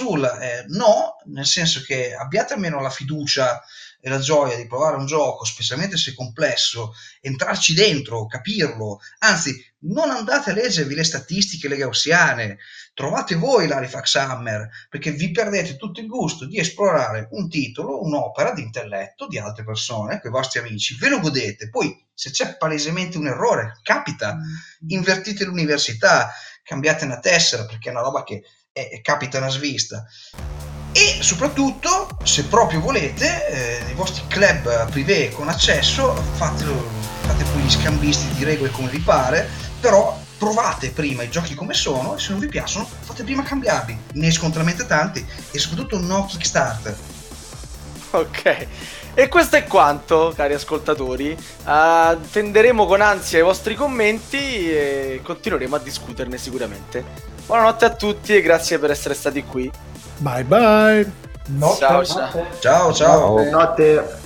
Rule, 0.00 0.28
eh, 0.28 0.64
no, 0.68 1.16
nel 1.26 1.46
senso 1.46 1.80
che 1.84 2.14
abbiate 2.14 2.52
almeno 2.52 2.80
la 2.80 2.90
fiducia 2.90 3.62
e 4.04 4.10
la 4.10 4.18
gioia 4.18 4.56
di 4.56 4.66
provare 4.66 4.96
un 4.96 5.06
gioco, 5.06 5.44
specialmente 5.44 5.96
se 5.96 6.10
è 6.10 6.14
complesso, 6.14 6.92
entrarci 7.20 7.72
dentro, 7.72 8.26
capirlo. 8.26 8.98
Anzi, 9.18 9.64
non 9.84 10.10
andate 10.10 10.50
a 10.50 10.54
leggervi 10.54 10.92
le 10.92 11.04
statistiche, 11.04 11.68
le 11.68 11.76
gaussiane, 11.76 12.58
trovate 12.94 13.36
voi 13.36 13.68
l'Halifax 13.68 14.16
Hammer, 14.16 14.68
perché 14.88 15.12
vi 15.12 15.30
perdete 15.30 15.76
tutto 15.76 16.00
il 16.00 16.08
gusto 16.08 16.46
di 16.46 16.58
esplorare 16.58 17.28
un 17.30 17.48
titolo, 17.48 18.02
un'opera 18.02 18.52
di 18.52 18.62
intelletto 18.62 19.28
di 19.28 19.38
altre 19.38 19.62
persone, 19.62 20.20
con 20.20 20.30
i 20.30 20.34
vostri 20.34 20.58
amici, 20.58 20.96
ve 20.96 21.08
lo 21.08 21.20
godete. 21.20 21.68
Poi, 21.68 22.04
se 22.12 22.32
c'è 22.32 22.56
palesemente 22.56 23.18
un 23.18 23.28
errore, 23.28 23.78
capita, 23.84 24.36
invertite 24.88 25.44
l'università, 25.44 26.32
cambiate 26.64 27.04
una 27.04 27.20
tessera, 27.20 27.66
perché 27.66 27.88
è 27.88 27.92
una 27.92 28.02
roba 28.02 28.24
che 28.24 28.42
eh, 28.72 29.00
capita 29.00 29.38
una 29.38 29.48
svista. 29.48 30.04
E 30.92 31.22
soprattutto, 31.22 32.08
se 32.22 32.44
proprio 32.44 32.80
volete, 32.80 33.48
eh, 33.48 33.90
i 33.90 33.94
vostri 33.94 34.24
club 34.28 34.90
privé 34.90 35.30
con 35.30 35.48
accesso, 35.48 36.14
fatelo, 36.34 36.74
fate 37.20 37.44
poi 37.44 37.62
gli 37.62 37.70
scambisti 37.70 38.34
di 38.34 38.44
regole 38.44 38.70
come 38.70 38.88
vi 38.88 38.98
pare, 38.98 39.48
però 39.80 40.18
provate 40.36 40.90
prima 40.90 41.22
i 41.22 41.30
giochi 41.30 41.54
come 41.54 41.72
sono 41.72 42.16
e 42.16 42.18
se 42.18 42.32
non 42.32 42.40
vi 42.40 42.48
piacciono 42.48 42.86
fate 43.00 43.22
prima 43.22 43.42
cambiarli. 43.42 43.96
Ne 44.14 44.26
escono 44.26 44.52
talmente 44.52 44.86
tanti 44.86 45.24
e 45.50 45.58
soprattutto 45.58 45.98
no 45.98 46.26
Kickstarter. 46.26 46.96
Ok. 48.10 48.66
E 49.14 49.28
questo 49.28 49.56
è 49.56 49.64
quanto, 49.64 50.32
cari 50.36 50.52
ascoltatori. 50.52 51.36
Attenderemo 51.64 52.84
con 52.86 53.00
ansia 53.00 53.38
i 53.38 53.42
vostri 53.42 53.74
commenti 53.74 54.70
e 54.70 55.20
continueremo 55.22 55.76
a 55.76 55.78
discuterne 55.78 56.36
sicuramente. 56.36 57.30
Buonanotte 57.46 57.84
a 57.84 57.94
tutti 57.94 58.34
e 58.34 58.42
grazie 58.42 58.78
per 58.78 58.90
essere 58.90 59.14
stati 59.14 59.42
qui. 59.44 59.70
Bye 60.22 60.44
bye. 60.44 61.04
Ciao, 61.76 62.04
ciao. 62.04 62.46
Ciao 62.60 62.92
ciao! 62.92 63.50
Notte. 63.50 64.21